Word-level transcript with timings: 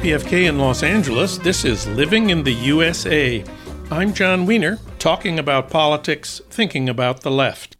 KPFK 0.00 0.48
in 0.48 0.58
Los 0.58 0.82
Angeles. 0.82 1.36
This 1.36 1.62
is 1.62 1.86
Living 1.88 2.30
in 2.30 2.42
the 2.42 2.54
USA. 2.54 3.44
I'm 3.90 4.14
Jon 4.14 4.46
Wiener, 4.46 4.78
talking 4.98 5.38
about 5.38 5.68
politics, 5.68 6.40
thinking 6.48 6.88
about 6.88 7.20
the 7.20 7.30
left. 7.30 7.76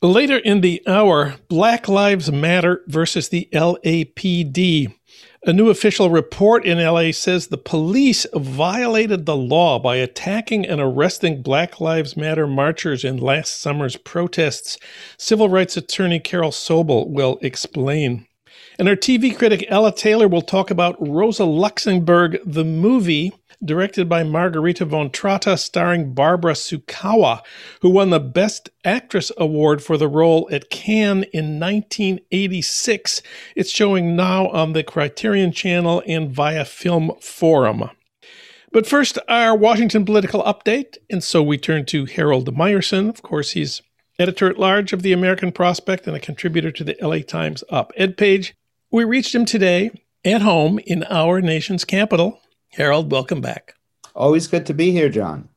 Later 0.00 0.38
in 0.38 0.62
the 0.62 0.82
hour, 0.86 1.34
Black 1.48 1.88
Lives 1.88 2.32
Matter 2.32 2.80
versus 2.86 3.28
the 3.28 3.50
LAPD. 3.52 4.94
A 5.44 5.52
new 5.52 5.68
official 5.68 6.08
report 6.08 6.64
in 6.64 6.78
LA 6.78 7.12
says 7.12 7.48
the 7.48 7.58
police 7.58 8.24
violated 8.34 9.26
the 9.26 9.36
law 9.36 9.78
by 9.78 9.96
attacking 9.96 10.64
and 10.64 10.80
arresting 10.80 11.42
Black 11.42 11.82
Lives 11.82 12.16
Matter 12.16 12.46
marchers 12.46 13.04
in 13.04 13.18
last 13.18 13.60
summer's 13.60 13.98
protests. 13.98 14.78
Civil 15.18 15.50
rights 15.50 15.76
attorney 15.76 16.18
Carol 16.18 16.50
Sobel 16.50 17.10
will 17.10 17.38
explain. 17.42 18.26
And 18.78 18.88
our 18.88 18.96
TV 18.96 19.36
critic 19.36 19.66
Ella 19.68 19.94
Taylor 19.94 20.28
will 20.28 20.42
talk 20.42 20.70
about 20.70 20.96
Rosa 20.98 21.44
Luxemburg, 21.44 22.38
the 22.44 22.64
movie 22.64 23.32
directed 23.64 24.08
by 24.08 24.24
Margarethe 24.24 24.86
von 24.86 25.10
Trotta, 25.10 25.58
starring 25.58 26.14
Barbara 26.14 26.54
Sukowa, 26.54 27.42
who 27.80 27.90
won 27.90 28.10
the 28.10 28.20
Best 28.20 28.70
Actress 28.84 29.30
Award 29.36 29.82
for 29.82 29.96
the 29.96 30.08
role 30.08 30.48
at 30.50 30.70
Cannes 30.70 31.24
in 31.32 31.60
1986. 31.60 33.22
It's 33.54 33.70
showing 33.70 34.16
now 34.16 34.48
on 34.48 34.72
the 34.72 34.82
Criterion 34.82 35.52
Channel 35.52 36.02
and 36.06 36.30
via 36.30 36.64
Film 36.64 37.12
Forum. 37.20 37.90
But 38.72 38.86
first, 38.86 39.18
our 39.28 39.54
Washington 39.54 40.04
political 40.04 40.42
update. 40.44 40.96
And 41.10 41.22
so 41.22 41.42
we 41.42 41.58
turn 41.58 41.84
to 41.86 42.06
Harold 42.06 42.54
Meyerson. 42.56 43.10
Of 43.10 43.22
course, 43.22 43.52
he's 43.52 43.82
editor 44.18 44.48
at 44.48 44.58
large 44.58 44.92
of 44.92 45.02
the 45.02 45.12
American 45.12 45.52
Prospect 45.52 46.06
and 46.06 46.16
a 46.16 46.20
contributor 46.20 46.70
to 46.72 46.84
the 46.84 46.96
LA 47.00 47.18
Times 47.18 47.62
Op 47.70 47.92
Ed 47.96 48.16
page. 48.16 48.54
We 48.92 49.04
reached 49.04 49.34
him 49.34 49.46
today 49.46 49.90
at 50.22 50.42
home 50.42 50.78
in 50.80 51.02
our 51.04 51.40
nation's 51.40 51.82
capital. 51.82 52.42
Harold, 52.72 53.10
welcome 53.10 53.40
back. 53.40 53.74
Always 54.14 54.48
good 54.48 54.66
to 54.66 54.74
be 54.74 54.90
here, 54.90 55.08
Jon. 55.08 55.48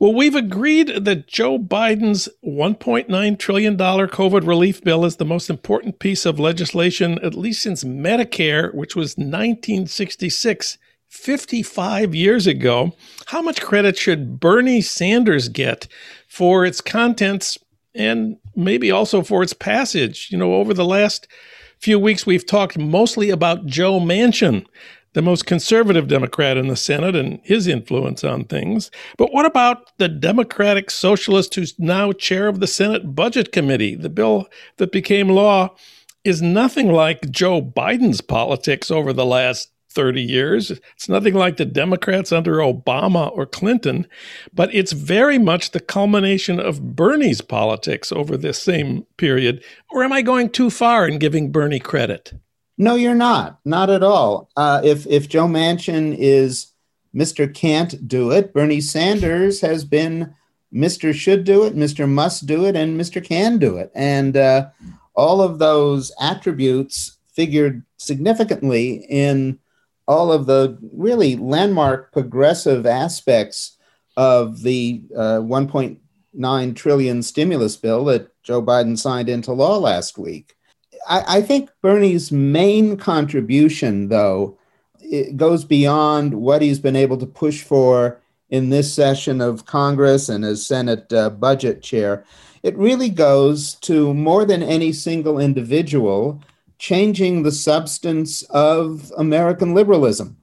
Well, 0.00 0.12
we've 0.12 0.34
agreed 0.34 1.04
that 1.04 1.28
Joe 1.28 1.56
Biden's 1.56 2.28
$1.9 2.44 3.38
trillion 3.38 3.76
COVID 3.76 4.44
relief 4.44 4.82
bill 4.82 5.04
is 5.04 5.16
the 5.16 5.24
most 5.24 5.48
important 5.48 6.00
piece 6.00 6.26
of 6.26 6.40
legislation, 6.40 7.20
at 7.20 7.36
least 7.36 7.62
since 7.62 7.84
Medicare, 7.84 8.74
which 8.74 8.96
was 8.96 9.16
1966, 9.16 10.78
55 11.10 12.12
years 12.12 12.48
ago. 12.48 12.96
How 13.26 13.40
much 13.40 13.62
credit 13.62 13.96
should 13.96 14.40
Bernie 14.40 14.80
Sanders 14.80 15.48
get 15.48 15.86
for 16.26 16.64
its 16.64 16.80
contents 16.80 17.56
and 17.94 18.38
maybe 18.56 18.90
also 18.90 19.22
for 19.22 19.44
its 19.44 19.52
passage? 19.52 20.26
You 20.32 20.38
know, 20.38 20.54
over 20.54 20.74
the 20.74 20.84
last 20.84 21.28
few 21.82 21.98
weeks, 21.98 22.24
we've 22.24 22.46
talked 22.46 22.78
mostly 22.78 23.30
about 23.30 23.66
Joe 23.66 23.98
Manchin, 23.98 24.64
the 25.14 25.22
most 25.22 25.46
conservative 25.46 26.06
Democrat 26.06 26.56
in 26.56 26.68
the 26.68 26.76
Senate, 26.76 27.16
and 27.16 27.40
his 27.42 27.66
influence 27.66 28.22
on 28.22 28.44
things. 28.44 28.90
But 29.18 29.32
what 29.32 29.44
about 29.44 29.90
the 29.98 30.08
Democratic 30.08 30.90
Socialist 30.92 31.54
who's 31.56 31.78
now 31.80 32.12
chair 32.12 32.46
of 32.46 32.60
the 32.60 32.68
Senate 32.68 33.16
Budget 33.16 33.50
Committee? 33.50 33.96
The 33.96 34.08
bill 34.08 34.48
that 34.76 34.92
became 34.92 35.28
law 35.28 35.74
is 36.24 36.40
nothing 36.40 36.92
like 36.92 37.30
Joe 37.32 37.60
Biden's 37.60 38.20
politics 38.20 38.90
over 38.90 39.12
the 39.12 39.26
last 39.26 39.72
30 39.92 40.22
years. 40.22 40.70
It's 40.94 41.08
nothing 41.08 41.34
like 41.34 41.56
the 41.56 41.64
Democrats 41.64 42.32
under 42.32 42.56
Obama 42.56 43.30
or 43.32 43.46
Clinton, 43.46 44.06
but 44.52 44.74
it's 44.74 44.92
very 44.92 45.38
much 45.38 45.70
the 45.70 45.80
culmination 45.80 46.58
of 46.58 46.96
Bernie's 46.96 47.40
politics 47.40 48.10
over 48.10 48.36
this 48.36 48.62
same 48.62 49.06
period. 49.16 49.62
Or 49.90 50.02
am 50.02 50.12
I 50.12 50.22
going 50.22 50.50
too 50.50 50.70
far 50.70 51.06
in 51.06 51.18
giving 51.18 51.52
Bernie 51.52 51.80
credit? 51.80 52.32
No, 52.78 52.94
you're 52.94 53.14
not. 53.14 53.60
Not 53.64 53.90
at 53.90 54.02
all. 54.02 54.48
Uh, 54.56 54.80
if 54.82 55.06
if 55.06 55.28
Joe 55.28 55.46
Manchin 55.46 56.16
is 56.18 56.72
Mr. 57.14 57.52
Can't 57.52 58.08
do 58.08 58.30
it, 58.32 58.52
Bernie 58.52 58.80
Sanders 58.80 59.60
has 59.60 59.84
been 59.84 60.34
Mr. 60.74 61.14
Should 61.14 61.44
do 61.44 61.64
it, 61.64 61.76
Mr. 61.76 62.08
Must 62.08 62.46
do 62.46 62.64
it, 62.64 62.74
and 62.74 62.98
Mr. 62.98 63.22
Can 63.22 63.58
do 63.58 63.76
it. 63.76 63.92
And 63.94 64.36
uh, 64.36 64.68
all 65.14 65.42
of 65.42 65.58
those 65.58 66.12
attributes 66.20 67.18
figured 67.34 67.82
significantly 67.98 69.06
in 69.08 69.58
all 70.06 70.32
of 70.32 70.46
the 70.46 70.78
really 70.92 71.36
landmark 71.36 72.12
progressive 72.12 72.86
aspects 72.86 73.76
of 74.16 74.62
the 74.62 75.02
uh, 75.16 75.38
1.9 75.38 76.76
trillion 76.76 77.22
stimulus 77.22 77.76
bill 77.76 78.04
that 78.06 78.28
Joe 78.42 78.62
Biden 78.62 78.98
signed 78.98 79.28
into 79.28 79.52
law 79.52 79.78
last 79.78 80.18
week. 80.18 80.54
I, 81.08 81.38
I 81.38 81.42
think 81.42 81.70
Bernie's 81.80 82.32
main 82.32 82.96
contribution, 82.96 84.08
though, 84.08 84.58
goes 85.36 85.64
beyond 85.64 86.34
what 86.34 86.62
he's 86.62 86.78
been 86.78 86.96
able 86.96 87.18
to 87.18 87.26
push 87.26 87.62
for 87.62 88.20
in 88.50 88.70
this 88.70 88.92
session 88.92 89.40
of 89.40 89.66
Congress 89.66 90.28
and 90.28 90.44
as 90.44 90.66
Senate 90.66 91.12
uh, 91.12 91.30
budget 91.30 91.82
chair. 91.82 92.24
It 92.62 92.76
really 92.76 93.08
goes 93.08 93.74
to 93.76 94.14
more 94.14 94.44
than 94.44 94.62
any 94.62 94.92
single 94.92 95.38
individual 95.38 96.40
changing 96.82 97.44
the 97.44 97.52
substance 97.52 98.42
of 98.50 99.12
American 99.16 99.72
liberalism, 99.72 100.36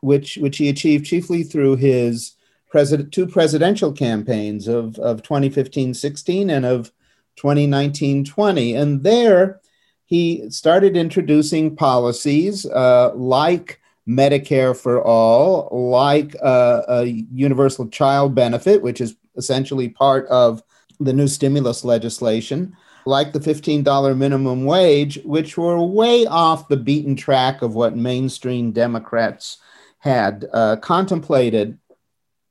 which, 0.00 0.36
which 0.38 0.56
he 0.56 0.68
achieved 0.68 1.06
chiefly 1.06 1.44
through 1.44 1.76
his 1.76 2.34
president, 2.68 3.12
two 3.12 3.28
presidential 3.28 3.92
campaigns 3.92 4.66
of, 4.66 4.98
of 4.98 5.22
2015 5.22 5.94
16 5.94 6.50
and 6.50 6.66
of 6.66 6.90
2019 7.36 8.24
20. 8.24 8.74
And 8.74 9.04
there 9.04 9.60
he 10.04 10.50
started 10.50 10.96
introducing 10.96 11.76
policies 11.76 12.66
uh, 12.66 13.12
like 13.14 13.80
Medicare 14.08 14.76
for 14.76 15.00
all, 15.00 15.68
like 15.92 16.34
uh, 16.42 16.82
a 16.88 17.04
universal 17.32 17.86
child 17.86 18.34
benefit, 18.34 18.82
which 18.82 19.00
is 19.00 19.14
essentially 19.36 19.88
part 19.88 20.26
of 20.26 20.60
the 20.98 21.12
new 21.12 21.28
stimulus 21.28 21.84
legislation 21.84 22.74
like 23.06 23.32
the 23.32 23.40
$15 23.40 24.16
minimum 24.16 24.64
wage, 24.64 25.18
which 25.24 25.56
were 25.56 25.82
way 25.82 26.26
off 26.26 26.68
the 26.68 26.76
beaten 26.76 27.16
track 27.16 27.62
of 27.62 27.74
what 27.74 27.96
mainstream 27.96 28.72
Democrats 28.72 29.58
had 29.98 30.46
uh, 30.52 30.76
contemplated, 30.76 31.78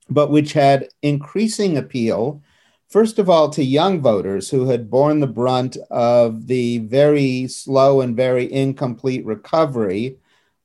but 0.09 0.31
which 0.31 0.53
had 0.53 0.89
increasing 1.01 1.77
appeal, 1.77 2.41
first 2.89 3.19
of 3.19 3.29
all, 3.29 3.49
to 3.49 3.63
young 3.63 4.01
voters 4.01 4.49
who 4.49 4.67
had 4.69 4.89
borne 4.89 5.19
the 5.19 5.27
brunt 5.27 5.77
of 5.89 6.47
the 6.47 6.79
very 6.79 7.47
slow 7.47 8.01
and 8.01 8.15
very 8.15 8.51
incomplete 8.51 9.25
recovery 9.25 10.17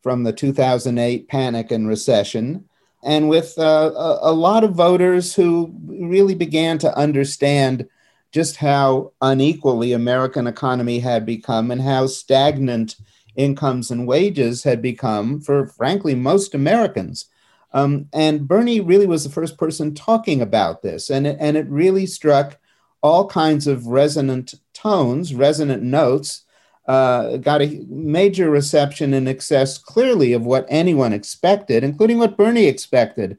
from 0.03 0.25
the 0.25 0.33
2008 0.33 1.29
panic 1.29 1.71
and 1.71 1.89
recession. 1.89 2.65
And 3.03 3.29
with 3.29 3.59
uh, 3.59 3.93
a, 3.95 4.31
a 4.31 4.33
lot 4.33 4.65
of 4.65 4.75
voters 4.75 5.35
who 5.35 5.73
really 5.87 6.35
began 6.35 6.79
to 6.79 6.97
understand 6.97 7.89
just 8.33 8.57
how 8.57 9.13
unequally 9.21 9.93
American 9.93 10.47
economy 10.47 10.99
had 10.99 11.25
become 11.25 11.71
and 11.71 11.83
how 11.83 12.07
stagnant 12.07 12.97
incomes 13.37 13.91
and 13.91 14.07
wages 14.07 14.65
had 14.65 14.83
become 14.83 15.41
for, 15.41 15.67
frankly, 15.67 16.15
most 16.15 16.55
Americans. 16.55 17.27
Um, 17.73 18.09
and 18.13 18.49
Bernie 18.49 18.81
really 18.81 19.07
was 19.07 19.25
the 19.25 19.31
first 19.31 19.57
person 19.59 19.95
talking 19.95 20.41
about 20.41 20.83
this, 20.83 21.11
and 21.11 21.27
it, 21.27 21.37
and 21.39 21.57
it 21.57 21.69
really 21.69 22.07
struck 22.07 22.59
all 23.03 23.29
kinds 23.29 23.67
of 23.67 23.87
resonant 23.87 24.55
tones, 24.75 25.35
resonant 25.35 25.83
notes. 25.83 26.45
Uh, 26.87 27.37
got 27.37 27.61
a 27.61 27.85
major 27.89 28.51
reception 28.51 29.13
in 29.13 29.29
excess, 29.29 29.77
clearly, 29.77 30.33
of 30.33 30.47
what 30.47 30.65
anyone 30.71 31.13
expected, 31.13 31.85
including 31.85 32.19
what 32.19 32.37
Bernie 32.37 32.65
expected 32.65 33.37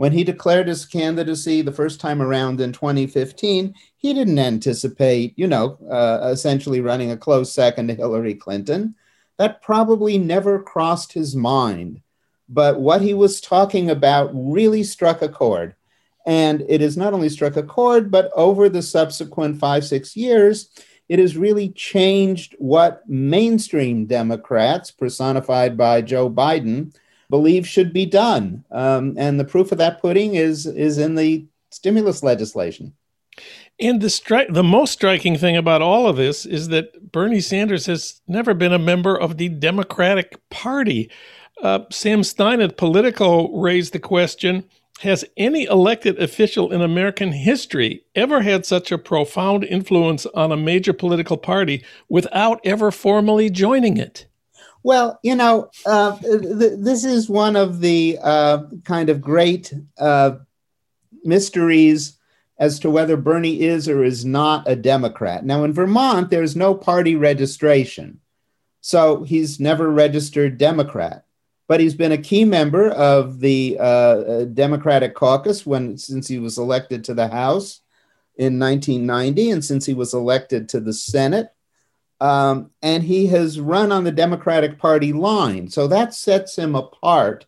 when 0.00 0.12
he 0.12 0.24
declared 0.24 0.66
his 0.66 0.86
candidacy 0.86 1.60
the 1.60 1.70
first 1.70 2.00
time 2.00 2.22
around 2.22 2.58
in 2.58 2.72
2015, 2.72 3.74
he 3.98 4.14
didn't 4.14 4.38
anticipate, 4.38 5.34
you 5.36 5.46
know, 5.46 5.76
uh, 5.90 6.30
essentially 6.32 6.80
running 6.80 7.10
a 7.10 7.18
close 7.18 7.52
second 7.52 7.88
to 7.88 7.94
Hillary 7.94 8.34
Clinton. 8.34 8.94
That 9.36 9.60
probably 9.60 10.16
never 10.16 10.62
crossed 10.62 11.12
his 11.12 11.36
mind. 11.36 12.00
But 12.48 12.80
what 12.80 13.02
he 13.02 13.12
was 13.12 13.42
talking 13.42 13.90
about 13.90 14.30
really 14.32 14.84
struck 14.84 15.20
a 15.20 15.28
chord. 15.28 15.74
And 16.24 16.64
it 16.66 16.80
has 16.80 16.96
not 16.96 17.12
only 17.12 17.28
struck 17.28 17.58
a 17.58 17.62
chord, 17.62 18.10
but 18.10 18.30
over 18.34 18.70
the 18.70 18.80
subsequent 18.80 19.60
five, 19.60 19.84
six 19.84 20.16
years, 20.16 20.70
it 21.10 21.18
has 21.18 21.36
really 21.36 21.68
changed 21.68 22.56
what 22.58 23.06
mainstream 23.06 24.06
Democrats, 24.06 24.92
personified 24.92 25.76
by 25.76 26.00
Joe 26.00 26.30
Biden, 26.30 26.94
believe 27.30 27.66
should 27.66 27.92
be 27.92 28.04
done. 28.04 28.64
Um, 28.70 29.14
and 29.16 29.40
the 29.40 29.44
proof 29.44 29.72
of 29.72 29.78
that 29.78 30.02
pudding 30.02 30.34
is 30.34 30.66
is 30.66 30.98
in 30.98 31.14
the 31.14 31.46
stimulus 31.70 32.22
legislation. 32.22 32.92
And 33.80 34.02
the 34.02 34.08
stri- 34.08 34.52
the 34.52 34.64
most 34.64 34.92
striking 34.92 35.38
thing 35.38 35.56
about 35.56 35.80
all 35.80 36.06
of 36.06 36.16
this 36.16 36.44
is 36.44 36.68
that 36.68 37.12
Bernie 37.12 37.40
Sanders 37.40 37.86
has 37.86 38.20
never 38.28 38.52
been 38.52 38.72
a 38.72 38.78
member 38.78 39.18
of 39.18 39.38
the 39.38 39.48
Democratic 39.48 40.38
Party. 40.50 41.10
Uh, 41.62 41.80
Sam 41.90 42.22
Stein 42.22 42.60
at 42.60 42.76
Politico 42.76 43.50
raised 43.56 43.92
the 43.92 43.98
question 43.98 44.64
Has 45.00 45.24
any 45.38 45.64
elected 45.64 46.20
official 46.20 46.72
in 46.72 46.82
American 46.82 47.32
history 47.32 48.04
ever 48.14 48.42
had 48.42 48.66
such 48.66 48.92
a 48.92 48.98
profound 48.98 49.64
influence 49.64 50.26
on 50.26 50.52
a 50.52 50.56
major 50.56 50.92
political 50.92 51.38
party 51.38 51.82
without 52.08 52.60
ever 52.64 52.90
formally 52.90 53.48
joining 53.48 53.96
it? 53.96 54.26
Well, 54.82 55.18
you 55.22 55.34
know, 55.34 55.70
uh, 55.84 56.16
th- 56.18 56.78
this 56.78 57.04
is 57.04 57.28
one 57.28 57.56
of 57.56 57.80
the 57.80 58.18
uh, 58.22 58.64
kind 58.84 59.10
of 59.10 59.20
great 59.20 59.72
uh, 59.98 60.36
mysteries 61.22 62.18
as 62.58 62.78
to 62.80 62.90
whether 62.90 63.16
Bernie 63.16 63.60
is 63.60 63.88
or 63.88 64.04
is 64.04 64.24
not 64.24 64.68
a 64.68 64.76
Democrat. 64.76 65.44
Now, 65.44 65.64
in 65.64 65.72
Vermont, 65.72 66.30
there's 66.30 66.56
no 66.56 66.74
party 66.74 67.14
registration, 67.14 68.20
so 68.80 69.22
he's 69.22 69.60
never 69.60 69.90
registered 69.90 70.58
Democrat. 70.58 71.24
But 71.68 71.80
he's 71.80 71.94
been 71.94 72.12
a 72.12 72.18
key 72.18 72.44
member 72.44 72.90
of 72.90 73.40
the 73.40 73.76
uh, 73.78 73.82
uh, 73.82 74.44
Democratic 74.46 75.14
caucus 75.14 75.64
when 75.64 75.96
since 75.98 76.26
he 76.26 76.38
was 76.38 76.58
elected 76.58 77.04
to 77.04 77.14
the 77.14 77.28
House 77.28 77.80
in 78.36 78.58
1990, 78.58 79.50
and 79.50 79.64
since 79.64 79.86
he 79.86 79.94
was 79.94 80.12
elected 80.12 80.68
to 80.70 80.80
the 80.80 80.92
Senate 80.92 81.50
um, 82.20 82.70
and 82.82 83.02
he 83.02 83.26
has 83.28 83.60
run 83.60 83.92
on 83.92 84.04
the 84.04 84.12
Democratic 84.12 84.78
Party 84.78 85.12
line. 85.12 85.68
So 85.68 85.86
that 85.86 86.14
sets 86.14 86.56
him 86.56 86.74
apart 86.74 87.46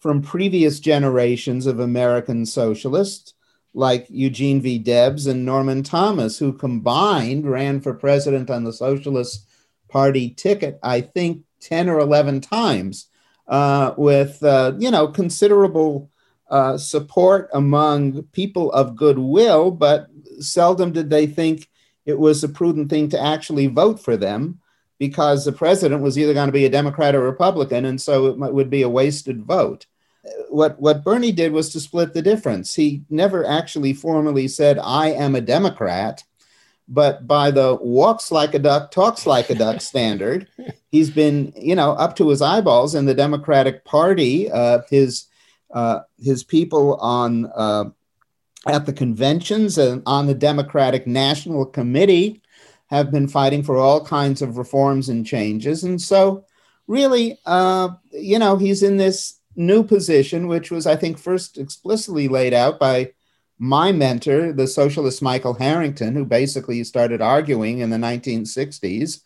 from 0.00 0.20
previous 0.20 0.80
generations 0.80 1.66
of 1.66 1.80
American 1.80 2.44
socialists 2.44 3.34
like 3.74 4.06
Eugene 4.10 4.60
V. 4.60 4.78
Debs 4.78 5.26
and 5.26 5.46
Norman 5.46 5.82
Thomas, 5.82 6.38
who 6.38 6.52
combined 6.52 7.50
ran 7.50 7.80
for 7.80 7.94
president 7.94 8.50
on 8.50 8.64
the 8.64 8.72
Socialist 8.72 9.48
Party 9.88 10.30
ticket, 10.30 10.78
I 10.82 11.00
think 11.00 11.44
10 11.60 11.88
or 11.88 11.98
11 12.00 12.40
times, 12.42 13.06
uh, 13.48 13.94
with, 13.96 14.42
uh, 14.42 14.72
you 14.78 14.90
know, 14.90 15.08
considerable 15.08 16.10
uh, 16.50 16.76
support 16.76 17.48
among 17.54 18.24
people 18.24 18.70
of 18.72 18.96
goodwill, 18.96 19.70
but 19.70 20.08
seldom 20.40 20.92
did 20.92 21.08
they 21.08 21.26
think 21.26 21.68
it 22.04 22.18
was 22.18 22.42
a 22.42 22.48
prudent 22.48 22.90
thing 22.90 23.08
to 23.10 23.20
actually 23.20 23.66
vote 23.66 24.00
for 24.00 24.16
them 24.16 24.60
because 24.98 25.44
the 25.44 25.52
president 25.52 26.02
was 26.02 26.18
either 26.18 26.34
going 26.34 26.46
to 26.46 26.52
be 26.52 26.64
a 26.64 26.70
Democrat 26.70 27.14
or 27.14 27.22
Republican, 27.22 27.84
and 27.84 28.00
so 28.00 28.26
it 28.26 28.52
would 28.52 28.70
be 28.70 28.82
a 28.82 28.88
wasted 28.88 29.42
vote. 29.42 29.86
What, 30.48 30.80
what 30.80 31.02
Bernie 31.02 31.32
did 31.32 31.52
was 31.52 31.70
to 31.70 31.80
split 31.80 32.14
the 32.14 32.22
difference. 32.22 32.74
He 32.74 33.02
never 33.10 33.44
actually 33.44 33.94
formally 33.94 34.46
said, 34.46 34.78
I 34.78 35.08
am 35.08 35.34
a 35.34 35.40
Democrat, 35.40 36.22
but 36.88 37.26
by 37.26 37.50
the 37.50 37.76
walks 37.80 38.30
like 38.30 38.54
a 38.54 38.60
duck, 38.60 38.92
talks 38.92 39.26
like 39.26 39.50
a 39.50 39.56
duck 39.56 39.80
standard, 39.80 40.46
he's 40.92 41.10
been, 41.10 41.52
you 41.56 41.74
know, 41.74 41.92
up 41.92 42.14
to 42.16 42.28
his 42.28 42.40
eyeballs 42.40 42.94
in 42.94 43.04
the 43.04 43.14
Democratic 43.14 43.84
Party. 43.84 44.50
Uh, 44.52 44.82
his, 44.88 45.26
uh, 45.72 46.00
his 46.20 46.44
people 46.44 46.94
on 46.96 47.46
uh, 47.56 47.84
at 48.66 48.86
the 48.86 48.92
conventions 48.92 49.78
and 49.78 50.02
on 50.06 50.26
the 50.26 50.34
Democratic 50.34 51.06
National 51.06 51.66
Committee 51.66 52.42
have 52.86 53.10
been 53.10 53.26
fighting 53.26 53.62
for 53.62 53.76
all 53.76 54.04
kinds 54.04 54.42
of 54.42 54.58
reforms 54.58 55.08
and 55.08 55.26
changes. 55.26 55.82
And 55.82 56.00
so, 56.00 56.44
really, 56.86 57.38
uh, 57.46 57.90
you 58.12 58.38
know, 58.38 58.56
he's 58.56 58.82
in 58.82 58.98
this 58.98 59.40
new 59.56 59.82
position, 59.82 60.46
which 60.46 60.70
was, 60.70 60.86
I 60.86 60.96
think, 60.96 61.18
first 61.18 61.58
explicitly 61.58 62.28
laid 62.28 62.54
out 62.54 62.78
by 62.78 63.12
my 63.58 63.92
mentor, 63.92 64.52
the 64.52 64.66
socialist 64.66 65.22
Michael 65.22 65.54
Harrington, 65.54 66.14
who 66.14 66.24
basically 66.24 66.84
started 66.84 67.22
arguing 67.22 67.78
in 67.78 67.90
the 67.90 67.96
1960s 67.96 69.22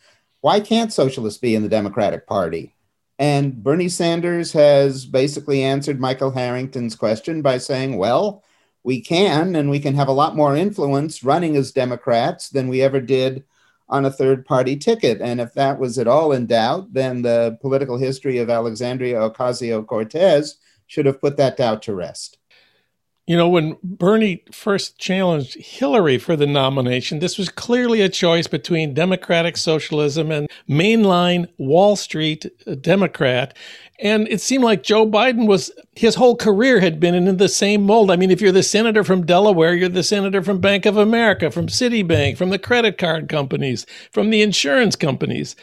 why 0.46 0.60
can't 0.60 0.92
socialists 0.92 1.40
be 1.40 1.56
in 1.56 1.64
the 1.64 1.68
Democratic 1.68 2.24
Party? 2.24 2.76
And 3.18 3.64
Bernie 3.64 3.88
Sanders 3.88 4.52
has 4.52 5.04
basically 5.04 5.64
answered 5.64 5.98
Michael 5.98 6.30
Harrington's 6.30 6.94
question 6.94 7.42
by 7.42 7.58
saying, 7.58 7.96
well, 7.96 8.44
we 8.86 9.00
can, 9.00 9.56
and 9.56 9.68
we 9.68 9.80
can 9.80 9.96
have 9.96 10.06
a 10.06 10.12
lot 10.12 10.36
more 10.36 10.56
influence 10.56 11.24
running 11.24 11.56
as 11.56 11.72
Democrats 11.72 12.50
than 12.50 12.68
we 12.68 12.82
ever 12.82 13.00
did 13.00 13.42
on 13.88 14.04
a 14.04 14.12
third 14.12 14.46
party 14.46 14.76
ticket. 14.76 15.20
And 15.20 15.40
if 15.40 15.54
that 15.54 15.80
was 15.80 15.98
at 15.98 16.06
all 16.06 16.30
in 16.30 16.46
doubt, 16.46 16.92
then 16.92 17.22
the 17.22 17.58
political 17.60 17.98
history 17.98 18.38
of 18.38 18.48
Alexandria 18.48 19.16
Ocasio 19.16 19.84
Cortez 19.84 20.58
should 20.86 21.04
have 21.04 21.20
put 21.20 21.36
that 21.36 21.56
doubt 21.56 21.82
to 21.82 21.96
rest. 21.96 22.35
You 23.26 23.36
know, 23.36 23.48
when 23.48 23.76
Bernie 23.82 24.44
first 24.52 24.98
challenged 24.98 25.56
Hillary 25.56 26.16
for 26.16 26.36
the 26.36 26.46
nomination, 26.46 27.18
this 27.18 27.36
was 27.36 27.48
clearly 27.48 28.00
a 28.00 28.08
choice 28.08 28.46
between 28.46 28.94
democratic 28.94 29.56
socialism 29.56 30.30
and 30.30 30.48
mainline 30.70 31.48
Wall 31.58 31.96
Street 31.96 32.46
uh, 32.68 32.76
Democrat. 32.76 33.56
And 33.98 34.28
it 34.28 34.40
seemed 34.40 34.62
like 34.62 34.84
Joe 34.84 35.06
Biden 35.06 35.48
was, 35.48 35.72
his 35.96 36.14
whole 36.14 36.36
career 36.36 36.78
had 36.78 37.00
been 37.00 37.16
in 37.16 37.36
the 37.36 37.48
same 37.48 37.82
mold. 37.82 38.12
I 38.12 38.16
mean, 38.16 38.30
if 38.30 38.40
you're 38.40 38.52
the 38.52 38.62
senator 38.62 39.02
from 39.02 39.26
Delaware, 39.26 39.74
you're 39.74 39.88
the 39.88 40.04
senator 40.04 40.42
from 40.42 40.60
Bank 40.60 40.86
of 40.86 40.96
America, 40.96 41.50
from 41.50 41.66
Citibank, 41.66 42.36
from 42.36 42.50
the 42.50 42.60
credit 42.60 42.96
card 42.96 43.28
companies, 43.28 43.86
from 44.12 44.30
the 44.30 44.42
insurance 44.42 44.94
companies. 44.94 45.56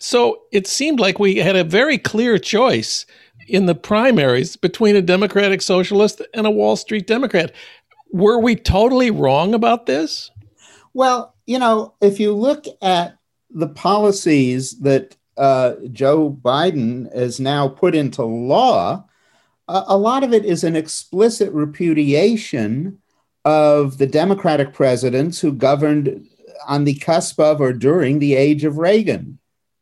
So 0.00 0.42
it 0.52 0.66
seemed 0.66 1.00
like 1.00 1.18
we 1.18 1.36
had 1.36 1.56
a 1.56 1.64
very 1.64 1.98
clear 1.98 2.38
choice 2.38 3.04
in 3.50 3.66
the 3.66 3.74
primaries 3.74 4.56
between 4.56 4.96
a 4.96 5.02
Democratic 5.02 5.60
Socialist 5.60 6.22
and 6.34 6.46
a 6.46 6.50
Wall 6.50 6.76
Street 6.76 7.06
Democrat. 7.06 7.52
Were 8.12 8.38
we 8.38 8.56
totally 8.56 9.10
wrong 9.10 9.54
about 9.54 9.86
this? 9.86 10.30
Well, 10.94 11.34
you 11.46 11.58
know, 11.58 11.94
if 12.00 12.20
you 12.20 12.32
look 12.32 12.64
at 12.80 13.18
the 13.50 13.68
policies 13.68 14.78
that 14.80 15.16
uh, 15.36 15.74
Joe 15.92 16.30
Biden 16.30 17.12
has 17.14 17.40
now 17.40 17.68
put 17.68 17.94
into 17.94 18.22
law, 18.22 19.04
a 19.68 19.96
lot 19.96 20.24
of 20.24 20.32
it 20.32 20.44
is 20.44 20.64
an 20.64 20.74
explicit 20.74 21.52
repudiation 21.52 22.98
of 23.44 23.98
the 23.98 24.06
Democratic 24.06 24.72
presidents 24.72 25.40
who 25.40 25.52
governed 25.52 26.26
on 26.66 26.84
the 26.84 26.94
cusp 26.94 27.38
of 27.38 27.60
or 27.60 27.72
during 27.72 28.18
the 28.18 28.34
age 28.34 28.64
of 28.64 28.78
Reagan 28.78 29.38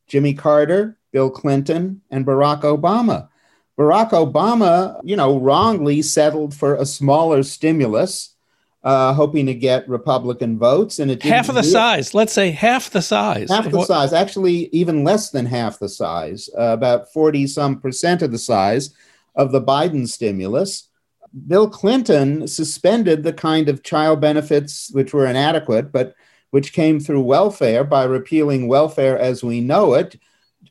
Jimmy 0.06 0.32
Carter, 0.32 0.98
Bill 1.12 1.30
Clinton, 1.30 2.00
and 2.10 2.24
Barack 2.24 2.62
Obama. 2.62 3.27
Barack 3.78 4.10
Obama, 4.10 5.00
you 5.04 5.14
know, 5.14 5.38
wrongly 5.38 6.02
settled 6.02 6.52
for 6.52 6.74
a 6.74 6.84
smaller 6.84 7.44
stimulus, 7.44 8.34
uh, 8.82 9.12
hoping 9.12 9.46
to 9.46 9.54
get 9.54 9.88
Republican 9.88 10.58
votes, 10.58 10.98
and 10.98 11.12
it 11.12 11.22
half 11.22 11.48
of 11.48 11.54
the 11.54 11.62
size. 11.62 12.12
Let's 12.12 12.32
say 12.32 12.50
half 12.50 12.90
the 12.90 13.02
size. 13.02 13.48
Half 13.50 13.70
the 13.70 13.84
size. 13.84 14.12
Actually, 14.12 14.68
even 14.72 15.04
less 15.04 15.30
than 15.30 15.46
half 15.46 15.78
the 15.78 15.88
size. 15.88 16.50
Uh, 16.58 16.72
about 16.72 17.12
forty 17.12 17.46
some 17.46 17.80
percent 17.80 18.20
of 18.22 18.32
the 18.32 18.38
size 18.38 18.94
of 19.36 19.52
the 19.52 19.62
Biden 19.62 20.08
stimulus. 20.08 20.88
Bill 21.46 21.68
Clinton 21.68 22.48
suspended 22.48 23.22
the 23.22 23.32
kind 23.32 23.68
of 23.68 23.84
child 23.84 24.20
benefits 24.20 24.90
which 24.92 25.12
were 25.12 25.26
inadequate, 25.26 25.92
but 25.92 26.14
which 26.50 26.72
came 26.72 26.98
through 26.98 27.20
welfare 27.20 27.84
by 27.84 28.04
repealing 28.04 28.66
welfare 28.66 29.16
as 29.18 29.44
we 29.44 29.60
know 29.60 29.94
it. 29.94 30.18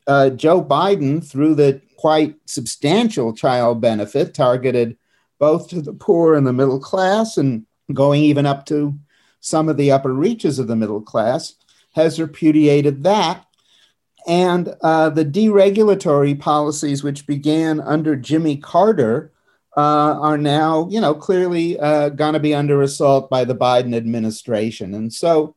Uh, 0.06 0.30
Joe 0.30 0.62
Biden, 0.62 1.24
through 1.24 1.54
the 1.54 1.80
quite 1.98 2.36
substantial 2.46 3.34
child 3.34 3.80
benefit 3.80 4.32
targeted 4.32 4.96
both 5.40 5.68
to 5.68 5.82
the 5.82 5.92
poor 5.92 6.36
and 6.36 6.46
the 6.46 6.52
middle 6.52 6.78
class 6.78 7.36
and 7.36 7.66
going 7.92 8.22
even 8.22 8.46
up 8.46 8.64
to 8.66 8.96
some 9.40 9.68
of 9.68 9.76
the 9.76 9.90
upper 9.90 10.12
reaches 10.12 10.60
of 10.60 10.68
the 10.68 10.76
middle 10.76 11.00
class, 11.00 11.54
has 11.94 12.20
repudiated 12.20 13.02
that. 13.02 13.44
And 14.28 14.74
uh, 14.80 15.10
the 15.10 15.24
deregulatory 15.24 16.38
policies, 16.38 17.02
which 17.02 17.26
began 17.26 17.80
under 17.80 18.14
Jimmy 18.14 18.58
Carter, 18.58 19.32
uh, 19.76 20.20
are 20.20 20.38
now, 20.38 20.88
you 20.90 21.00
know, 21.00 21.14
clearly 21.14 21.78
uh, 21.80 22.10
going 22.10 22.34
to 22.34 22.40
be 22.40 22.54
under 22.54 22.80
assault 22.82 23.28
by 23.28 23.44
the 23.44 23.56
Biden 23.56 23.94
administration. 23.94 24.94
And 24.94 25.12
so, 25.12 25.56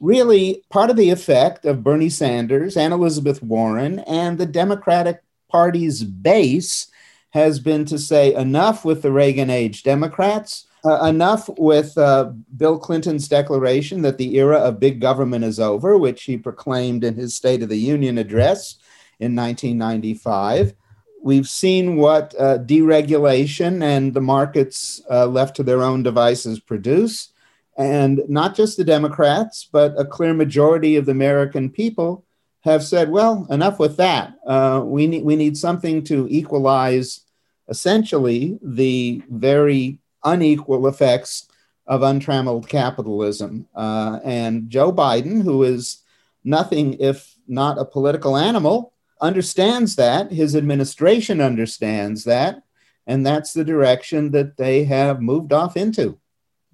really, 0.00 0.62
part 0.70 0.90
of 0.90 0.96
the 0.96 1.10
effect 1.10 1.64
of 1.64 1.82
Bernie 1.82 2.10
Sanders 2.10 2.76
and 2.76 2.92
Elizabeth 2.92 3.42
Warren 3.42 4.00
and 4.00 4.38
the 4.38 4.46
Democratic 4.46 5.22
Party's 5.56 6.04
base 6.04 6.88
has 7.30 7.58
been 7.58 7.86
to 7.86 7.98
say 7.98 8.34
enough 8.34 8.84
with 8.84 9.00
the 9.00 9.10
Reagan 9.10 9.48
age 9.48 9.84
Democrats, 9.84 10.66
uh, 10.84 11.06
enough 11.06 11.48
with 11.56 11.96
uh, 11.96 12.30
Bill 12.58 12.78
Clinton's 12.78 13.26
declaration 13.26 14.02
that 14.02 14.18
the 14.18 14.36
era 14.36 14.58
of 14.58 14.78
big 14.78 15.00
government 15.00 15.46
is 15.46 15.58
over, 15.58 15.96
which 15.96 16.24
he 16.24 16.36
proclaimed 16.36 17.04
in 17.04 17.14
his 17.14 17.34
State 17.34 17.62
of 17.62 17.70
the 17.70 17.78
Union 17.78 18.18
address 18.18 18.74
in 19.18 19.34
1995. 19.34 20.74
We've 21.22 21.48
seen 21.48 21.96
what 21.96 22.34
uh, 22.38 22.58
deregulation 22.58 23.82
and 23.82 24.12
the 24.12 24.20
markets 24.20 25.00
uh, 25.10 25.24
left 25.24 25.56
to 25.56 25.62
their 25.62 25.82
own 25.82 26.02
devices 26.02 26.60
produce. 26.60 27.30
And 27.78 28.20
not 28.28 28.54
just 28.54 28.76
the 28.76 28.84
Democrats, 28.84 29.66
but 29.72 29.98
a 29.98 30.04
clear 30.04 30.34
majority 30.34 30.96
of 30.96 31.06
the 31.06 31.12
American 31.12 31.70
people 31.70 32.25
have 32.66 32.84
said, 32.84 33.10
well, 33.10 33.46
enough 33.48 33.78
with 33.78 33.96
that. 33.96 34.34
Uh, 34.46 34.82
we, 34.84 35.06
need, 35.06 35.24
we 35.24 35.36
need 35.36 35.56
something 35.56 36.02
to 36.04 36.26
equalize 36.28 37.20
essentially 37.68 38.58
the 38.60 39.22
very 39.30 39.98
unequal 40.24 40.86
effects 40.88 41.48
of 41.86 42.02
untrammeled 42.02 42.68
capitalism. 42.68 43.66
Uh, 43.74 44.18
and 44.24 44.68
Joe 44.68 44.92
Biden, 44.92 45.42
who 45.42 45.62
is 45.62 46.02
nothing 46.44 46.94
if 46.94 47.36
not 47.46 47.78
a 47.78 47.84
political 47.84 48.36
animal, 48.36 48.92
understands 49.20 49.94
that. 49.96 50.32
His 50.32 50.56
administration 50.56 51.40
understands 51.40 52.24
that. 52.24 52.62
And 53.06 53.24
that's 53.24 53.52
the 53.52 53.64
direction 53.64 54.32
that 54.32 54.56
they 54.56 54.84
have 54.84 55.22
moved 55.22 55.52
off 55.52 55.76
into. 55.76 56.18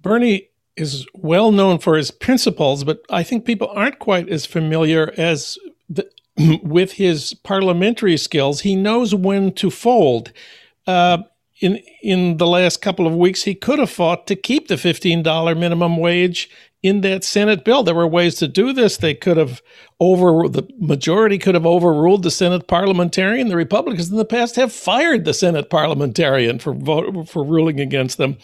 Bernie 0.01 0.49
is 0.75 1.05
well 1.13 1.51
known 1.51 1.77
for 1.77 1.95
his 1.95 2.09
principles, 2.09 2.83
but 2.83 3.01
I 3.11 3.21
think 3.21 3.45
people 3.45 3.71
aren't 3.75 3.99
quite 3.99 4.27
as 4.29 4.47
familiar 4.47 5.13
as 5.15 5.59
with 6.63 6.93
his 6.93 7.33
parliamentary 7.33 8.17
skills, 8.17 8.61
he 8.61 8.75
knows 8.75 9.13
when 9.13 9.53
to 9.53 9.69
fold. 9.69 10.31
Uh, 10.87 11.19
in 11.61 11.77
in 12.01 12.37
the 12.37 12.47
last 12.47 12.81
couple 12.81 13.07
of 13.07 13.15
weeks, 13.15 13.43
he 13.43 13.55
could 13.55 13.79
have 13.79 13.89
fought 13.89 14.27
to 14.27 14.35
keep 14.35 14.67
the 14.67 14.77
fifteen 14.77 15.23
dollar 15.23 15.55
minimum 15.55 15.97
wage 15.97 16.49
in 16.83 16.99
that 16.99 17.23
Senate 17.23 17.63
bill. 17.63 17.81
There 17.81 17.95
were 17.95 18.07
ways 18.07 18.35
to 18.35 18.47
do 18.47 18.73
this. 18.73 18.97
They 18.97 19.13
could 19.13 19.37
have 19.37 19.61
over 19.99 20.49
the 20.49 20.67
majority 20.77 21.37
could 21.37 21.55
have 21.55 21.65
overruled 21.65 22.23
the 22.23 22.31
Senate 22.31 22.67
parliamentarian. 22.67 23.47
The 23.47 23.55
Republicans 23.55 24.11
in 24.11 24.17
the 24.17 24.25
past 24.25 24.57
have 24.57 24.73
fired 24.73 25.23
the 25.23 25.33
Senate 25.33 25.69
parliamentarian 25.69 26.59
for 26.59 26.73
vote, 26.73 27.29
for 27.29 27.43
ruling 27.43 27.79
against 27.79 28.17
them. 28.17 28.37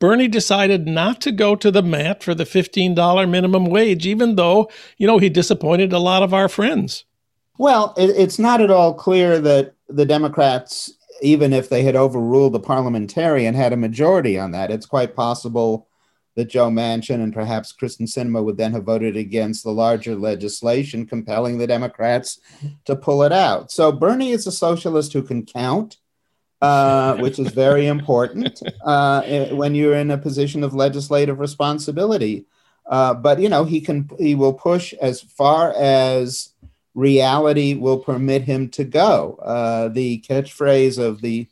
Bernie 0.00 0.26
decided 0.26 0.88
not 0.88 1.20
to 1.20 1.30
go 1.30 1.54
to 1.54 1.70
the 1.70 1.82
mat 1.82 2.24
for 2.24 2.34
the 2.34 2.46
fifteen 2.46 2.94
dollar 2.94 3.26
minimum 3.26 3.66
wage, 3.66 4.06
even 4.06 4.34
though 4.34 4.68
you 4.98 5.06
know 5.06 5.18
he 5.18 5.28
disappointed 5.28 5.92
a 5.92 6.00
lot 6.00 6.24
of 6.24 6.34
our 6.34 6.48
friends. 6.48 7.04
Well, 7.58 7.94
it, 7.96 8.10
it's 8.10 8.38
not 8.38 8.60
at 8.60 8.70
all 8.70 8.94
clear 8.94 9.40
that 9.40 9.74
the 9.88 10.06
Democrats, 10.06 10.92
even 11.22 11.52
if 11.52 11.68
they 11.68 11.82
had 11.82 11.96
overruled 11.96 12.52
the 12.52 12.60
parliamentarian, 12.60 13.54
had 13.54 13.72
a 13.72 13.76
majority 13.76 14.38
on 14.38 14.50
that. 14.52 14.70
It's 14.70 14.86
quite 14.86 15.14
possible 15.14 15.88
that 16.36 16.48
Joe 16.48 16.68
Manchin 16.68 17.22
and 17.22 17.32
perhaps 17.32 17.72
Kyrsten 17.72 18.08
Sinema 18.08 18.42
would 18.42 18.56
then 18.56 18.72
have 18.72 18.84
voted 18.84 19.16
against 19.16 19.62
the 19.62 19.70
larger 19.70 20.16
legislation 20.16 21.06
compelling 21.06 21.58
the 21.58 21.66
Democrats 21.66 22.40
to 22.86 22.96
pull 22.96 23.22
it 23.22 23.32
out. 23.32 23.70
So 23.70 23.92
Bernie 23.92 24.32
is 24.32 24.46
a 24.46 24.52
socialist 24.52 25.12
who 25.12 25.22
can 25.22 25.46
count, 25.46 25.98
uh, 26.60 27.16
which 27.18 27.38
is 27.38 27.52
very 27.52 27.86
important 27.86 28.60
uh, 28.84 29.22
when 29.52 29.74
you're 29.74 29.94
in 29.94 30.10
a 30.10 30.18
position 30.18 30.64
of 30.64 30.74
legislative 30.74 31.38
responsibility. 31.38 32.46
Uh, 32.86 33.14
but 33.14 33.40
you 33.40 33.48
know 33.48 33.64
he 33.64 33.80
can 33.80 34.10
he 34.18 34.34
will 34.34 34.52
push 34.52 34.92
as 34.94 35.22
far 35.22 35.72
as 35.74 36.52
reality 36.94 37.74
will 37.74 37.98
permit 37.98 38.42
him 38.42 38.68
to 38.70 38.84
go. 38.84 39.38
Uh, 39.42 39.88
the 39.88 40.24
catchphrase 40.28 40.98
of 40.98 41.20
the 41.20 41.46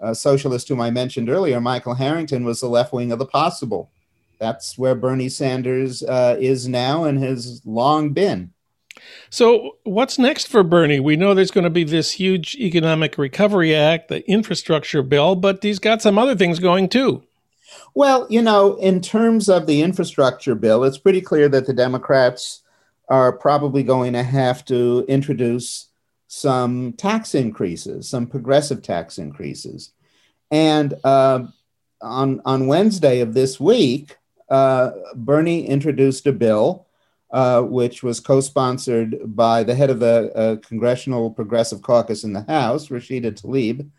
uh, 0.00 0.14
socialist 0.14 0.68
whom 0.68 0.80
I 0.80 0.90
mentioned 0.90 1.28
earlier, 1.28 1.60
Michael 1.60 1.94
Harrington, 1.94 2.44
was 2.44 2.60
the 2.60 2.68
left 2.68 2.92
wing 2.92 3.12
of 3.12 3.18
the 3.18 3.26
possible 3.26 3.90
that's 4.38 4.76
where 4.76 4.94
Bernie 4.94 5.28
Sanders 5.28 6.02
uh, 6.02 6.36
is 6.38 6.68
now 6.68 7.04
and 7.04 7.22
has 7.22 7.62
long 7.64 8.12
been. 8.12 8.52
So, 9.28 9.76
what's 9.84 10.18
next 10.18 10.48
for 10.48 10.62
Bernie? 10.62 11.00
We 11.00 11.16
know 11.16 11.34
there's 11.34 11.50
going 11.50 11.64
to 11.64 11.70
be 11.70 11.84
this 11.84 12.12
huge 12.12 12.54
Economic 12.56 13.18
Recovery 13.18 13.74
Act, 13.74 14.08
the 14.08 14.28
infrastructure 14.30 15.02
bill, 15.02 15.36
but 15.36 15.62
he's 15.62 15.78
got 15.78 16.00
some 16.00 16.18
other 16.18 16.34
things 16.34 16.58
going 16.58 16.88
too. 16.88 17.22
Well, 17.94 18.26
you 18.30 18.40
know, 18.40 18.76
in 18.76 19.02
terms 19.02 19.48
of 19.48 19.66
the 19.66 19.82
infrastructure 19.82 20.54
bill, 20.54 20.82
it's 20.84 20.98
pretty 20.98 21.20
clear 21.20 21.48
that 21.50 21.66
the 21.66 21.74
Democrats 21.74 22.62
are 23.08 23.32
probably 23.32 23.82
going 23.82 24.12
to 24.12 24.22
have 24.22 24.64
to 24.66 25.04
introduce 25.08 25.88
some 26.28 26.92
tax 26.94 27.34
increases, 27.34 28.08
some 28.08 28.26
progressive 28.26 28.82
tax 28.82 29.18
increases. 29.18 29.92
And 30.50 30.94
uh, 31.04 31.46
on, 32.02 32.40
on 32.44 32.66
Wednesday 32.66 33.20
of 33.20 33.34
this 33.34 33.60
week, 33.60 34.16
uh, 34.48 34.90
Bernie 35.14 35.66
introduced 35.66 36.26
a 36.26 36.32
bill 36.32 36.86
uh, 37.30 37.60
which 37.62 38.02
was 38.02 38.20
co 38.20 38.40
sponsored 38.40 39.18
by 39.24 39.64
the 39.64 39.74
head 39.74 39.90
of 39.90 40.00
the 40.00 40.32
uh, 40.34 40.56
Congressional 40.66 41.30
Progressive 41.30 41.82
Caucus 41.82 42.24
in 42.24 42.32
the 42.32 42.42
House, 42.42 42.88
Rashida 42.88 43.32
Tlaib. 43.32 43.90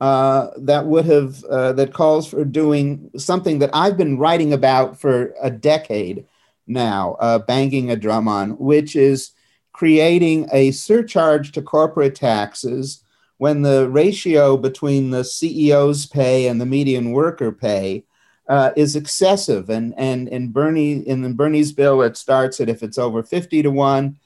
Uh, 0.00 0.50
that 0.56 0.86
would 0.86 1.04
have 1.04 1.44
uh, 1.44 1.72
that 1.74 1.92
calls 1.92 2.26
for 2.26 2.44
doing 2.44 3.10
something 3.16 3.60
that 3.60 3.70
I've 3.72 3.96
been 3.96 4.18
writing 4.18 4.52
about 4.52 4.98
for 5.00 5.34
a 5.40 5.50
decade 5.50 6.26
now, 6.66 7.16
uh, 7.20 7.38
banging 7.38 7.90
a 7.90 7.96
drum 7.96 8.28
on, 8.28 8.52
which 8.58 8.96
is 8.96 9.32
creating 9.72 10.48
a 10.52 10.70
surcharge 10.70 11.52
to 11.52 11.62
corporate 11.62 12.14
taxes 12.14 13.02
when 13.38 13.62
the 13.62 13.88
ratio 13.90 14.56
between 14.56 15.10
the 15.10 15.22
CEO's 15.22 16.06
pay 16.06 16.46
and 16.46 16.60
the 16.60 16.66
median 16.66 17.10
worker 17.12 17.50
pay 17.50 18.04
uh, 18.48 18.70
is 18.76 18.94
excessive. 18.94 19.70
And 19.70 19.94
and 19.96 20.28
in 20.28 20.52
Bernie 20.52 21.06
in 21.08 21.32
Bernie's 21.34 21.72
bill, 21.72 22.02
it 22.02 22.16
starts 22.16 22.60
at 22.60 22.68
if 22.68 22.82
it's 22.82 22.98
over 22.98 23.22
fifty 23.22 23.62
to 23.62 23.70
one, 23.70 24.18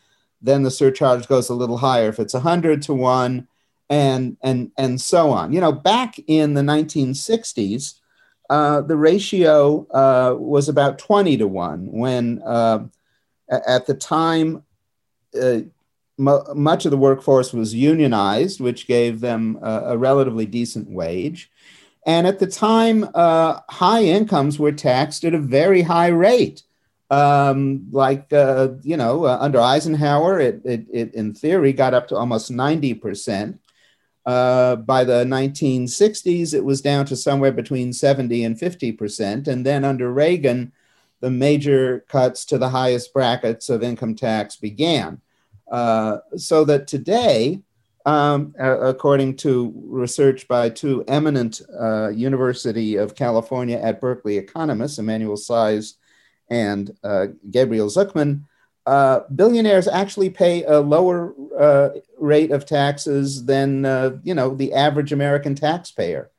then 0.43 0.62
the 0.62 0.71
surcharge 0.71 1.28
goes 1.28 1.49
a 1.49 1.55
little 1.55 1.78
higher. 1.78 2.09
If 2.09 2.19
it's 2.19 2.35
hundred 2.35 2.83
to 2.83 2.95
one, 2.95 3.49
and 3.88 4.37
and 4.43 4.71
and 4.76 5.00
so 5.00 5.31
on. 5.31 5.52
You 5.52 5.61
know, 5.61 5.73
back 5.73 6.19
in 6.26 6.55
the 6.55 6.62
1960s, 6.62 7.95
uh, 8.50 8.81
the 8.83 8.97
ratio 8.97 9.87
uh, 9.91 10.35
was 10.37 10.69
about 10.69 10.99
20 10.99 11.38
to 11.38 11.49
one. 11.49 11.91
When 11.91 12.43
uh, 12.43 12.87
at 13.49 13.87
the 13.87 13.95
time. 13.95 14.62
Uh, 15.41 15.61
much 16.19 16.87
of 16.87 16.91
the 16.91 16.97
workforce 16.97 17.53
was 17.53 17.75
unionized, 17.75 18.59
which 18.59 18.87
gave 18.87 19.21
them 19.21 19.59
a, 19.61 19.99
relatively 19.99 20.47
decent 20.47 20.88
wage. 20.91 21.50
And 22.07 22.26
at 22.26 22.38
the 22.38 22.47
time, 22.47 23.09
uh, 23.15 23.61
high 23.69 24.05
incomes 24.05 24.59
were 24.59 24.73
taxed 24.73 25.25
at 25.25 25.35
a 25.35 25.38
very 25.38 25.83
high 25.83 26.09
rate. 26.09 26.62
Um, 27.11 27.88
like, 27.91 28.33
uh, 28.33 28.69
you 28.83 28.97
know, 28.97 29.26
under 29.26 29.61
Eisenhower, 29.61 30.41
it, 30.41 30.62
it, 30.65 30.87
it, 30.93 31.15
in 31.15 31.35
theory 31.35 31.73
got 31.73 31.95
up 31.95 32.09
to 32.09 32.17
almost 32.17 32.50
90%. 32.50 33.59
Uh, 34.26 34.75
by 34.75 35.04
the 35.04 35.25
1960s, 35.25 36.52
it 36.52 36.64
was 36.64 36.80
down 36.80 37.06
to 37.06 37.14
somewhere 37.14 37.52
between 37.52 37.92
70 37.92 38.42
and 38.42 38.56
50%. 38.56 39.47
And 39.47 39.64
then 39.64 39.85
under 39.85 40.12
Reagan, 40.12 40.73
the 41.21 41.30
major 41.30 42.04
cuts 42.09 42.45
to 42.47 42.59
the 42.59 42.68
highest 42.68 43.14
brackets 43.14 43.71
of 43.71 43.85
income 43.85 44.16
tax 44.16 44.56
began. 44.56 45.21
Uh, 45.71 46.18
so 46.37 46.64
that 46.64 46.88
today, 46.88 47.62
um, 48.04 48.54
according 48.59 49.37
to 49.37 49.73
research 49.76 50.47
by 50.49 50.71
two 50.71 51.04
eminent 51.09 51.61
uh, 51.80 52.09
University 52.09 52.97
of 52.97 53.14
California 53.14 53.78
at 53.78 54.00
Berkeley 54.00 54.38
economists, 54.38 54.99
Emmanuel 54.99 55.37
Saez 55.37 55.95
and 56.50 56.97
uh, 57.02 57.26
Gabriel 57.50 57.88
Zucman, 57.88 58.42
uh, 58.87 59.21
billionaires 59.35 59.88
actually 59.88 60.31
pay 60.31 60.62
a 60.64 60.81
lower 60.81 61.35
uh, 61.59 61.90
rate 62.19 62.52
of 62.52 62.64
taxes 62.64 63.45
than 63.45 63.85
uh, 63.85 64.16
you 64.23 64.35
know 64.35 64.55
the 64.55 64.73
average 64.73 65.12
American 65.12 65.55
taxpayer. 65.55 66.31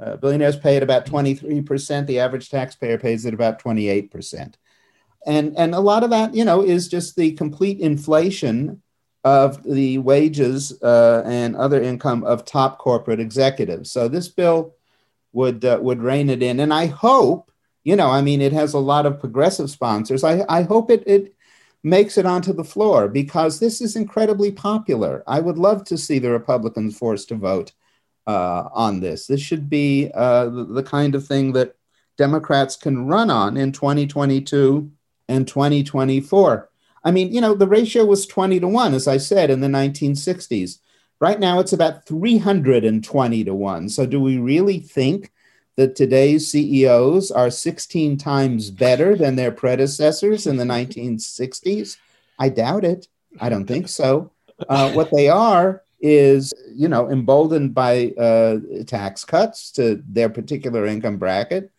Uh, 0.00 0.16
billionaires 0.16 0.56
pay 0.56 0.76
at 0.76 0.82
about 0.82 1.04
23%. 1.04 2.06
The 2.06 2.20
average 2.20 2.48
taxpayer 2.48 2.96
pays 2.96 3.26
at 3.26 3.34
about 3.34 3.62
28%. 3.62 4.54
And, 5.26 5.54
and 5.58 5.74
a 5.74 5.80
lot 5.80 6.04
of 6.04 6.08
that, 6.08 6.34
you 6.34 6.42
know, 6.42 6.62
is 6.62 6.88
just 6.88 7.16
the 7.16 7.32
complete 7.32 7.80
inflation 7.80 8.80
of 9.24 9.62
the 9.62 9.98
wages 9.98 10.82
uh, 10.82 11.22
and 11.26 11.54
other 11.54 11.82
income 11.82 12.24
of 12.24 12.46
top 12.46 12.78
corporate 12.78 13.20
executives. 13.20 13.92
So 13.92 14.08
this 14.08 14.28
bill 14.28 14.74
would 15.34 15.66
uh, 15.66 15.78
would 15.82 16.00
rein 16.00 16.30
it 16.30 16.42
in, 16.42 16.60
and 16.60 16.72
I 16.72 16.86
hope 16.86 17.50
you 17.82 17.96
know, 17.96 18.10
I 18.10 18.20
mean, 18.20 18.40
it 18.40 18.52
has 18.52 18.74
a 18.74 18.78
lot 18.78 19.06
of 19.06 19.20
progressive 19.20 19.70
sponsors. 19.70 20.22
I, 20.22 20.44
I 20.48 20.62
hope 20.62 20.90
it 20.90 21.02
it 21.06 21.34
makes 21.82 22.18
it 22.18 22.26
onto 22.26 22.52
the 22.52 22.64
floor 22.64 23.08
because 23.08 23.58
this 23.58 23.80
is 23.80 23.96
incredibly 23.96 24.52
popular. 24.52 25.22
I 25.26 25.40
would 25.40 25.58
love 25.58 25.84
to 25.84 25.98
see 25.98 26.18
the 26.18 26.30
Republicans 26.30 26.96
forced 26.96 27.28
to 27.28 27.36
vote 27.36 27.72
uh, 28.26 28.68
on 28.72 29.00
this. 29.00 29.26
This 29.26 29.40
should 29.40 29.70
be 29.70 30.10
uh, 30.14 30.46
the, 30.48 30.82
kind 30.82 31.14
of 31.14 31.26
thing 31.26 31.52
that 31.52 31.76
Democrats 32.18 32.76
can 32.76 33.06
run 33.06 33.30
on 33.30 33.56
in 33.56 33.72
2022 33.72 34.90
and 35.28 35.48
2024. 35.48 36.70
I 37.02 37.10
mean, 37.10 37.32
you 37.32 37.40
know, 37.40 37.54
the 37.54 37.66
ratio 37.66 38.04
was 38.04 38.26
20 38.26 38.60
to 38.60 38.68
1, 38.68 38.94
as 38.94 39.08
I 39.08 39.16
said, 39.16 39.50
in 39.50 39.60
the 39.60 39.68
1960s. 39.68 40.78
Right 41.18 41.40
now, 41.40 41.60
it's 41.60 41.72
about 41.72 42.06
320 42.06 43.44
to 43.44 43.54
1. 43.54 43.88
So, 43.88 44.06
do 44.06 44.20
we 44.20 44.38
really 44.38 44.80
think 44.80 45.32
that 45.76 45.96
today's 45.96 46.50
CEOs 46.50 47.30
are 47.30 47.50
16 47.50 48.16
times 48.18 48.70
better 48.70 49.16
than 49.16 49.36
their 49.36 49.52
predecessors 49.52 50.46
in 50.46 50.56
the 50.56 50.64
1960s? 50.76 51.96
I 52.38 52.48
doubt 52.48 52.84
it. 52.84 53.08
I 53.40 53.48
don't 53.48 53.66
think 53.66 53.88
so. 53.88 54.32
Uh, 54.68 54.92
what 54.92 55.10
they 55.10 55.28
are 55.28 55.82
is, 56.00 56.52
you 56.74 56.88
know, 56.88 57.10
emboldened 57.10 57.74
by 57.74 58.12
uh, 58.18 58.58
tax 58.86 59.24
cuts 59.24 59.70
to 59.72 60.02
their 60.08 60.28
particular 60.28 60.86
income 60.86 61.18
bracket 61.18 61.70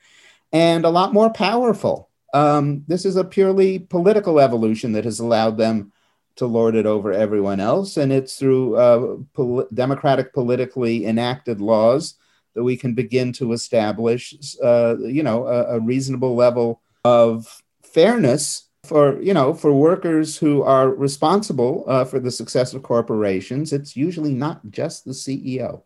and 0.54 0.86
a 0.86 0.90
lot 0.90 1.14
more 1.14 1.32
powerful. 1.32 2.10
Um, 2.34 2.84
this 2.88 3.06
is 3.06 3.16
a 3.16 3.24
purely 3.24 3.80
political 3.80 4.40
evolution 4.40 4.94
that 4.94 5.06
has 5.06 5.20
allowed 5.20 5.58
them 5.58 5.92
to 6.36 6.46
lord 6.46 6.76
it 6.76 6.86
over 6.86 7.12
everyone 7.12 7.60
else. 7.60 7.98
And 7.98 8.12
it's 8.12 8.38
through 8.38 8.76
uh, 8.76 9.18
pol- 9.34 9.68
democratic, 9.74 10.34
politically 10.34 11.06
enacted 11.06 11.60
laws 11.60 12.16
that 12.56 12.64
we 12.64 12.78
can 12.78 12.94
begin 12.94 13.32
to 13.34 13.54
establish, 13.54 14.34
uh, 14.64 14.98
you 15.00 15.24
know, 15.24 15.48
a, 15.48 15.76
a, 15.76 15.80
reasonable 15.80 16.36
level 16.36 16.82
of 17.06 17.62
fairness 17.84 18.70
for, 18.84 19.22
you 19.22 19.34
know, 19.34 19.54
for 19.54 19.74
workers 19.74 20.38
who 20.38 20.64
are 20.64 20.90
responsible 20.90 21.86
uh, 21.88 22.04
for 22.04 22.20
the 22.20 22.32
success 22.32 22.74
of 22.74 22.84
corporations. 22.84 23.72
It's 23.72 23.96
usually 23.96 24.34
not 24.34 24.70
just 24.70 25.06
the 25.06 25.12
CEO. 25.12 25.84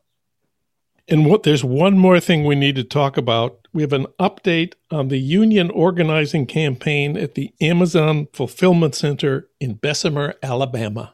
And 1.07 1.25
what 1.27 1.43
there's 1.43 1.63
one 1.63 1.97
more 1.97 2.19
thing 2.19 2.45
we 2.45 2.55
need 2.55 2.75
to 2.77 2.83
talk 2.83 3.15
about. 3.15 3.67
We 3.73 3.83
have 3.83 3.93
an 3.93 4.07
update 4.19 4.73
on 4.89 5.09
the 5.09 5.19
union 5.19 5.69
organizing 5.69 6.47
campaign 6.47 7.15
at 7.15 7.35
the 7.35 7.53
Amazon 7.61 8.27
Fulfillment 8.33 8.95
Center 8.95 9.47
in 9.59 9.75
Bessemer, 9.75 10.33
Alabama. 10.41 11.13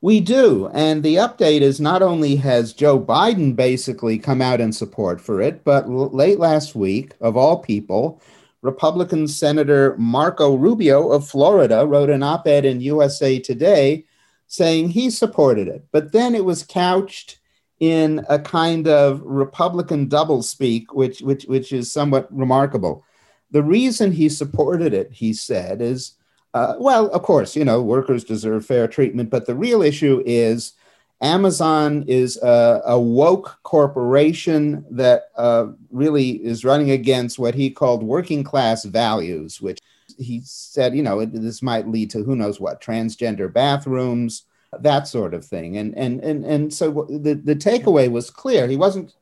We 0.00 0.20
do. 0.20 0.70
And 0.72 1.02
the 1.02 1.16
update 1.16 1.60
is 1.60 1.80
not 1.80 2.02
only 2.02 2.36
has 2.36 2.72
Joe 2.72 3.00
Biden 3.00 3.56
basically 3.56 4.18
come 4.18 4.40
out 4.40 4.60
in 4.60 4.72
support 4.72 5.20
for 5.20 5.40
it, 5.40 5.64
but 5.64 5.86
l- 5.86 6.10
late 6.10 6.38
last 6.38 6.76
week, 6.76 7.14
of 7.20 7.36
all 7.36 7.58
people, 7.58 8.22
Republican 8.62 9.26
Senator 9.26 9.96
Marco 9.98 10.54
Rubio 10.54 11.10
of 11.10 11.28
Florida 11.28 11.84
wrote 11.84 12.10
an 12.10 12.22
op 12.22 12.46
ed 12.46 12.64
in 12.64 12.80
USA 12.80 13.40
Today 13.40 14.04
saying 14.46 14.90
he 14.90 15.10
supported 15.10 15.66
it. 15.66 15.84
But 15.90 16.12
then 16.12 16.34
it 16.34 16.44
was 16.44 16.64
couched 16.64 17.40
in 17.80 18.24
a 18.28 18.38
kind 18.38 18.86
of 18.88 19.20
Republican 19.22 20.08
doublespeak, 20.08 20.86
which, 20.92 21.20
which, 21.20 21.44
which 21.44 21.72
is 21.72 21.92
somewhat 21.92 22.28
remarkable. 22.36 23.04
The 23.50 23.62
reason 23.62 24.12
he 24.12 24.28
supported 24.28 24.94
it, 24.94 25.10
he 25.12 25.32
said, 25.32 25.80
is 25.80 26.14
uh, 26.54 26.74
well, 26.78 27.08
of 27.08 27.22
course, 27.22 27.54
you 27.54 27.64
know, 27.64 27.82
workers 27.82 28.24
deserve 28.24 28.64
fair 28.64 28.88
treatment, 28.88 29.30
but 29.30 29.46
the 29.46 29.54
real 29.54 29.82
issue 29.82 30.22
is 30.24 30.72
Amazon 31.20 32.04
is 32.06 32.36
a, 32.42 32.82
a 32.86 32.98
woke 32.98 33.58
corporation 33.64 34.84
that 34.90 35.30
uh, 35.36 35.66
really 35.90 36.30
is 36.44 36.64
running 36.64 36.92
against 36.92 37.38
what 37.38 37.54
he 37.54 37.70
called 37.70 38.02
working 38.02 38.44
class 38.44 38.84
values, 38.84 39.60
which 39.60 39.78
he 40.16 40.40
said, 40.44 40.94
you 40.94 41.02
know, 41.02 41.24
this 41.24 41.62
might 41.62 41.88
lead 41.88 42.10
to 42.10 42.22
who 42.22 42.36
knows 42.36 42.60
what, 42.60 42.80
transgender 42.80 43.52
bathrooms, 43.52 44.44
that 44.80 45.08
sort 45.08 45.34
of 45.34 45.44
thing. 45.44 45.76
And 45.76 45.96
and 45.96 46.20
and 46.22 46.44
and 46.44 46.72
so 46.72 47.06
the 47.10 47.34
the 47.34 47.56
takeaway 47.56 48.10
was 48.10 48.30
clear. 48.30 48.66
He 48.68 48.76
wasn't. 48.76 49.14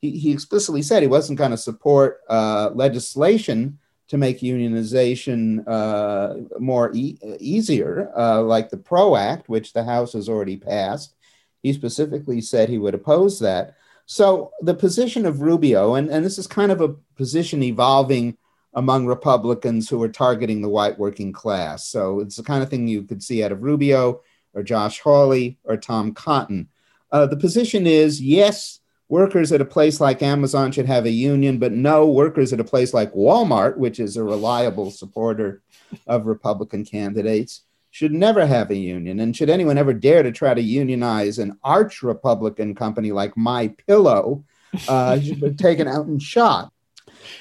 He, 0.00 0.18
he 0.18 0.32
explicitly 0.32 0.82
said 0.82 1.02
he 1.02 1.08
wasn't 1.08 1.38
going 1.38 1.50
to 1.50 1.56
support 1.56 2.20
uh, 2.28 2.70
legislation 2.74 3.78
to 4.08 4.18
make 4.18 4.40
unionization 4.40 5.66
uh, 5.66 6.34
more 6.58 6.90
e- 6.94 7.18
easier, 7.38 8.12
uh, 8.16 8.42
like 8.42 8.70
the 8.70 8.76
PRO 8.76 9.16
Act, 9.16 9.48
which 9.48 9.72
the 9.72 9.84
House 9.84 10.12
has 10.12 10.28
already 10.28 10.56
passed. 10.56 11.14
He 11.62 11.72
specifically 11.72 12.40
said 12.40 12.68
he 12.68 12.78
would 12.78 12.94
oppose 12.94 13.40
that. 13.40 13.76
So 14.06 14.52
the 14.60 14.74
position 14.74 15.24
of 15.24 15.40
Rubio, 15.40 15.94
and, 15.94 16.10
and 16.10 16.24
this 16.24 16.38
is 16.38 16.46
kind 16.46 16.70
of 16.70 16.80
a 16.80 16.94
position 17.16 17.62
evolving 17.62 18.36
among 18.74 19.06
Republicans 19.06 19.88
who 19.88 20.02
are 20.02 20.08
targeting 20.08 20.60
the 20.60 20.68
white 20.68 20.98
working 20.98 21.32
class. 21.32 21.88
So 21.88 22.20
it's 22.20 22.36
the 22.36 22.42
kind 22.42 22.62
of 22.62 22.68
thing 22.68 22.86
you 22.86 23.04
could 23.04 23.22
see 23.22 23.42
out 23.42 23.52
of 23.52 23.62
Rubio 23.62 24.20
or 24.52 24.62
Josh 24.62 25.00
Hawley 25.00 25.58
or 25.64 25.76
Tom 25.76 26.12
Cotton. 26.12 26.68
Uh, 27.10 27.26
the 27.26 27.36
position 27.36 27.86
is 27.86 28.20
yes, 28.20 28.80
workers 29.08 29.52
at 29.52 29.60
a 29.60 29.66
place 29.66 30.00
like 30.00 30.22
Amazon 30.22 30.72
should 30.72 30.86
have 30.86 31.04
a 31.04 31.10
union, 31.10 31.58
but 31.58 31.72
no 31.72 32.08
workers 32.08 32.52
at 32.52 32.60
a 32.60 32.64
place 32.64 32.94
like 32.94 33.12
Walmart, 33.12 33.76
which 33.76 34.00
is 34.00 34.16
a 34.16 34.24
reliable 34.24 34.90
supporter 34.90 35.62
of 36.06 36.26
Republican 36.26 36.84
candidates, 36.84 37.62
should 37.90 38.12
never 38.12 38.46
have 38.46 38.70
a 38.70 38.76
union. 38.76 39.20
And 39.20 39.36
should 39.36 39.50
anyone 39.50 39.78
ever 39.78 39.92
dare 39.92 40.22
to 40.22 40.32
try 40.32 40.54
to 40.54 40.60
unionize 40.60 41.38
an 41.38 41.58
arch 41.62 42.02
Republican 42.02 42.74
company 42.74 43.12
like 43.12 43.36
My 43.36 43.68
Pillow, 43.86 44.44
uh, 44.88 45.20
should 45.20 45.40
be 45.40 45.54
taken 45.54 45.86
out 45.86 46.06
and 46.06 46.20
shot. 46.20 46.72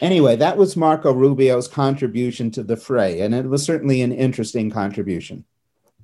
Anyway, 0.01 0.36
that 0.36 0.58
was 0.58 0.77
Marco 0.77 1.12
Rubio's 1.12 1.67
contribution 1.67 2.51
to 2.51 2.63
the 2.63 2.77
fray, 2.77 3.22
and 3.22 3.34
it 3.34 3.46
was 3.46 3.63
certainly 3.63 4.01
an 4.01 4.12
interesting 4.12 4.70
contribution. 4.70 5.43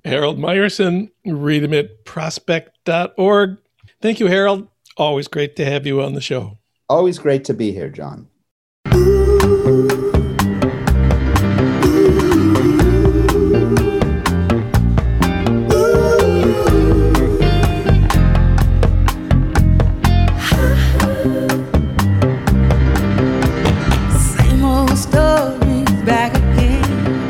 Harold 0.04 0.38
Meyerson, 0.38 1.10
read 1.24 1.62
him 1.62 1.74
at 1.74 2.04
prospect.org. 2.04 3.58
Thank 4.00 4.20
you, 4.20 4.26
Harold. 4.26 4.68
Always 5.00 5.28
great 5.28 5.56
to 5.56 5.64
have 5.64 5.86
you 5.86 6.02
on 6.02 6.12
the 6.12 6.20
show. 6.20 6.58
Always 6.86 7.18
great 7.18 7.42
to 7.46 7.54
be 7.54 7.72
here, 7.72 7.88
Jon. 7.88 8.28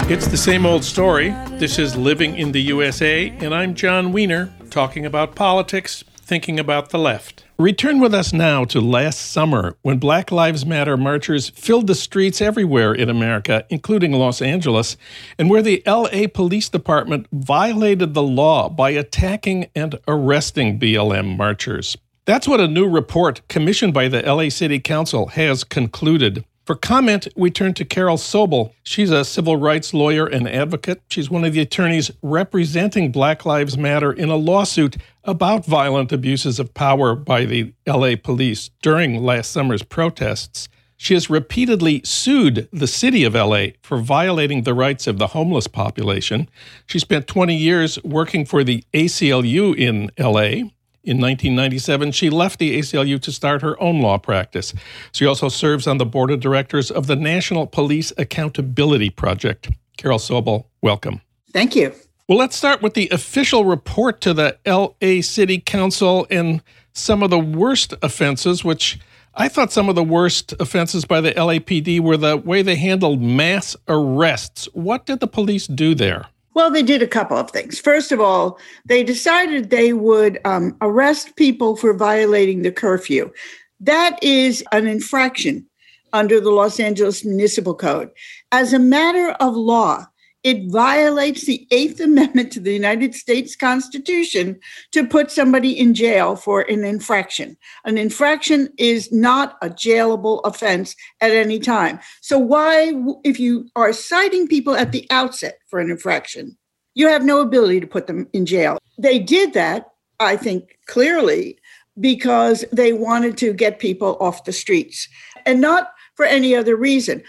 It's 0.08 0.26
the 0.26 0.36
same 0.36 0.66
old 0.66 0.82
story. 0.82 1.30
This 1.60 1.78
is 1.78 1.94
Living 1.94 2.36
in 2.36 2.50
the 2.50 2.62
USA, 2.62 3.28
and 3.28 3.54
I'm 3.54 3.76
Jon 3.76 4.12
Wiener, 4.12 4.52
talking 4.70 5.06
about 5.06 5.36
politics, 5.36 6.02
thinking 6.16 6.58
about 6.58 6.90
the 6.90 6.98
left. 6.98 7.44
Return 7.60 8.00
with 8.00 8.14
us 8.14 8.32
now 8.32 8.64
to 8.64 8.80
last 8.80 9.32
summer 9.32 9.76
when 9.82 9.98
Black 9.98 10.32
Lives 10.32 10.64
Matter 10.64 10.96
marchers 10.96 11.50
filled 11.50 11.88
the 11.88 11.94
streets 11.94 12.40
everywhere 12.40 12.94
in 12.94 13.10
America, 13.10 13.66
including 13.68 14.12
Los 14.12 14.40
Angeles, 14.40 14.96
and 15.38 15.50
where 15.50 15.60
the 15.60 15.82
LA 15.86 16.26
Police 16.32 16.70
Department 16.70 17.26
violated 17.30 18.14
the 18.14 18.22
law 18.22 18.70
by 18.70 18.92
attacking 18.92 19.66
and 19.74 19.98
arresting 20.08 20.80
BLM 20.80 21.36
marchers. 21.36 21.98
That's 22.24 22.48
what 22.48 22.60
a 22.60 22.66
new 22.66 22.88
report 22.88 23.46
commissioned 23.48 23.92
by 23.92 24.08
the 24.08 24.22
LA 24.22 24.48
City 24.48 24.80
Council 24.80 25.26
has 25.26 25.62
concluded. 25.62 26.46
For 26.70 26.76
comment, 26.76 27.26
we 27.34 27.50
turn 27.50 27.74
to 27.74 27.84
Carol 27.84 28.16
Sobel. 28.16 28.70
She's 28.84 29.10
a 29.10 29.24
civil 29.24 29.56
rights 29.56 29.92
lawyer 29.92 30.24
and 30.24 30.48
advocate. 30.48 31.02
She's 31.08 31.28
one 31.28 31.44
of 31.44 31.52
the 31.52 31.60
attorneys 31.60 32.12
representing 32.22 33.10
Black 33.10 33.44
Lives 33.44 33.76
Matter 33.76 34.12
in 34.12 34.28
a 34.28 34.36
lawsuit 34.36 34.96
about 35.24 35.66
violent 35.66 36.12
abuses 36.12 36.60
of 36.60 36.72
power 36.72 37.16
by 37.16 37.44
the 37.44 37.72
LA 37.88 38.12
police 38.14 38.70
during 38.82 39.20
last 39.20 39.50
summer's 39.50 39.82
protests. 39.82 40.68
She 40.96 41.14
has 41.14 41.28
repeatedly 41.28 42.02
sued 42.04 42.68
the 42.72 42.86
city 42.86 43.24
of 43.24 43.34
LA 43.34 43.70
for 43.82 43.98
violating 43.98 44.62
the 44.62 44.72
rights 44.72 45.08
of 45.08 45.18
the 45.18 45.26
homeless 45.26 45.66
population. 45.66 46.48
She 46.86 47.00
spent 47.00 47.26
20 47.26 47.56
years 47.56 48.00
working 48.04 48.44
for 48.44 48.62
the 48.62 48.84
ACLU 48.94 49.76
in 49.76 50.12
LA 50.16 50.70
in 51.02 51.16
1997, 51.16 52.12
she 52.12 52.28
left 52.28 52.58
the 52.58 52.78
ACLU 52.78 53.20
to 53.22 53.32
start 53.32 53.62
her 53.62 53.80
own 53.82 54.00
law 54.00 54.18
practice. 54.18 54.74
She 55.12 55.24
also 55.24 55.48
serves 55.48 55.86
on 55.86 55.98
the 55.98 56.04
board 56.04 56.30
of 56.30 56.40
directors 56.40 56.90
of 56.90 57.06
the 57.06 57.16
National 57.16 57.66
Police 57.66 58.12
Accountability 58.18 59.08
Project. 59.10 59.70
Carol 59.96 60.18
Sobel, 60.18 60.66
welcome. 60.82 61.22
Thank 61.52 61.74
you. 61.74 61.94
Well, 62.28 62.38
let's 62.38 62.54
start 62.54 62.82
with 62.82 62.94
the 62.94 63.08
official 63.08 63.64
report 63.64 64.20
to 64.20 64.34
the 64.34 64.58
LA 64.66 65.22
City 65.22 65.58
Council 65.58 66.26
and 66.30 66.62
some 66.92 67.22
of 67.22 67.30
the 67.30 67.38
worst 67.38 67.94
offenses, 68.02 68.64
which 68.64 68.98
I 69.34 69.48
thought 69.48 69.72
some 69.72 69.88
of 69.88 69.94
the 69.94 70.04
worst 70.04 70.54
offenses 70.60 71.04
by 71.04 71.20
the 71.20 71.32
LAPD 71.32 72.00
were 72.00 72.16
the 72.16 72.36
way 72.36 72.62
they 72.62 72.76
handled 72.76 73.22
mass 73.22 73.74
arrests. 73.88 74.68
What 74.74 75.06
did 75.06 75.20
the 75.20 75.26
police 75.26 75.66
do 75.66 75.94
there? 75.94 76.26
Well, 76.54 76.70
they 76.70 76.82
did 76.82 77.02
a 77.02 77.06
couple 77.06 77.36
of 77.36 77.50
things. 77.50 77.78
First 77.78 78.10
of 78.10 78.20
all, 78.20 78.58
they 78.84 79.04
decided 79.04 79.70
they 79.70 79.92
would 79.92 80.40
um, 80.44 80.76
arrest 80.80 81.36
people 81.36 81.76
for 81.76 81.94
violating 81.94 82.62
the 82.62 82.72
curfew. 82.72 83.30
That 83.78 84.18
is 84.22 84.64
an 84.72 84.86
infraction 84.86 85.66
under 86.12 86.40
the 86.40 86.50
Los 86.50 86.80
Angeles 86.80 87.24
Municipal 87.24 87.74
Code. 87.74 88.10
As 88.50 88.72
a 88.72 88.78
matter 88.78 89.30
of 89.40 89.54
law, 89.54 90.06
it 90.42 90.70
violates 90.70 91.44
the 91.44 91.66
Eighth 91.70 92.00
Amendment 92.00 92.50
to 92.52 92.60
the 92.60 92.72
United 92.72 93.14
States 93.14 93.54
Constitution 93.54 94.58
to 94.92 95.06
put 95.06 95.30
somebody 95.30 95.78
in 95.78 95.94
jail 95.94 96.36
for 96.36 96.62
an 96.62 96.84
infraction. 96.84 97.56
An 97.84 97.98
infraction 97.98 98.68
is 98.78 99.12
not 99.12 99.56
a 99.62 99.68
jailable 99.68 100.40
offense 100.44 100.96
at 101.20 101.32
any 101.32 101.58
time. 101.58 102.00
So, 102.22 102.38
why, 102.38 102.92
if 103.24 103.38
you 103.38 103.68
are 103.76 103.92
citing 103.92 104.48
people 104.48 104.74
at 104.74 104.92
the 104.92 105.06
outset 105.10 105.58
for 105.68 105.78
an 105.78 105.90
infraction, 105.90 106.56
you 106.94 107.08
have 107.08 107.24
no 107.24 107.40
ability 107.40 107.80
to 107.80 107.86
put 107.86 108.06
them 108.06 108.28
in 108.32 108.46
jail? 108.46 108.78
They 108.98 109.18
did 109.18 109.52
that, 109.52 109.90
I 110.18 110.36
think, 110.36 110.78
clearly 110.86 111.58
because 111.98 112.64
they 112.72 112.92
wanted 112.92 113.36
to 113.38 113.52
get 113.52 113.78
people 113.78 114.16
off 114.20 114.44
the 114.44 114.52
streets 114.52 115.08
and 115.44 115.60
not 115.60 115.92
for 116.14 116.24
any 116.24 116.54
other 116.54 116.76
reason 116.76 117.22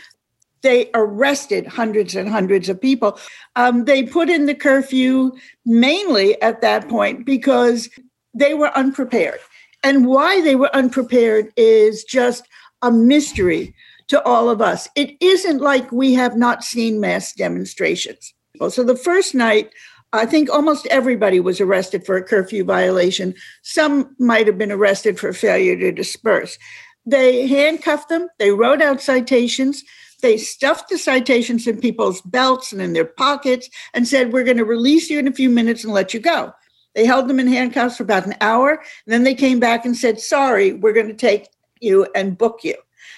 they 0.62 0.89
arrested 0.93 1.65
hundreds 1.67 2.15
and 2.15 2.30
hundreds 2.30 2.69
of 2.69 2.80
people. 2.80 3.19
Um, 3.56 3.86
they 3.86 4.04
put 4.04 4.30
in 4.30 4.45
the 4.45 4.56
curfew 4.56 5.32
mainly 5.65 6.41
at 6.41 6.62
that 6.62 6.88
point 6.88 7.26
because 7.26 7.89
they 8.34 8.54
were 8.54 8.76
unprepared. 8.78 9.39
And 9.84 10.06
why 10.08 10.41
they 10.41 10.56
were 10.56 10.74
unprepared 10.76 11.52
is 11.58 12.04
just 12.04 12.47
a 12.82 12.91
mystery 12.91 13.76
to 14.08 14.21
all 14.24 14.50
of 14.50 14.62
us. 14.62 14.88
It 14.95 15.15
isn't 15.21 15.60
like 15.60 15.91
we 15.91 16.13
have 16.13 16.38
not 16.38 16.63
seen 16.63 17.00
mass 17.00 17.34
demonstrations. 17.34 18.34
So 18.69 18.84
the 18.84 18.95
first 18.95 19.34
night, 19.34 19.71
I 20.13 20.26
think 20.26 20.50
almost 20.50 20.86
everybody 20.88 21.39
was 21.39 21.62
arrested 21.62 22.06
for 22.06 22.17
a 22.17 22.24
curfew 22.24 22.63
violation. 22.63 23.34
Some 23.63 24.13
might 24.19 24.47
have 24.47 24.58
been 24.58 24.71
arrested 24.71 25.19
for 25.19 25.32
failure 25.32 25.78
to 25.78 25.91
disperse. 25.91 26.58
They 27.06 27.47
handcuffed 27.47 28.10
them, 28.10 28.28
they 28.38 28.52
wrote 28.52 28.82
out 28.82 29.02
citations, 29.02 29.84
they 30.22 30.38
stuffed 30.38 30.90
the 30.90 30.98
citations 30.98 31.68
in 31.68 31.80
people's 31.80 32.22
belts 32.22 32.72
and 32.72 32.82
in 32.82 32.94
their 32.94 33.06
pockets 33.06 33.70
and 33.94 34.08
said, 34.08 34.32
We're 34.32 34.44
going 34.44 34.58
to 34.58 34.66
release 34.66 35.10
you 35.10 35.20
in 35.20 35.28
a 35.28 35.34
few 35.34 35.50
minutes 35.50 35.84
and 35.84 35.94
let 35.94 36.14
you 36.14 36.20
go. 36.20 36.54
They 36.94 37.06
held 37.06 37.28
them 37.28 37.40
in 37.40 37.48
handcuffs 37.48 37.98
for 37.98 38.04
about 38.04 38.26
an 38.26 38.36
hour. 38.42 38.72
And 38.72 39.14
then 39.14 39.24
they 39.24 39.36
came 39.36 39.60
back 39.60 39.86
and 39.86 39.96
said, 39.96 40.20
Sorry, 40.20 40.74
we're 40.74 40.94
going 40.94 41.08
to 41.08 41.14
take 41.14 41.50
you 41.80 42.08
and 42.16 42.38
book 42.38 42.60
you. 42.64 42.76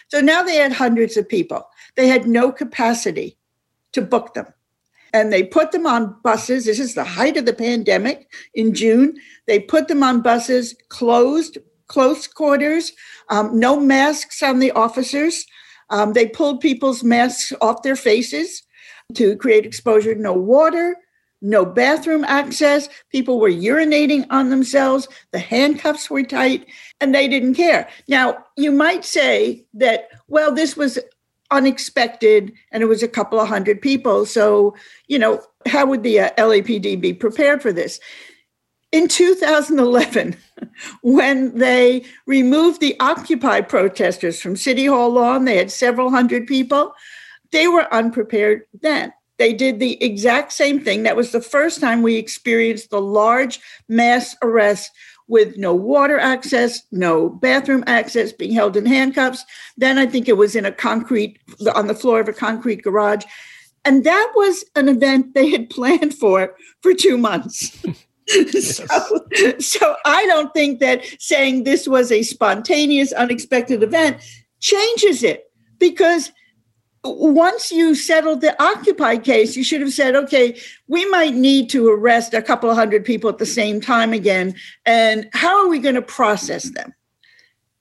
So 0.07 0.21
now 0.21 0.43
they 0.43 0.55
had 0.55 0.73
hundreds 0.73 1.17
of 1.17 1.27
people. 1.27 1.67
They 1.95 2.07
had 2.07 2.27
no 2.27 2.51
capacity 2.51 3.37
to 3.93 4.01
book 4.01 4.33
them. 4.33 4.47
and 5.13 5.31
they 5.31 5.43
put 5.43 5.71
them 5.71 5.85
on 5.85 6.15
buses. 6.23 6.65
This 6.65 6.79
is 6.79 6.95
the 6.95 7.03
height 7.03 7.37
of 7.37 7.45
the 7.45 7.53
pandemic 7.53 8.31
in 8.55 8.73
June. 8.73 9.15
They 9.45 9.59
put 9.59 9.87
them 9.87 10.01
on 10.01 10.21
buses, 10.21 10.75
closed, 10.89 11.59
close 11.87 12.25
quarters, 12.25 12.91
um, 13.29 13.59
no 13.59 13.79
masks 13.79 14.41
on 14.41 14.57
the 14.59 14.71
officers. 14.71 15.45
Um, 15.89 16.13
they 16.13 16.27
pulled 16.27 16.61
people's 16.61 17.03
masks 17.03 17.53
off 17.61 17.83
their 17.83 17.95
faces 17.95 18.63
to 19.15 19.35
create 19.37 19.65
exposure, 19.65 20.15
no 20.15 20.33
water, 20.33 20.97
no 21.41 21.65
bathroom 21.65 22.23
access. 22.23 22.87
People 23.11 23.39
were 23.39 23.51
urinating 23.51 24.25
on 24.29 24.49
themselves. 24.49 25.07
The 25.31 25.39
handcuffs 25.39 26.09
were 26.09 26.23
tight 26.23 26.65
and 27.01 27.13
they 27.13 27.27
didn't 27.27 27.55
care. 27.55 27.87
Now, 28.07 28.45
you 28.55 28.71
might 28.71 29.03
say 29.03 29.65
that, 29.73 30.07
well, 30.27 30.53
this 30.53 30.77
was 30.77 30.97
unexpected 31.51 32.53
and 32.71 32.81
it 32.81 32.87
was 32.87 33.03
a 33.03 33.07
couple 33.07 33.39
of 33.39 33.49
hundred 33.49 33.81
people. 33.81 34.25
So, 34.25 34.75
you 35.07 35.19
know, 35.19 35.41
how 35.67 35.85
would 35.85 36.03
the 36.03 36.21
uh, 36.21 36.29
LAPD 36.37 36.99
be 36.99 37.13
prepared 37.13 37.61
for 37.61 37.73
this? 37.73 37.99
In 38.93 39.07
2011, 39.07 40.35
when 41.01 41.57
they 41.57 42.05
removed 42.27 42.79
the 42.79 42.95
Occupy 42.99 43.61
protesters 43.61 44.39
from 44.39 44.55
City 44.55 44.85
Hall 44.85 45.09
lawn, 45.09 45.45
they 45.45 45.57
had 45.57 45.71
several 45.71 46.11
hundred 46.11 46.45
people. 46.45 46.93
They 47.51 47.67
were 47.67 47.91
unprepared 47.91 48.65
then. 48.81 49.11
They 49.39 49.51
did 49.51 49.79
the 49.79 50.01
exact 50.01 50.53
same 50.53 50.79
thing. 50.79 51.01
That 51.03 51.15
was 51.15 51.31
the 51.31 51.41
first 51.41 51.81
time 51.81 52.03
we 52.03 52.17
experienced 52.17 52.91
the 52.91 53.01
large 53.01 53.59
mass 53.89 54.35
arrest 54.43 54.91
with 55.27 55.57
no 55.57 55.73
water 55.73 56.19
access, 56.19 56.83
no 56.91 57.29
bathroom 57.29 57.83
access, 57.87 58.31
being 58.31 58.53
held 58.53 58.77
in 58.77 58.85
handcuffs. 58.85 59.43
Then 59.75 59.97
I 59.97 60.05
think 60.05 60.29
it 60.29 60.37
was 60.37 60.55
in 60.55 60.65
a 60.65 60.71
concrete, 60.71 61.39
on 61.73 61.87
the 61.87 61.95
floor 61.95 62.19
of 62.19 62.29
a 62.29 62.33
concrete 62.33 62.83
garage. 62.83 63.25
And 63.85 64.03
that 64.03 64.33
was 64.35 64.63
an 64.75 64.87
event 64.87 65.33
they 65.33 65.49
had 65.49 65.69
planned 65.71 66.13
for 66.13 66.55
for 66.81 66.93
two 66.93 67.17
months. 67.17 67.83
yes. 68.27 68.77
so, 68.89 69.25
so 69.59 69.95
I 70.05 70.25
don't 70.25 70.53
think 70.53 70.79
that 70.79 71.03
saying 71.19 71.63
this 71.63 71.87
was 71.87 72.11
a 72.11 72.23
spontaneous, 72.23 73.11
unexpected 73.11 73.83
event 73.83 74.17
changes 74.59 75.23
it 75.23 75.51
because 75.79 76.31
once 77.03 77.71
you 77.71 77.95
settled 77.95 78.41
the 78.41 78.61
Occupy 78.63 79.17
case, 79.17 79.57
you 79.57 79.63
should 79.63 79.81
have 79.81 79.91
said, 79.91 80.15
okay, 80.15 80.57
we 80.87 81.05
might 81.09 81.33
need 81.33 81.69
to 81.69 81.89
arrest 81.89 82.33
a 82.33 82.41
couple 82.41 82.69
of 82.69 82.77
hundred 82.77 83.03
people 83.03 83.29
at 83.29 83.39
the 83.39 83.45
same 83.45 83.81
time 83.81 84.13
again. 84.13 84.55
And 84.85 85.29
how 85.33 85.63
are 85.63 85.67
we 85.67 85.79
going 85.79 85.95
to 85.95 86.01
process 86.01 86.69
them? 86.71 86.93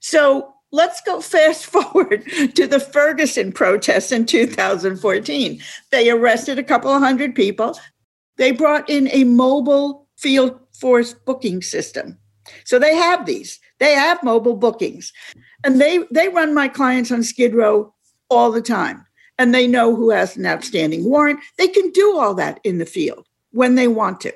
So 0.00 0.52
let's 0.72 1.00
go 1.02 1.20
fast 1.20 1.66
forward 1.66 2.26
to 2.54 2.66
the 2.66 2.80
Ferguson 2.80 3.52
protests 3.52 4.10
in 4.10 4.26
2014. 4.26 5.62
They 5.90 6.10
arrested 6.10 6.58
a 6.58 6.64
couple 6.64 6.90
of 6.90 7.00
hundred 7.00 7.36
people. 7.36 7.78
They 8.38 8.50
brought 8.50 8.90
in 8.90 9.08
a 9.12 9.22
mobile 9.24 10.01
field 10.22 10.58
force 10.72 11.12
booking 11.12 11.60
system. 11.60 12.16
So 12.64 12.78
they 12.78 12.94
have 12.94 13.26
these. 13.26 13.60
They 13.78 13.94
have 13.94 14.22
mobile 14.22 14.56
bookings. 14.56 15.12
And 15.64 15.80
they 15.80 16.04
they 16.10 16.28
run 16.28 16.54
my 16.54 16.68
clients 16.68 17.10
on 17.10 17.22
Skid 17.22 17.54
Row 17.54 17.92
all 18.30 18.50
the 18.50 18.62
time 18.62 19.04
and 19.38 19.54
they 19.54 19.66
know 19.66 19.94
who 19.94 20.10
has 20.10 20.36
an 20.36 20.46
outstanding 20.46 21.04
warrant. 21.04 21.40
They 21.58 21.68
can 21.68 21.90
do 21.90 22.16
all 22.16 22.34
that 22.34 22.60
in 22.64 22.78
the 22.78 22.86
field 22.86 23.26
when 23.50 23.74
they 23.74 23.88
want 23.88 24.20
to. 24.22 24.32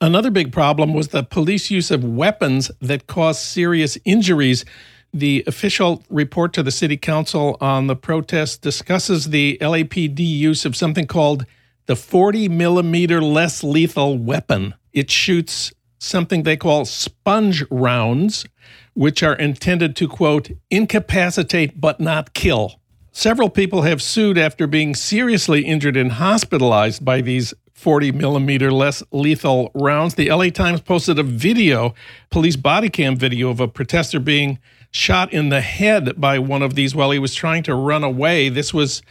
Another 0.00 0.30
big 0.30 0.52
problem 0.52 0.94
was 0.94 1.08
the 1.08 1.22
police 1.22 1.70
use 1.70 1.90
of 1.90 2.02
weapons 2.02 2.70
that 2.80 3.06
caused 3.06 3.40
serious 3.40 3.98
injuries. 4.04 4.64
The 5.12 5.44
official 5.46 6.02
report 6.08 6.52
to 6.54 6.62
the 6.62 6.70
city 6.70 6.96
council 6.96 7.56
on 7.60 7.86
the 7.86 7.96
protest 7.96 8.62
discusses 8.62 9.26
the 9.26 9.58
LAPD 9.60 10.20
use 10.20 10.64
of 10.64 10.74
something 10.74 11.06
called 11.06 11.44
the 11.86 11.96
40 11.96 12.48
millimeter 12.48 13.20
less 13.20 13.62
lethal 13.62 14.16
weapon. 14.16 14.74
It 14.92 15.10
shoots 15.10 15.72
something 15.98 16.42
they 16.42 16.56
call 16.56 16.84
sponge 16.84 17.64
rounds, 17.70 18.46
which 18.94 19.22
are 19.22 19.34
intended 19.34 19.94
to, 19.96 20.08
quote, 20.08 20.50
incapacitate 20.70 21.80
but 21.80 22.00
not 22.00 22.34
kill. 22.34 22.80
Several 23.12 23.50
people 23.50 23.82
have 23.82 24.00
sued 24.00 24.38
after 24.38 24.66
being 24.66 24.94
seriously 24.94 25.62
injured 25.64 25.96
and 25.96 26.12
hospitalized 26.12 27.04
by 27.04 27.20
these 27.20 27.52
40 27.72 28.12
millimeter 28.12 28.70
less 28.70 29.02
lethal 29.10 29.70
rounds. 29.74 30.14
The 30.14 30.30
LA 30.30 30.50
Times 30.50 30.80
posted 30.80 31.18
a 31.18 31.22
video, 31.22 31.94
police 32.30 32.56
body 32.56 32.90
cam 32.90 33.16
video 33.16 33.48
of 33.50 33.58
a 33.58 33.68
protester 33.68 34.20
being 34.20 34.58
shot 34.90 35.32
in 35.32 35.48
the 35.48 35.60
head 35.60 36.20
by 36.20 36.38
one 36.38 36.62
of 36.62 36.74
these 36.74 36.94
while 36.94 37.10
he 37.10 37.18
was 37.18 37.34
trying 37.34 37.62
to 37.64 37.74
run 37.74 38.04
away. 38.04 38.48
This 38.48 38.74
was 38.74 39.02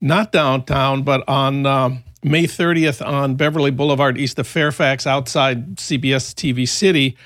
not 0.00 0.30
downtown, 0.30 1.02
but 1.02 1.26
on 1.26 1.64
um, 1.66 2.04
May 2.22 2.44
30th 2.44 3.04
on 3.06 3.36
Beverly 3.36 3.70
Boulevard, 3.70 4.18
east 4.18 4.38
of 4.38 4.46
Fairfax, 4.46 5.06
outside 5.06 5.76
CBS 5.76 6.34
TV 6.34 6.66
City. 6.68 7.16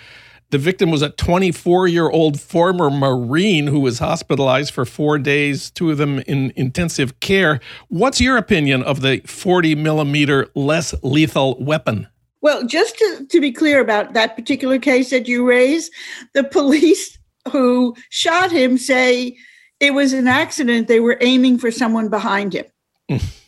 The 0.50 0.58
victim 0.58 0.90
was 0.90 1.00
a 1.00 1.08
24 1.08 1.88
year 1.88 2.10
old 2.10 2.38
former 2.38 2.90
Marine 2.90 3.66
who 3.66 3.80
was 3.80 4.00
hospitalized 4.00 4.74
for 4.74 4.84
four 4.84 5.18
days, 5.18 5.70
two 5.70 5.90
of 5.90 5.96
them 5.96 6.18
in 6.20 6.52
intensive 6.56 7.20
care. 7.20 7.58
What's 7.88 8.20
your 8.20 8.36
opinion 8.36 8.82
of 8.82 9.00
the 9.00 9.22
40 9.24 9.74
millimeter 9.76 10.48
less 10.54 10.94
lethal 11.02 11.56
weapon? 11.58 12.06
Well, 12.42 12.66
just 12.66 12.98
to, 12.98 13.26
to 13.30 13.40
be 13.40 13.50
clear 13.50 13.80
about 13.80 14.12
that 14.12 14.36
particular 14.36 14.78
case 14.78 15.08
that 15.08 15.26
you 15.26 15.48
raise, 15.48 15.90
the 16.34 16.44
police 16.44 17.18
who 17.50 17.96
shot 18.10 18.50
him 18.50 18.76
say 18.76 19.36
it 19.80 19.94
was 19.94 20.12
an 20.12 20.28
accident. 20.28 20.86
They 20.86 21.00
were 21.00 21.16
aiming 21.22 21.58
for 21.58 21.70
someone 21.70 22.10
behind 22.10 22.54
him. 22.54 22.66
Mm. 23.10 23.41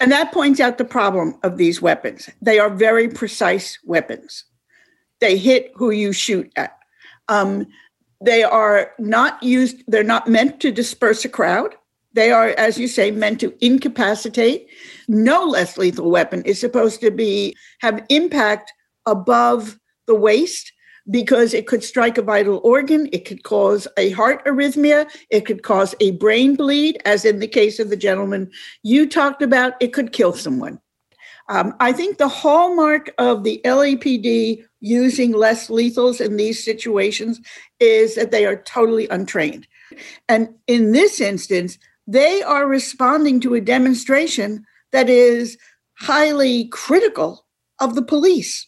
And 0.00 0.12
that 0.12 0.32
points 0.32 0.60
out 0.60 0.78
the 0.78 0.84
problem 0.84 1.36
of 1.42 1.56
these 1.56 1.80
weapons. 1.80 2.28
They 2.42 2.58
are 2.58 2.70
very 2.70 3.08
precise 3.08 3.78
weapons 3.84 4.44
they 5.20 5.36
hit 5.36 5.72
who 5.74 5.90
you 5.90 6.12
shoot 6.12 6.50
at. 6.56 6.78
Um, 7.28 7.66
they 8.22 8.42
are 8.42 8.92
not 8.98 9.42
used, 9.42 9.82
they're 9.86 10.02
not 10.02 10.28
meant 10.28 10.60
to 10.60 10.72
disperse 10.72 11.24
a 11.24 11.28
crowd. 11.28 11.74
They 12.14 12.30
are, 12.30 12.48
as 12.56 12.78
you 12.78 12.88
say, 12.88 13.10
meant 13.10 13.40
to 13.40 13.54
incapacitate. 13.60 14.68
No 15.06 15.44
less 15.44 15.76
lethal 15.76 16.10
weapon 16.10 16.42
is 16.44 16.58
supposed 16.58 17.00
to 17.02 17.10
be 17.10 17.54
have 17.80 18.04
impact 18.08 18.72
above 19.04 19.78
the 20.06 20.14
waist 20.14 20.72
because 21.10 21.54
it 21.54 21.66
could 21.66 21.84
strike 21.84 22.18
a 22.18 22.22
vital 22.22 22.60
organ, 22.64 23.08
it 23.12 23.24
could 23.24 23.44
cause 23.44 23.86
a 23.96 24.10
heart 24.10 24.44
arrhythmia, 24.44 25.08
it 25.30 25.46
could 25.46 25.62
cause 25.62 25.94
a 26.00 26.12
brain 26.12 26.56
bleed, 26.56 27.00
as 27.04 27.24
in 27.24 27.38
the 27.38 27.48
case 27.48 27.78
of 27.78 27.90
the 27.90 27.96
gentleman 27.96 28.50
you 28.82 29.08
talked 29.08 29.42
about, 29.42 29.74
it 29.80 29.92
could 29.92 30.12
kill 30.12 30.32
someone. 30.32 30.80
Um, 31.48 31.74
I 31.78 31.92
think 31.92 32.18
the 32.18 32.28
hallmark 32.28 33.12
of 33.18 33.44
the 33.44 33.60
LAPD 33.64 34.64
using 34.80 35.32
less 35.32 35.68
lethals 35.68 36.20
in 36.20 36.36
these 36.36 36.64
situations 36.64 37.40
is 37.78 38.16
that 38.16 38.32
they 38.32 38.46
are 38.46 38.56
totally 38.56 39.08
untrained. 39.08 39.66
And 40.28 40.48
in 40.66 40.92
this 40.92 41.20
instance, 41.20 41.78
they 42.06 42.42
are 42.42 42.66
responding 42.66 43.40
to 43.40 43.54
a 43.54 43.60
demonstration 43.60 44.64
that 44.92 45.08
is 45.08 45.56
highly 45.98 46.66
critical 46.68 47.46
of 47.80 47.94
the 47.94 48.02
police. 48.02 48.66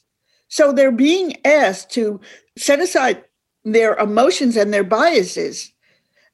So 0.48 0.72
they're 0.72 0.92
being 0.92 1.36
asked 1.44 1.90
to 1.92 2.20
set 2.56 2.80
aside 2.80 3.24
their 3.64 3.94
emotions 3.96 4.56
and 4.56 4.72
their 4.72 4.84
biases 4.84 5.72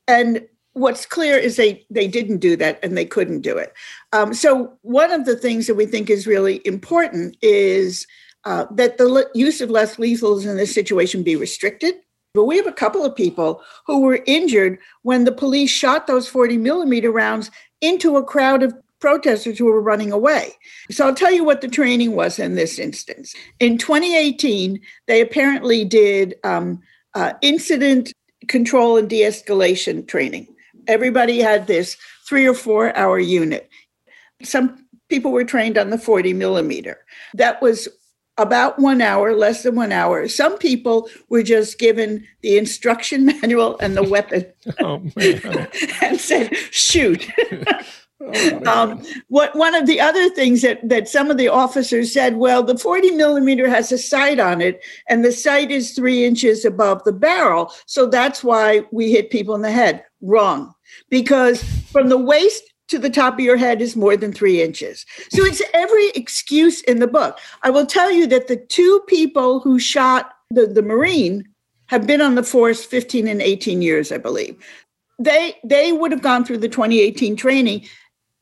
and 0.07 0.47
what's 0.75 1.07
clear 1.07 1.39
is 1.39 1.57
they 1.57 1.85
they 1.89 2.07
didn't 2.07 2.39
do 2.39 2.57
that 2.57 2.79
and 2.83 2.97
they 2.97 3.05
couldn't 3.05 3.41
do 3.41 3.57
it. 3.57 3.73
Um, 4.13 4.35
so 4.35 4.77
one 4.83 5.13
of 5.13 5.25
the 5.25 5.37
things 5.37 5.67
that 5.67 5.77
we 5.77 5.87
think 5.87 6.11
is 6.11 6.27
really 6.27 6.61
important 6.65 7.37
is 7.43 8.07
uh, 8.45 8.67
that 8.73 8.99
the 8.99 9.29
use 9.35 9.61
of 9.61 9.71
less 9.71 9.97
lethals 9.97 10.45
in 10.45 10.57
this 10.57 10.75
situation 10.75 11.23
be 11.23 11.37
restricted. 11.37 11.95
But 12.35 12.45
we 12.45 12.57
have 12.57 12.67
a 12.67 12.73
couple 12.73 13.05
of 13.05 13.15
people 13.15 13.63
who 13.87 14.01
were 14.01 14.23
injured 14.27 14.79
when 15.03 15.25
the 15.25 15.33
police 15.33 15.71
shot 15.71 16.09
those 16.09 16.29
40 16.29 16.59
millimeter 16.59 17.13
rounds 17.13 17.51
into 17.81 18.17
a 18.17 18.25
crowd 18.25 18.65
of 18.65 18.75
protesters 19.05 19.59
who 19.59 19.67
were 19.67 19.81
running 19.81 20.13
away. 20.13 20.53
So 20.91 21.07
I'll 21.07 21.15
tell 21.15 21.33
you 21.33 21.45
what 21.45 21.61
the 21.61 21.69
training 21.69 22.13
was 22.17 22.39
in 22.39 22.55
this 22.55 22.79
instance. 22.79 23.35
In 23.61 23.77
2018, 23.79 24.81
they 25.07 25.21
apparently 25.21 25.85
did 25.85 26.35
um, 26.45 26.81
uh, 27.15 27.35
incident 27.43 28.13
control 28.49 28.97
and 28.97 29.09
de 29.09 29.21
escalation 29.21 30.07
training 30.07 30.49
everybody 30.89 31.41
had 31.41 31.67
this 31.67 31.97
three 32.29 32.47
or 32.47 32.55
four 32.55 32.97
hour 32.97 33.19
unit. 33.19 33.69
Some 34.43 34.87
people 35.09 35.33
were 35.33 35.45
trained 35.45 35.79
on 35.79 35.91
the 35.91 35.99
40 35.99 36.33
millimeter. 36.35 36.99
That 37.35 37.61
was 37.63 37.89
about 38.37 38.81
one 38.81 39.01
hour, 39.01 39.33
less 39.35 39.63
than 39.63 39.77
one 39.77 39.93
hour. 39.93 40.27
Some 40.27 40.59
people 40.59 41.09
were 41.29 41.43
just 41.43 41.79
given 41.79 42.27
the 42.43 42.59
instruction 42.59 43.27
manual 43.43 43.79
and 43.79 43.97
the 43.97 44.03
weapon 44.03 44.47
oh, 44.81 45.03
and 46.03 46.21
said, 46.21 46.55
shoot. 46.71 47.29
Oh, 48.27 48.67
um, 48.67 49.03
what 49.29 49.55
one 49.55 49.75
of 49.75 49.87
the 49.87 50.01
other 50.01 50.31
things 50.31 50.63
that 50.63 50.89
that 50.89 51.09
some 51.09 51.31
of 51.31 51.37
the 51.37 51.49
officers 51.49 52.13
said, 52.13 52.37
well, 52.37 52.63
the 52.63 52.79
40 52.79 53.11
millimeter 53.13 53.69
has 53.69 53.93
a 53.93 53.99
sight 53.99 54.41
on 54.41 54.61
it, 54.61 54.83
and 55.09 55.25
the 55.25 55.33
sight 55.33 55.71
is 55.71 55.93
three 55.93 56.25
inches 56.25 56.65
above 56.65 57.05
the 57.05 57.13
barrel, 57.13 57.73
so 57.87 58.07
that's 58.07 58.43
why 58.43 58.83
we 58.93 59.13
hit 59.13 59.31
people 59.31 59.55
in 59.55 59.63
the 59.63 59.71
head. 59.71 60.05
Wrong, 60.23 60.75
because 61.11 61.63
from 61.91 62.09
the 62.09 62.19
waist 62.19 62.63
to 62.89 62.99
the 62.99 63.11
top 63.11 63.35
of 63.35 63.41
your 63.41 63.57
head 63.57 63.81
is 63.81 63.97
more 63.97 64.17
than 64.17 64.33
three 64.33 64.63
inches. 64.63 65.07
So 65.31 65.45
it's 65.45 65.63
every 65.73 66.09
excuse 66.11 66.83
in 66.83 67.01
the 67.01 67.07
book. 67.07 67.39
I 67.63 67.71
will 67.71 67.87
tell 67.87 68.13
you 68.13 68.27
that 68.29 68.49
the 68.49 68.57
two 68.57 69.03
people 69.07 69.61
who 69.61 69.79
shot 69.79 70.33
the, 70.51 70.67
the 70.67 70.83
Marine 70.83 71.49
have 71.87 72.07
been 72.07 72.21
on 72.21 72.35
the 72.35 72.43
force 72.43 72.85
15 72.85 73.27
and 73.27 73.43
18 73.43 73.83
years, 73.83 74.13
I 74.13 74.19
believe. 74.19 74.57
They 75.19 75.57
they 75.63 75.93
would 75.93 76.11
have 76.11 76.23
gone 76.23 76.45
through 76.45 76.59
the 76.59 76.69
2018 76.69 77.37
training, 77.37 77.87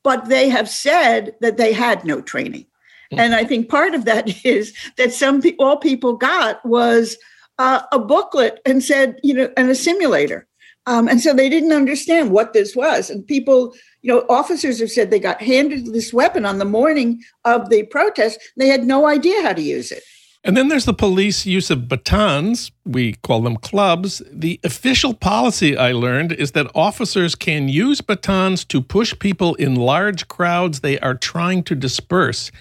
but 0.03 0.29
they 0.29 0.49
have 0.49 0.69
said 0.69 1.35
that 1.41 1.57
they 1.57 1.73
had 1.73 2.05
no 2.05 2.21
training. 2.21 2.65
Hmm. 3.11 3.19
And 3.19 3.35
I 3.35 3.43
think 3.43 3.69
part 3.69 3.93
of 3.93 4.05
that 4.05 4.45
is 4.45 4.73
that 4.97 5.13
some 5.13 5.41
people, 5.41 5.65
all 5.65 5.77
people 5.77 6.13
got 6.13 6.63
was 6.65 7.17
uh, 7.59 7.81
a 7.91 7.99
booklet 7.99 8.59
and 8.65 8.83
said, 8.83 9.19
you 9.23 9.33
know, 9.33 9.51
and 9.57 9.69
a 9.69 9.75
simulator. 9.75 10.47
Um, 10.85 11.07
and 11.07 11.21
so 11.21 11.33
they 11.33 11.47
didn't 11.47 11.71
understand 11.71 12.31
what 12.31 12.51
this 12.51 12.75
was. 12.75 13.09
And 13.09 13.25
people, 13.25 13.73
you 14.01 14.13
know, 14.13 14.25
officers 14.29 14.79
have 14.79 14.91
said 14.91 15.09
they 15.09 15.19
got 15.19 15.41
handed 15.41 15.93
this 15.93 16.11
weapon 16.11 16.45
on 16.45 16.57
the 16.57 16.65
morning 16.65 17.21
of 17.45 17.69
the 17.69 17.83
protest. 17.83 18.39
They 18.57 18.67
had 18.67 18.83
no 18.83 19.07
idea 19.07 19.41
how 19.43 19.53
to 19.53 19.61
use 19.61 19.91
it. 19.91 20.03
And 20.45 20.57
then 20.57 20.67
there's 20.67 20.85
the 20.85 20.93
police 20.93 21.45
use 21.45 21.71
of 21.71 21.87
batons. 21.87 22.71
We 22.85 23.13
call 23.13 23.41
them 23.41 23.55
clubs. 23.55 24.21
The 24.29 24.59
official 24.63 25.13
policy 25.13 25.77
I 25.77 25.93
learned 25.93 26.33
is 26.33 26.51
that 26.51 26.69
officers 26.75 27.33
can 27.33 27.69
use 27.69 28.01
batons 28.01 28.65
to 28.65 28.81
push 28.81 29.17
people 29.19 29.55
in 29.55 29.75
large 29.75 30.27
crowds 30.27 30.81
they 30.81 30.99
are 30.99 31.15
trying 31.15 31.63
to 31.63 31.75
disperse 31.75 32.51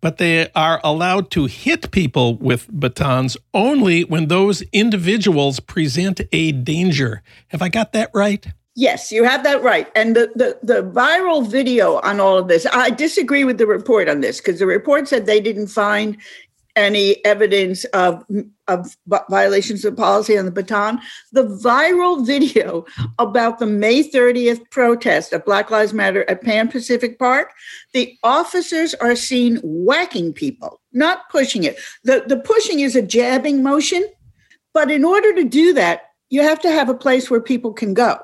but 0.00 0.18
they 0.18 0.48
are 0.54 0.80
allowed 0.84 1.30
to 1.32 1.46
hit 1.46 1.90
people 1.90 2.36
with 2.36 2.68
batons 2.78 3.36
only 3.54 4.04
when 4.04 4.28
those 4.28 4.62
individuals 4.72 5.58
present 5.58 6.20
a 6.32 6.52
danger. 6.52 7.22
Have 7.48 7.62
I 7.62 7.68
got 7.68 7.92
that 7.92 8.10
right? 8.14 8.46
Yes, 8.78 9.10
you 9.10 9.24
have 9.24 9.42
that 9.44 9.62
right. 9.62 9.90
And 9.96 10.14
the, 10.14 10.30
the, 10.34 10.58
the 10.62 10.82
viral 10.82 11.48
video 11.48 11.96
on 12.02 12.20
all 12.20 12.36
of 12.36 12.46
this, 12.46 12.66
I 12.72 12.90
disagree 12.90 13.42
with 13.42 13.56
the 13.56 13.66
report 13.66 14.06
on 14.06 14.20
this 14.20 14.38
because 14.38 14.58
the 14.58 14.66
report 14.66 15.08
said 15.08 15.24
they 15.24 15.40
didn't 15.40 15.68
find 15.68 16.18
any 16.76 17.24
evidence 17.24 17.84
of, 17.86 18.24
of 18.68 18.96
violations 19.06 19.84
of 19.84 19.96
policy 19.96 20.38
on 20.38 20.44
the 20.44 20.50
baton. 20.50 21.00
The 21.32 21.44
viral 21.44 22.24
video 22.24 22.84
about 23.18 23.58
the 23.58 23.66
May 23.66 24.08
30th 24.08 24.70
protest 24.70 25.32
of 25.32 25.44
Black 25.44 25.70
Lives 25.70 25.94
Matter 25.94 26.28
at 26.28 26.42
Pan 26.42 26.68
Pacific 26.68 27.18
Park, 27.18 27.52
the 27.92 28.16
officers 28.22 28.94
are 28.94 29.16
seen 29.16 29.58
whacking 29.64 30.32
people, 30.32 30.80
not 30.92 31.28
pushing 31.30 31.64
it. 31.64 31.78
The, 32.04 32.24
the 32.26 32.38
pushing 32.38 32.80
is 32.80 32.94
a 32.94 33.02
jabbing 33.02 33.62
motion, 33.62 34.04
but 34.74 34.90
in 34.90 35.04
order 35.04 35.34
to 35.34 35.44
do 35.44 35.72
that, 35.72 36.02
you 36.28 36.42
have 36.42 36.60
to 36.60 36.70
have 36.70 36.88
a 36.88 36.94
place 36.94 37.30
where 37.30 37.40
people 37.40 37.72
can 37.72 37.94
go. 37.94 38.18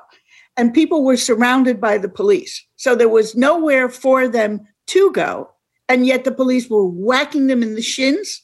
And 0.55 0.73
people 0.73 1.03
were 1.03 1.17
surrounded 1.17 1.81
by 1.81 1.97
the 1.97 2.09
police. 2.09 2.63
So 2.75 2.95
there 2.95 3.09
was 3.09 3.35
nowhere 3.35 3.89
for 3.89 4.27
them 4.27 4.67
to 4.87 5.11
go 5.11 5.49
and 5.89 6.05
yet 6.05 6.23
the 6.23 6.31
police 6.31 6.69
were 6.69 6.85
whacking 6.85 7.47
them 7.47 7.61
in 7.61 7.75
the 7.75 7.81
shins 7.81 8.42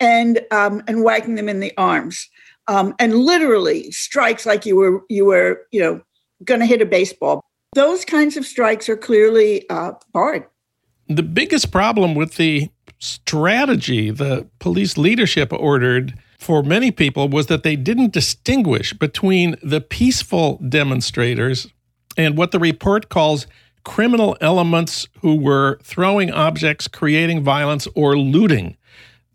and 0.00 0.40
um, 0.50 0.82
and 0.86 1.02
whacking 1.02 1.34
them 1.34 1.48
in 1.48 1.60
the 1.60 1.72
arms, 1.76 2.28
um, 2.68 2.94
and 2.98 3.14
literally 3.14 3.90
strikes 3.90 4.46
like 4.46 4.66
you 4.66 4.76
were 4.76 5.02
you 5.08 5.24
were 5.24 5.62
you 5.72 5.80
know 5.80 6.00
going 6.44 6.60
to 6.60 6.66
hit 6.66 6.82
a 6.82 6.86
baseball. 6.86 7.44
Those 7.74 8.04
kinds 8.04 8.36
of 8.36 8.46
strikes 8.46 8.88
are 8.88 8.96
clearly 8.96 9.68
uh, 9.68 9.92
barred. 10.12 10.44
The 11.08 11.22
biggest 11.22 11.70
problem 11.70 12.14
with 12.14 12.36
the 12.36 12.70
strategy 12.98 14.10
the 14.10 14.48
police 14.58 14.96
leadership 14.96 15.52
ordered 15.52 16.14
for 16.38 16.62
many 16.62 16.90
people 16.90 17.28
was 17.28 17.46
that 17.46 17.62
they 17.62 17.76
didn't 17.76 18.12
distinguish 18.12 18.92
between 18.92 19.56
the 19.62 19.80
peaceful 19.80 20.60
demonstrators 20.68 21.68
and 22.16 22.36
what 22.36 22.52
the 22.52 22.58
report 22.58 23.08
calls 23.08 23.46
criminal 23.84 24.36
elements 24.40 25.06
who 25.20 25.36
were 25.36 25.78
throwing 25.82 26.30
objects, 26.30 26.88
creating 26.88 27.42
violence, 27.44 27.86
or 27.94 28.18
looting. 28.18 28.75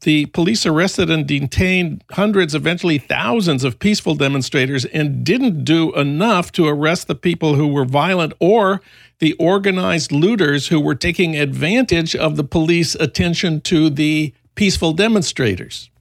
The 0.02 0.26
police 0.28 0.66
arrested 0.66 1.12
and 1.12 1.28
detained 1.28 2.04
hundreds, 2.12 2.56
eventually 2.56 2.98
thousands 2.98 3.64
of 3.64 3.78
peaceful 3.78 4.16
demonstrators 4.16 4.84
and 4.86 5.24
didn't 5.24 5.64
do 5.64 5.94
enough 5.94 6.52
to 6.54 6.68
arrest 6.68 7.08
the 7.08 7.16
people 7.16 7.54
who 7.54 7.68
were 7.68 7.86
violent 7.86 8.34
or 8.40 8.82
the 9.20 9.34
organized 9.34 10.12
looters 10.12 10.68
who 10.68 10.80
were 10.80 10.96
taking 10.96 11.36
advantage 11.36 12.16
of 12.16 12.36
the 12.36 12.44
police 12.44 12.96
attention 12.96 13.62
to 13.62 13.92
the 13.92 14.34
peaceful 14.56 14.92
demonstrators. 14.92 15.92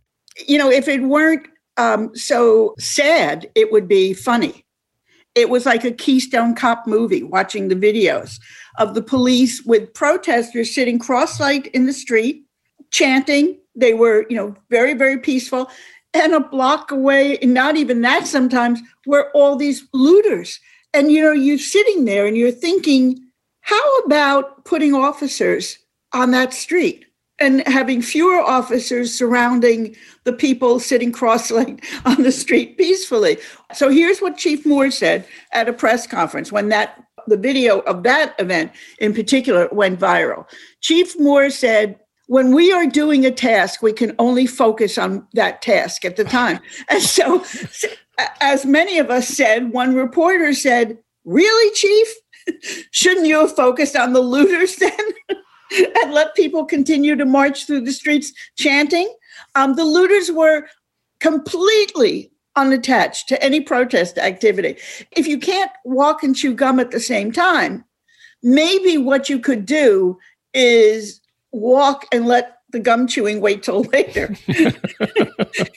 You 0.48 0.56
know, 0.56 0.70
if 0.70 0.88
it 0.88 1.02
weren't 1.02 1.46
um, 1.76 2.16
so 2.16 2.74
sad, 2.78 3.50
it 3.54 3.70
would 3.70 3.86
be 3.86 4.14
funny. 4.14 4.64
It 5.34 5.50
was 5.50 5.66
like 5.66 5.84
a 5.84 5.92
Keystone 5.92 6.54
Cop 6.54 6.86
movie, 6.86 7.22
watching 7.22 7.68
the 7.68 7.76
videos 7.76 8.40
of 8.78 8.94
the 8.94 9.02
police 9.02 9.62
with 9.62 9.92
protesters 9.92 10.74
sitting 10.74 10.98
cross-legged 10.98 11.66
in 11.68 11.84
the 11.84 11.92
street, 11.92 12.44
chanting. 12.90 13.58
They 13.80 13.94
were, 13.94 14.26
you 14.28 14.36
know, 14.36 14.54
very, 14.70 14.94
very 14.94 15.18
peaceful. 15.18 15.70
And 16.12 16.34
a 16.34 16.40
block 16.40 16.90
away, 16.90 17.38
not 17.42 17.76
even 17.76 18.00
that 18.02 18.26
sometimes, 18.26 18.80
were 19.06 19.30
all 19.32 19.56
these 19.56 19.86
looters. 19.92 20.58
And, 20.92 21.12
you 21.12 21.22
know, 21.22 21.32
you're 21.32 21.58
sitting 21.58 22.04
there 22.04 22.26
and 22.26 22.36
you're 22.36 22.50
thinking, 22.50 23.20
how 23.60 23.98
about 24.00 24.64
putting 24.64 24.94
officers 24.94 25.78
on 26.12 26.32
that 26.32 26.52
street? 26.52 27.06
and 27.40 27.66
having 27.66 28.02
fewer 28.02 28.38
officers 28.38 29.16
surrounding 29.16 29.96
the 30.24 30.32
people 30.32 30.78
sitting 30.78 31.10
cross-legged 31.10 31.82
on 32.04 32.22
the 32.22 32.30
street 32.30 32.76
peacefully. 32.76 33.38
So 33.72 33.88
here's 33.88 34.20
what 34.20 34.36
Chief 34.36 34.66
Moore 34.66 34.90
said 34.90 35.26
at 35.52 35.68
a 35.68 35.72
press 35.72 36.06
conference 36.06 36.52
when 36.52 36.68
that 36.68 37.02
the 37.26 37.36
video 37.36 37.80
of 37.80 38.02
that 38.02 38.34
event 38.38 38.72
in 38.98 39.14
particular 39.14 39.68
went 39.72 39.98
viral. 39.98 40.46
Chief 40.80 41.18
Moore 41.18 41.50
said, 41.50 41.98
when 42.30 42.54
we 42.54 42.72
are 42.72 42.86
doing 42.86 43.26
a 43.26 43.30
task, 43.32 43.82
we 43.82 43.92
can 43.92 44.14
only 44.20 44.46
focus 44.46 44.96
on 44.96 45.26
that 45.32 45.60
task 45.62 46.04
at 46.04 46.14
the 46.14 46.22
time. 46.22 46.60
And 46.88 47.02
so, 47.02 47.44
as 48.40 48.64
many 48.64 48.98
of 48.98 49.10
us 49.10 49.26
said, 49.26 49.72
one 49.72 49.96
reporter 49.96 50.54
said, 50.54 50.96
Really, 51.24 51.74
Chief? 51.74 52.08
Shouldn't 52.92 53.26
you 53.26 53.40
have 53.40 53.56
focused 53.56 53.96
on 53.96 54.12
the 54.12 54.20
looters 54.20 54.76
then? 54.76 54.92
and 56.02 56.12
let 56.12 56.36
people 56.36 56.64
continue 56.64 57.16
to 57.16 57.26
march 57.26 57.66
through 57.66 57.80
the 57.80 57.92
streets 57.92 58.32
chanting. 58.56 59.12
Um, 59.56 59.74
the 59.74 59.84
looters 59.84 60.30
were 60.30 60.68
completely 61.18 62.30
unattached 62.54 63.28
to 63.30 63.42
any 63.42 63.60
protest 63.60 64.18
activity. 64.18 64.76
If 65.16 65.26
you 65.26 65.40
can't 65.40 65.72
walk 65.84 66.22
and 66.22 66.36
chew 66.36 66.54
gum 66.54 66.78
at 66.78 66.92
the 66.92 67.00
same 67.00 67.32
time, 67.32 67.84
maybe 68.40 68.98
what 68.98 69.28
you 69.28 69.40
could 69.40 69.66
do 69.66 70.16
is 70.54 71.19
walk 71.52 72.06
and 72.12 72.26
let 72.26 72.58
the 72.70 72.78
gum 72.78 73.06
chewing 73.06 73.40
wait 73.40 73.62
till 73.62 73.82
later. 73.82 74.34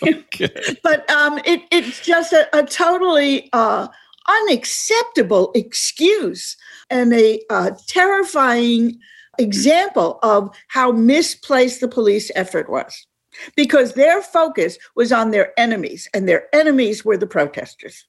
okay. 0.03 0.49
But 0.83 1.09
um, 1.09 1.39
it, 1.45 1.61
it's 1.71 2.05
just 2.05 2.33
a, 2.33 2.47
a 2.57 2.63
totally 2.63 3.49
uh, 3.53 3.87
unacceptable 4.27 5.51
excuse 5.55 6.55
and 6.89 7.13
a 7.13 7.41
uh, 7.49 7.71
terrifying 7.87 8.99
example 9.39 10.19
of 10.21 10.55
how 10.67 10.91
misplaced 10.91 11.81
the 11.81 11.87
police 11.87 12.31
effort 12.35 12.69
was 12.69 13.07
because 13.55 13.93
their 13.93 14.21
focus 14.21 14.77
was 14.95 15.11
on 15.11 15.31
their 15.31 15.57
enemies, 15.59 16.07
and 16.13 16.29
their 16.29 16.47
enemies 16.53 17.03
were 17.03 17.17
the 17.17 17.27
protesters. 17.27 18.05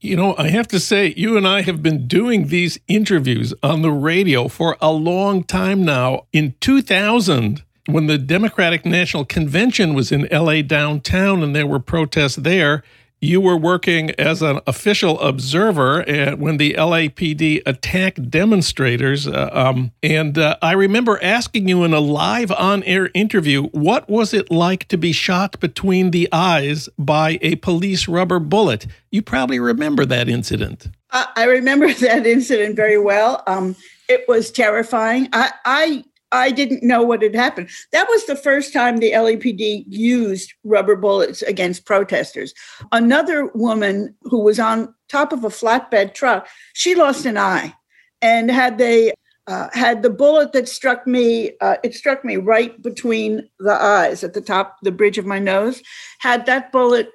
You 0.00 0.14
know, 0.14 0.36
I 0.38 0.50
have 0.50 0.68
to 0.68 0.78
say, 0.78 1.12
you 1.16 1.36
and 1.36 1.46
I 1.46 1.62
have 1.62 1.82
been 1.82 2.06
doing 2.06 2.46
these 2.46 2.78
interviews 2.86 3.52
on 3.64 3.82
the 3.82 3.90
radio 3.90 4.46
for 4.46 4.76
a 4.80 4.92
long 4.92 5.42
time 5.42 5.84
now. 5.84 6.26
In 6.32 6.54
2000, 6.60 7.64
when 7.86 8.06
the 8.06 8.16
Democratic 8.16 8.84
National 8.84 9.24
Convention 9.24 9.94
was 9.94 10.12
in 10.12 10.28
LA 10.30 10.62
downtown 10.62 11.42
and 11.42 11.52
there 11.54 11.66
were 11.66 11.80
protests 11.80 12.36
there, 12.36 12.84
you 13.20 13.40
were 13.40 13.56
working 13.56 14.10
as 14.12 14.42
an 14.42 14.60
official 14.66 15.20
observer 15.20 16.04
when 16.36 16.56
the 16.56 16.74
LAPD 16.74 17.62
attacked 17.66 18.30
demonstrators. 18.30 19.26
Uh, 19.26 19.50
um, 19.52 19.92
and 20.02 20.38
uh, 20.38 20.56
I 20.62 20.72
remember 20.72 21.22
asking 21.22 21.68
you 21.68 21.84
in 21.84 21.92
a 21.92 22.00
live 22.00 22.52
on 22.52 22.82
air 22.84 23.10
interview, 23.14 23.64
what 23.68 24.08
was 24.08 24.32
it 24.32 24.50
like 24.50 24.86
to 24.88 24.96
be 24.96 25.12
shot 25.12 25.58
between 25.60 26.10
the 26.10 26.28
eyes 26.32 26.88
by 26.98 27.38
a 27.42 27.56
police 27.56 28.08
rubber 28.08 28.38
bullet? 28.38 28.86
You 29.10 29.22
probably 29.22 29.58
remember 29.58 30.04
that 30.06 30.28
incident. 30.28 30.88
I 31.10 31.44
remember 31.44 31.92
that 31.94 32.26
incident 32.26 32.76
very 32.76 32.98
well. 32.98 33.42
Um, 33.46 33.76
it 34.08 34.24
was 34.28 34.50
terrifying. 34.50 35.28
I, 35.32 35.52
I 35.64 36.04
I 36.32 36.50
didn't 36.50 36.82
know 36.82 37.02
what 37.02 37.22
had 37.22 37.34
happened. 37.34 37.70
That 37.92 38.06
was 38.08 38.26
the 38.26 38.36
first 38.36 38.72
time 38.72 38.98
the 38.98 39.12
LAPD 39.12 39.84
used 39.88 40.52
rubber 40.64 40.96
bullets 40.96 41.42
against 41.42 41.86
protesters. 41.86 42.52
Another 42.92 43.46
woman 43.54 44.14
who 44.22 44.40
was 44.40 44.60
on 44.60 44.94
top 45.08 45.32
of 45.32 45.44
a 45.44 45.48
flatbed 45.48 46.14
truck, 46.14 46.46
she 46.74 46.94
lost 46.94 47.24
an 47.24 47.38
eye, 47.38 47.74
and 48.20 48.50
had 48.50 48.78
they 48.78 49.12
uh, 49.46 49.68
had 49.72 50.02
the 50.02 50.10
bullet 50.10 50.52
that 50.52 50.68
struck 50.68 51.06
me, 51.06 51.52
uh, 51.62 51.76
it 51.82 51.94
struck 51.94 52.22
me 52.24 52.36
right 52.36 52.80
between 52.82 53.48
the 53.58 53.72
eyes 53.72 54.22
at 54.22 54.34
the 54.34 54.42
top, 54.42 54.76
the 54.82 54.92
bridge 54.92 55.16
of 55.16 55.24
my 55.24 55.38
nose. 55.38 55.82
Had 56.18 56.44
that 56.44 56.70
bullet 56.70 57.08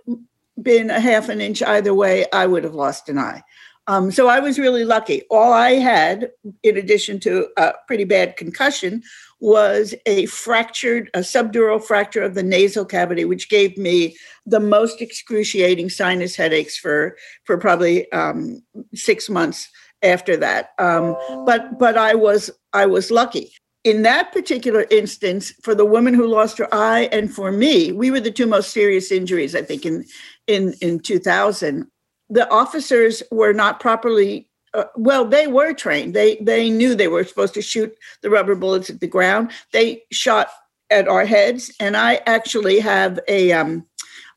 been 0.61 0.89
a 0.89 0.99
half 0.99 1.29
an 1.29 1.41
inch 1.41 1.61
either 1.61 1.93
way, 1.93 2.25
I 2.33 2.47
would 2.47 2.63
have 2.63 2.73
lost 2.73 3.07
an 3.07 3.19
eye. 3.19 3.43
Um, 3.87 4.11
so 4.11 4.27
I 4.27 4.39
was 4.39 4.57
really 4.57 4.85
lucky. 4.85 5.23
All 5.29 5.51
I 5.51 5.71
had, 5.71 6.31
in 6.63 6.77
addition 6.77 7.19
to 7.21 7.47
a 7.57 7.73
pretty 7.87 8.05
bad 8.05 8.37
concussion, 8.37 9.03
was 9.39 9.93
a 10.05 10.25
fractured, 10.27 11.09
a 11.13 11.19
subdural 11.19 11.83
fracture 11.83 12.21
of 12.21 12.33
the 12.33 12.43
nasal 12.43 12.85
cavity, 12.85 13.25
which 13.25 13.49
gave 13.49 13.77
me 13.77 14.15
the 14.45 14.61
most 14.61 15.01
excruciating 15.01 15.89
sinus 15.89 16.35
headaches 16.35 16.77
for 16.77 17.17
for 17.43 17.57
probably 17.57 18.09
um, 18.13 18.63
six 18.93 19.29
months 19.29 19.69
after 20.01 20.37
that. 20.37 20.69
Um, 20.79 21.17
but 21.45 21.77
but 21.77 21.97
I 21.97 22.15
was 22.15 22.49
I 22.71 22.85
was 22.85 23.11
lucky. 23.11 23.51
In 23.83 24.03
that 24.03 24.31
particular 24.31 24.85
instance, 24.91 25.51
for 25.61 25.75
the 25.75 25.85
woman 25.85 26.13
who 26.13 26.25
lost 26.25 26.57
her 26.57 26.73
eye, 26.73 27.09
and 27.11 27.33
for 27.33 27.51
me, 27.51 27.91
we 27.91 28.11
were 28.11 28.21
the 28.21 28.31
two 28.31 28.47
most 28.47 28.71
serious 28.71 29.11
injuries. 29.11 29.55
I 29.55 29.61
think 29.61 29.85
in 29.85 30.05
in 30.47 30.73
in 30.81 31.01
2000, 31.01 31.85
the 32.29 32.49
officers 32.49 33.23
were 33.31 33.53
not 33.53 33.79
properly 33.79 34.49
uh, 34.73 34.85
well, 34.95 35.23
they 35.23 35.45
were 35.45 35.73
trained. 35.73 36.15
They 36.15 36.37
they 36.37 36.69
knew 36.69 36.95
they 36.95 37.07
were 37.07 37.23
supposed 37.23 37.53
to 37.53 37.61
shoot 37.61 37.95
the 38.21 38.29
rubber 38.29 38.55
bullets 38.55 38.89
at 38.89 38.99
the 38.99 39.07
ground. 39.07 39.51
They 39.71 40.03
shot 40.11 40.49
at 40.89 41.07
our 41.07 41.25
heads, 41.25 41.71
and 41.79 41.95
I 41.95 42.21
actually 42.25 42.79
have 42.79 43.19
a 43.27 43.51
um, 43.51 43.85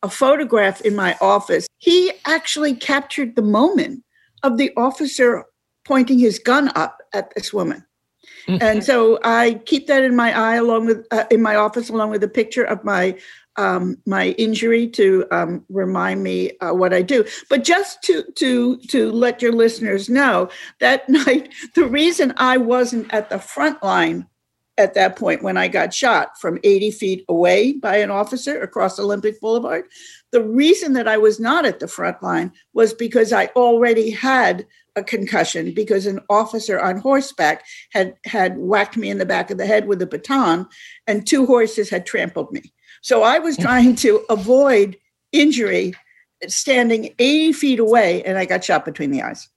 a 0.02 0.10
photograph 0.10 0.80
in 0.82 0.94
my 0.94 1.16
office. 1.20 1.66
He 1.78 2.12
actually 2.26 2.74
captured 2.74 3.34
the 3.34 3.42
moment 3.42 4.04
of 4.42 4.58
the 4.58 4.72
officer 4.76 5.44
pointing 5.84 6.18
his 6.18 6.38
gun 6.38 6.70
up 6.74 6.98
at 7.14 7.34
this 7.34 7.52
woman. 7.52 7.84
Mm-hmm. 8.46 8.62
And 8.62 8.84
so 8.84 9.18
I 9.24 9.54
keep 9.64 9.86
that 9.86 10.04
in 10.04 10.14
my 10.14 10.36
eye 10.38 10.56
along 10.56 10.86
with 10.86 11.06
uh, 11.10 11.24
in 11.30 11.40
my 11.40 11.56
office 11.56 11.88
along 11.88 12.10
with 12.10 12.22
a 12.22 12.28
picture 12.28 12.64
of 12.64 12.84
my 12.84 13.16
um, 13.56 13.98
my 14.06 14.28
injury 14.38 14.86
to 14.88 15.26
um, 15.30 15.64
remind 15.68 16.22
me 16.22 16.52
uh, 16.58 16.72
what 16.72 16.92
I 16.92 17.02
do. 17.02 17.24
But 17.48 17.64
just 17.64 18.02
to 18.04 18.24
to 18.36 18.76
to 18.76 19.12
let 19.12 19.42
your 19.42 19.52
listeners 19.52 20.08
know 20.08 20.48
that 20.80 21.08
night, 21.08 21.52
the 21.74 21.86
reason 21.86 22.34
I 22.36 22.56
wasn't 22.58 23.12
at 23.12 23.30
the 23.30 23.38
front 23.38 23.82
line 23.82 24.26
at 24.78 24.94
that 24.94 25.16
point 25.16 25.42
when 25.42 25.56
I 25.56 25.68
got 25.68 25.94
shot 25.94 26.38
from 26.38 26.58
80 26.62 26.90
feet 26.90 27.24
away 27.28 27.72
by 27.72 27.96
an 27.96 28.10
officer 28.10 28.60
across 28.60 28.98
Olympic 28.98 29.40
Boulevard, 29.40 29.84
the 30.32 30.42
reason 30.42 30.92
that 30.92 31.08
I 31.08 31.16
was 31.16 31.40
not 31.40 31.64
at 31.64 31.80
the 31.80 31.88
front 31.88 32.22
line 32.22 32.52
was 32.74 32.92
because 32.92 33.32
I 33.32 33.46
already 33.56 34.10
had 34.10 34.66
a 34.94 35.02
concussion 35.02 35.72
because 35.72 36.06
an 36.06 36.20
officer 36.28 36.80
on 36.80 36.98
horseback 36.98 37.64
had 37.92 38.14
had 38.24 38.56
whacked 38.58 38.96
me 38.96 39.10
in 39.10 39.18
the 39.18 39.26
back 39.26 39.50
of 39.50 39.58
the 39.58 39.66
head 39.66 39.86
with 39.86 40.00
a 40.02 40.06
baton 40.06 40.66
and 41.06 41.26
two 41.26 41.46
horses 41.46 41.90
had 41.90 42.06
trampled 42.06 42.50
me. 42.50 42.72
So 43.02 43.22
I 43.22 43.38
was 43.38 43.56
trying 43.56 43.96
to 43.96 44.24
avoid 44.28 44.96
injury 45.32 45.94
standing 46.46 47.14
80 47.18 47.52
feet 47.52 47.78
away 47.78 48.22
and 48.24 48.38
I 48.38 48.44
got 48.44 48.64
shot 48.64 48.84
between 48.84 49.10
the 49.10 49.22
eyes. 49.22 49.48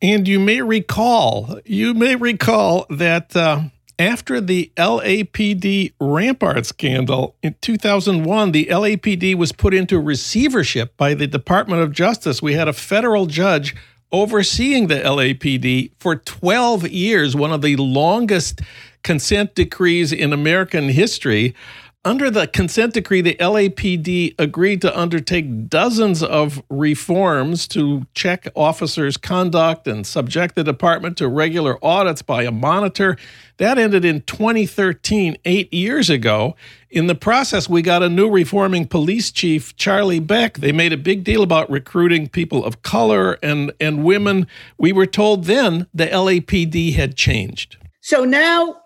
And 0.00 0.26
you 0.26 0.40
may 0.40 0.62
recall, 0.62 1.60
you 1.64 1.94
may 1.94 2.16
recall 2.16 2.86
that 2.90 3.36
uh, 3.36 3.62
after 3.98 4.40
the 4.40 4.72
LAPD 4.76 5.92
Rampart 6.00 6.66
scandal 6.66 7.36
in 7.42 7.54
2001, 7.60 8.50
the 8.50 8.66
LAPD 8.66 9.36
was 9.36 9.52
put 9.52 9.72
into 9.72 10.00
receivership 10.00 10.96
by 10.96 11.14
the 11.14 11.28
Department 11.28 11.82
of 11.82 11.92
Justice. 11.92 12.42
We 12.42 12.54
had 12.54 12.66
a 12.66 12.72
federal 12.72 13.26
judge 13.26 13.76
overseeing 14.10 14.88
the 14.88 14.96
LAPD 14.96 15.92
for 15.98 16.16
12 16.16 16.88
years, 16.88 17.36
one 17.36 17.52
of 17.52 17.62
the 17.62 17.76
longest 17.76 18.60
consent 19.04 19.54
decrees 19.54 20.12
in 20.12 20.32
American 20.32 20.88
history. 20.88 21.54
Under 22.04 22.32
the 22.32 22.48
consent 22.48 22.94
decree, 22.94 23.20
the 23.20 23.36
LAPD 23.36 24.34
agreed 24.36 24.80
to 24.80 24.98
undertake 24.98 25.68
dozens 25.68 26.20
of 26.20 26.60
reforms 26.68 27.68
to 27.68 28.06
check 28.12 28.48
officers' 28.56 29.16
conduct 29.16 29.86
and 29.86 30.04
subject 30.04 30.56
the 30.56 30.64
department 30.64 31.16
to 31.18 31.28
regular 31.28 31.78
audits 31.80 32.20
by 32.20 32.42
a 32.42 32.50
monitor. 32.50 33.16
That 33.58 33.78
ended 33.78 34.04
in 34.04 34.22
2013, 34.22 35.36
eight 35.44 35.72
years 35.72 36.10
ago. 36.10 36.56
In 36.90 37.06
the 37.06 37.14
process, 37.14 37.68
we 37.68 37.82
got 37.82 38.02
a 38.02 38.08
new 38.08 38.28
reforming 38.28 38.88
police 38.88 39.30
chief, 39.30 39.76
Charlie 39.76 40.18
Beck. 40.18 40.58
They 40.58 40.72
made 40.72 40.92
a 40.92 40.96
big 40.96 41.22
deal 41.22 41.44
about 41.44 41.70
recruiting 41.70 42.28
people 42.28 42.64
of 42.64 42.82
color 42.82 43.38
and, 43.44 43.70
and 43.78 44.02
women. 44.02 44.48
We 44.76 44.92
were 44.92 45.06
told 45.06 45.44
then 45.44 45.86
the 45.94 46.08
LAPD 46.08 46.96
had 46.96 47.14
changed. 47.14 47.76
So 48.00 48.24
now 48.24 48.81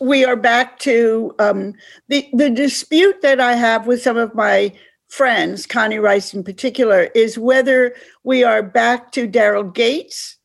we 0.00 0.24
are 0.24 0.36
back 0.36 0.78
to 0.80 1.34
um, 1.38 1.74
the 2.08 2.28
the 2.32 2.50
dispute 2.50 3.22
that 3.22 3.40
I 3.40 3.54
have 3.54 3.86
with 3.86 4.02
some 4.02 4.16
of 4.16 4.34
my 4.34 4.72
friends, 5.08 5.66
Connie 5.66 5.98
Rice 5.98 6.34
in 6.34 6.42
particular, 6.44 7.08
is 7.14 7.38
whether 7.38 7.94
we 8.24 8.44
are 8.44 8.62
back 8.62 9.12
to 9.12 9.28
Daryl 9.28 9.72
Gates, 9.72 10.36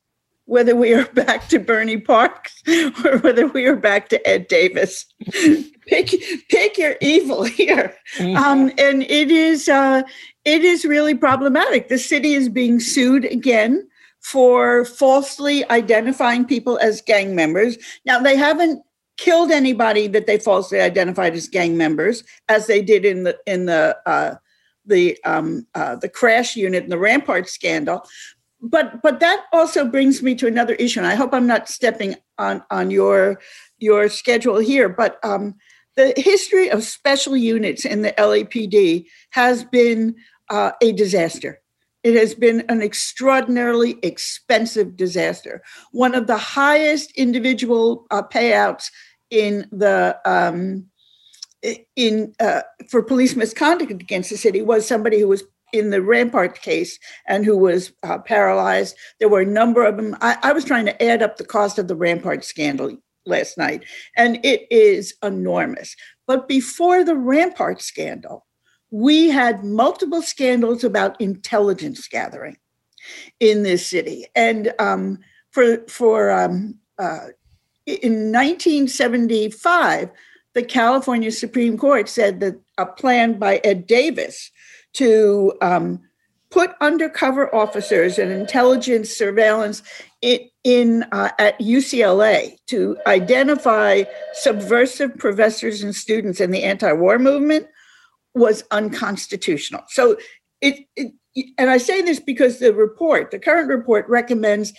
whether 0.45 0.75
we 0.75 0.93
are 0.93 1.05
back 1.13 1.47
to 1.49 1.59
Bernie 1.59 1.99
Parks, 1.99 2.61
or 3.05 3.17
whether 3.19 3.47
we 3.47 3.65
are 3.65 3.75
back 3.75 4.09
to 4.09 4.27
Ed 4.27 4.47
Davis. 4.47 5.05
pick 5.87 6.13
pick 6.49 6.77
your 6.77 6.95
evil 7.01 7.43
here, 7.43 7.95
mm-hmm. 8.17 8.37
um, 8.37 8.71
and 8.77 9.03
it 9.03 9.31
is 9.31 9.67
uh, 9.67 10.03
it 10.45 10.63
is 10.63 10.85
really 10.85 11.15
problematic. 11.15 11.89
The 11.89 11.99
city 11.99 12.33
is 12.33 12.49
being 12.49 12.79
sued 12.79 13.25
again 13.25 13.87
for 14.21 14.85
falsely 14.85 15.67
identifying 15.71 16.45
people 16.45 16.77
as 16.79 17.01
gang 17.01 17.35
members. 17.35 17.77
Now 18.05 18.19
they 18.19 18.37
haven't 18.37 18.83
killed 19.21 19.51
anybody 19.51 20.07
that 20.07 20.25
they 20.25 20.39
falsely 20.39 20.81
identified 20.81 21.35
as 21.35 21.47
gang 21.47 21.77
members, 21.77 22.23
as 22.49 22.65
they 22.65 22.81
did 22.81 23.05
in 23.05 23.23
the 23.23 23.37
in 23.45 23.67
the 23.67 23.95
uh, 24.07 24.35
the 24.85 25.17
um, 25.23 25.67
uh, 25.75 25.95
the 25.95 26.09
crash 26.09 26.55
unit 26.55 26.81
and 26.83 26.91
the 26.91 26.97
Rampart 26.97 27.47
scandal. 27.47 28.03
But 28.61 29.03
but 29.03 29.19
that 29.19 29.45
also 29.53 29.85
brings 29.85 30.23
me 30.23 30.33
to 30.35 30.47
another 30.47 30.73
issue, 30.73 30.99
and 30.99 31.07
I 31.07 31.13
hope 31.13 31.33
I'm 31.33 31.45
not 31.45 31.69
stepping 31.69 32.15
on 32.39 32.63
on 32.71 32.89
your 32.89 33.39
your 33.77 34.09
schedule 34.09 34.57
here. 34.57 34.89
But 34.89 35.23
um, 35.23 35.53
the 35.95 36.13
history 36.17 36.71
of 36.71 36.83
special 36.83 37.37
units 37.37 37.85
in 37.85 38.01
the 38.01 38.13
LAPD 38.13 39.05
has 39.29 39.63
been 39.63 40.15
uh, 40.49 40.71
a 40.81 40.93
disaster. 40.93 41.61
It 42.03 42.15
has 42.15 42.33
been 42.33 42.63
an 42.67 42.81
extraordinarily 42.81 43.99
expensive 44.01 44.97
disaster. 44.97 45.61
One 45.91 46.15
of 46.15 46.25
the 46.25 46.37
highest 46.37 47.11
individual 47.11 48.07
uh, 48.09 48.23
payouts 48.23 48.89
in 49.31 49.67
the 49.71 50.19
um, 50.25 50.85
in 51.95 52.33
uh, 52.39 52.61
for 52.89 53.01
police 53.01 53.35
misconduct 53.35 53.91
against 53.91 54.29
the 54.29 54.37
city 54.37 54.61
was 54.61 54.87
somebody 54.87 55.19
who 55.19 55.27
was 55.27 55.43
in 55.73 55.89
the 55.89 56.01
Rampart 56.01 56.61
case 56.61 56.99
and 57.27 57.45
who 57.45 57.57
was 57.57 57.93
uh, 58.03 58.17
paralyzed. 58.19 58.95
There 59.19 59.29
were 59.29 59.41
a 59.41 59.45
number 59.45 59.85
of 59.85 59.95
them. 59.97 60.17
I, 60.21 60.37
I 60.43 60.53
was 60.53 60.65
trying 60.65 60.85
to 60.85 61.03
add 61.03 61.23
up 61.23 61.37
the 61.37 61.45
cost 61.45 61.79
of 61.79 61.87
the 61.87 61.95
Rampart 61.95 62.43
scandal 62.43 62.97
last 63.25 63.57
night, 63.57 63.83
and 64.17 64.43
it 64.43 64.67
is 64.69 65.13
enormous. 65.23 65.95
But 66.27 66.47
before 66.47 67.03
the 67.03 67.15
Rampart 67.15 67.81
scandal, 67.81 68.45
we 68.89 69.29
had 69.29 69.63
multiple 69.63 70.21
scandals 70.21 70.83
about 70.83 71.19
intelligence 71.21 72.07
gathering 72.07 72.57
in 73.39 73.63
this 73.63 73.87
city, 73.87 74.25
and 74.35 74.73
um, 74.79 75.19
for 75.51 75.85
for 75.87 76.31
um, 76.31 76.79
uh, 76.97 77.27
in 77.85 78.31
1975, 78.31 80.09
the 80.53 80.63
California 80.63 81.31
Supreme 81.31 81.77
Court 81.77 82.09
said 82.09 82.39
that 82.41 82.59
a 82.77 82.85
plan 82.85 83.39
by 83.39 83.61
Ed 83.63 83.87
Davis 83.87 84.51
to 84.93 85.53
um, 85.61 86.01
put 86.49 86.71
undercover 86.81 87.53
officers 87.55 88.19
and 88.19 88.31
intelligence 88.31 89.09
surveillance 89.09 89.81
in, 90.21 90.39
in 90.63 91.03
uh, 91.11 91.29
at 91.39 91.57
UCLA 91.59 92.57
to 92.67 92.97
identify 93.07 94.03
subversive 94.33 95.17
professors 95.17 95.81
and 95.81 95.95
students 95.95 96.41
in 96.41 96.51
the 96.51 96.63
anti-war 96.63 97.17
movement 97.17 97.67
was 98.35 98.63
unconstitutional. 98.71 99.83
So 99.87 100.17
it, 100.59 100.85
it 100.95 101.13
and 101.57 101.69
I 101.69 101.77
say 101.77 102.01
this 102.01 102.19
because 102.19 102.59
the 102.59 102.73
report, 102.73 103.31
the 103.31 103.39
current 103.39 103.69
report, 103.69 104.07
recommends 104.09 104.73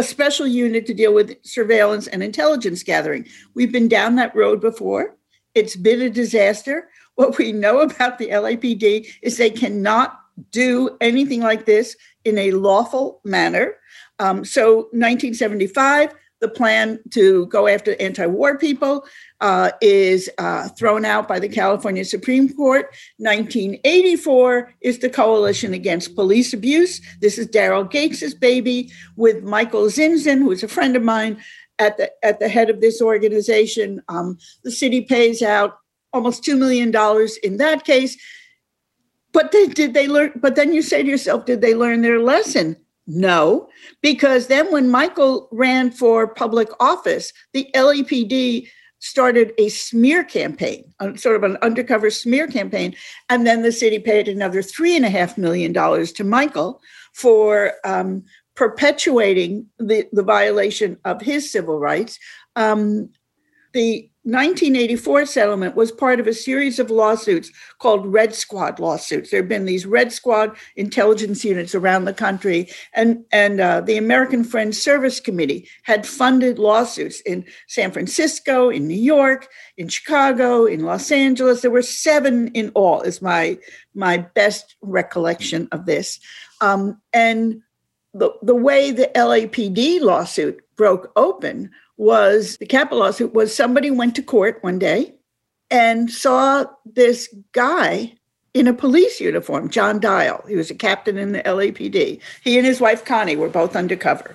a 0.00 0.02
special 0.02 0.46
unit 0.46 0.86
to 0.86 0.94
deal 0.94 1.12
with 1.12 1.36
surveillance 1.44 2.06
and 2.06 2.22
intelligence 2.22 2.82
gathering. 2.82 3.26
We've 3.52 3.70
been 3.70 3.86
down 3.86 4.16
that 4.16 4.34
road 4.34 4.58
before. 4.58 5.14
It's 5.54 5.76
been 5.76 6.00
a 6.00 6.08
disaster. 6.08 6.88
What 7.16 7.36
we 7.36 7.52
know 7.52 7.80
about 7.80 8.16
the 8.16 8.28
LAPD 8.28 9.06
is 9.20 9.36
they 9.36 9.50
cannot 9.50 10.18
do 10.52 10.96
anything 11.02 11.42
like 11.42 11.66
this 11.66 11.96
in 12.24 12.38
a 12.38 12.52
lawful 12.52 13.20
manner. 13.24 13.74
Um, 14.18 14.42
so, 14.42 14.88
1975, 14.92 16.14
the 16.40 16.48
plan 16.48 16.98
to 17.10 17.46
go 17.46 17.68
after 17.68 17.94
anti 18.00 18.26
war 18.26 18.58
people 18.58 19.04
uh, 19.40 19.70
is 19.80 20.28
uh, 20.38 20.68
thrown 20.70 21.04
out 21.04 21.28
by 21.28 21.38
the 21.38 21.48
California 21.48 22.04
Supreme 22.04 22.52
Court. 22.52 22.86
1984 23.18 24.74
is 24.80 24.98
the 24.98 25.10
Coalition 25.10 25.74
Against 25.74 26.14
Police 26.14 26.52
Abuse. 26.52 27.00
This 27.20 27.38
is 27.38 27.46
Daryl 27.46 27.88
Gates's 27.88 28.34
baby 28.34 28.90
with 29.16 29.42
Michael 29.44 29.84
Zinzun, 29.84 30.38
who 30.38 30.50
is 30.50 30.62
a 30.62 30.68
friend 30.68 30.96
of 30.96 31.02
mine 31.02 31.38
at 31.78 31.96
the, 31.96 32.10
at 32.24 32.40
the 32.40 32.48
head 32.48 32.70
of 32.70 32.80
this 32.80 33.00
organization. 33.00 34.02
Um, 34.08 34.38
the 34.64 34.70
city 34.70 35.02
pays 35.02 35.42
out 35.42 35.78
almost 36.12 36.44
$2 36.44 36.58
million 36.58 36.88
in 37.42 37.56
that 37.58 37.84
case. 37.84 38.16
But 39.32 39.52
they, 39.52 39.68
did 39.68 39.94
they 39.94 40.08
learn? 40.08 40.32
But 40.36 40.56
then 40.56 40.72
you 40.72 40.82
say 40.82 41.02
to 41.02 41.08
yourself, 41.08 41.46
did 41.46 41.60
they 41.60 41.74
learn 41.74 42.02
their 42.02 42.20
lesson? 42.20 42.76
No, 43.12 43.68
because 44.02 44.46
then 44.46 44.70
when 44.70 44.88
Michael 44.88 45.48
ran 45.50 45.90
for 45.90 46.28
public 46.28 46.68
office, 46.78 47.32
the 47.52 47.68
LAPD 47.74 48.68
started 49.00 49.52
a 49.58 49.68
smear 49.68 50.22
campaign, 50.22 50.84
sort 51.16 51.34
of 51.34 51.42
an 51.42 51.56
undercover 51.62 52.10
smear 52.10 52.46
campaign. 52.46 52.94
And 53.28 53.46
then 53.46 53.62
the 53.62 53.72
city 53.72 53.98
paid 53.98 54.28
another 54.28 54.62
$3.5 54.62 55.38
million 55.38 55.72
to 55.74 56.24
Michael 56.24 56.80
for 57.12 57.72
um, 57.84 58.24
perpetuating 58.54 59.66
the, 59.78 60.06
the 60.12 60.22
violation 60.22 60.96
of 61.04 61.20
his 61.20 61.50
civil 61.50 61.80
rights. 61.80 62.18
Um, 62.54 63.10
the 63.72 64.10
1984 64.24 65.24
settlement 65.24 65.74
was 65.74 65.90
part 65.90 66.20
of 66.20 66.26
a 66.26 66.34
series 66.34 66.78
of 66.78 66.90
lawsuits 66.90 67.50
called 67.78 68.06
Red 68.06 68.34
Squad 68.34 68.78
lawsuits. 68.78 69.30
There 69.30 69.40
have 69.40 69.48
been 69.48 69.64
these 69.64 69.86
Red 69.86 70.12
Squad 70.12 70.54
intelligence 70.76 71.42
units 71.42 71.74
around 71.74 72.04
the 72.04 72.12
country, 72.12 72.68
and, 72.92 73.24
and 73.32 73.60
uh, 73.60 73.80
the 73.80 73.96
American 73.96 74.44
Friends 74.44 74.80
Service 74.80 75.20
Committee 75.20 75.66
had 75.84 76.06
funded 76.06 76.58
lawsuits 76.58 77.22
in 77.22 77.46
San 77.66 77.92
Francisco, 77.92 78.68
in 78.68 78.86
New 78.86 79.00
York, 79.00 79.48
in 79.78 79.88
Chicago, 79.88 80.66
in 80.66 80.84
Los 80.84 81.10
Angeles. 81.10 81.62
There 81.62 81.70
were 81.70 81.80
seven 81.80 82.48
in 82.48 82.72
all, 82.74 83.00
is 83.00 83.22
my, 83.22 83.58
my 83.94 84.18
best 84.18 84.76
recollection 84.82 85.66
of 85.72 85.86
this. 85.86 86.20
Um, 86.60 87.00
and 87.14 87.62
the, 88.12 88.32
the 88.42 88.54
way 88.54 88.90
the 88.90 89.10
LAPD 89.14 90.02
lawsuit 90.02 90.60
broke 90.76 91.10
open 91.16 91.70
was 92.00 92.56
the 92.56 92.66
capital 92.66 93.00
lawsuit 93.00 93.34
was 93.34 93.54
somebody 93.54 93.90
went 93.90 94.14
to 94.14 94.22
court 94.22 94.56
one 94.62 94.78
day 94.78 95.14
and 95.70 96.10
saw 96.10 96.64
this 96.86 97.32
guy 97.52 98.10
in 98.54 98.66
a 98.66 98.72
police 98.72 99.20
uniform, 99.20 99.68
John 99.68 100.00
Dial. 100.00 100.42
He 100.48 100.56
was 100.56 100.70
a 100.70 100.74
captain 100.74 101.18
in 101.18 101.32
the 101.32 101.42
LAPD. 101.42 102.18
He 102.42 102.56
and 102.56 102.66
his 102.66 102.80
wife 102.80 103.04
Connie 103.04 103.36
were 103.36 103.50
both 103.50 103.76
undercover. 103.76 104.34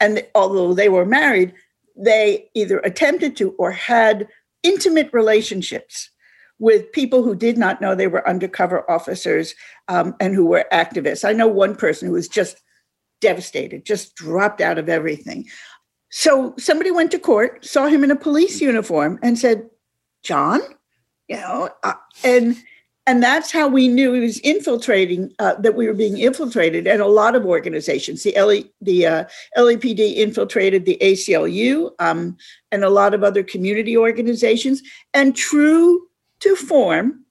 And 0.00 0.26
although 0.34 0.74
they 0.74 0.88
were 0.88 1.06
married, 1.06 1.54
they 1.96 2.50
either 2.54 2.80
attempted 2.80 3.36
to 3.36 3.52
or 3.52 3.70
had 3.70 4.26
intimate 4.64 5.08
relationships 5.12 6.10
with 6.58 6.90
people 6.90 7.22
who 7.22 7.36
did 7.36 7.56
not 7.56 7.80
know 7.80 7.94
they 7.94 8.08
were 8.08 8.28
undercover 8.28 8.90
officers 8.90 9.54
um, 9.86 10.16
and 10.18 10.34
who 10.34 10.46
were 10.46 10.66
activists. 10.72 11.24
I 11.24 11.32
know 11.32 11.46
one 11.46 11.76
person 11.76 12.08
who 12.08 12.14
was 12.14 12.26
just 12.26 12.60
devastated, 13.20 13.86
just 13.86 14.16
dropped 14.16 14.60
out 14.60 14.78
of 14.78 14.88
everything. 14.88 15.46
So 16.16 16.54
somebody 16.58 16.92
went 16.92 17.10
to 17.10 17.18
court, 17.18 17.64
saw 17.64 17.88
him 17.88 18.04
in 18.04 18.10
a 18.12 18.14
police 18.14 18.60
uniform, 18.60 19.18
and 19.20 19.36
said, 19.36 19.68
"John," 20.22 20.60
you 21.26 21.34
know, 21.34 21.70
uh, 21.82 21.94
and 22.22 22.56
and 23.04 23.20
that's 23.20 23.50
how 23.50 23.66
we 23.66 23.88
knew 23.88 24.12
he 24.12 24.20
was 24.20 24.38
infiltrating. 24.38 25.34
Uh, 25.40 25.54
that 25.56 25.74
we 25.74 25.88
were 25.88 25.92
being 25.92 26.16
infiltrated, 26.16 26.86
and 26.86 27.02
a 27.02 27.08
lot 27.08 27.34
of 27.34 27.44
organizations. 27.44 28.22
The 28.22 28.32
LE, 28.40 28.62
the 28.80 29.06
uh, 29.06 29.24
LAPD 29.58 30.14
infiltrated 30.14 30.84
the 30.84 30.98
ACLU 31.02 31.90
um, 31.98 32.36
and 32.70 32.84
a 32.84 32.90
lot 32.90 33.12
of 33.12 33.24
other 33.24 33.42
community 33.42 33.96
organizations. 33.96 34.84
And 35.14 35.34
true 35.34 36.06
to 36.38 36.54
form, 36.54 37.24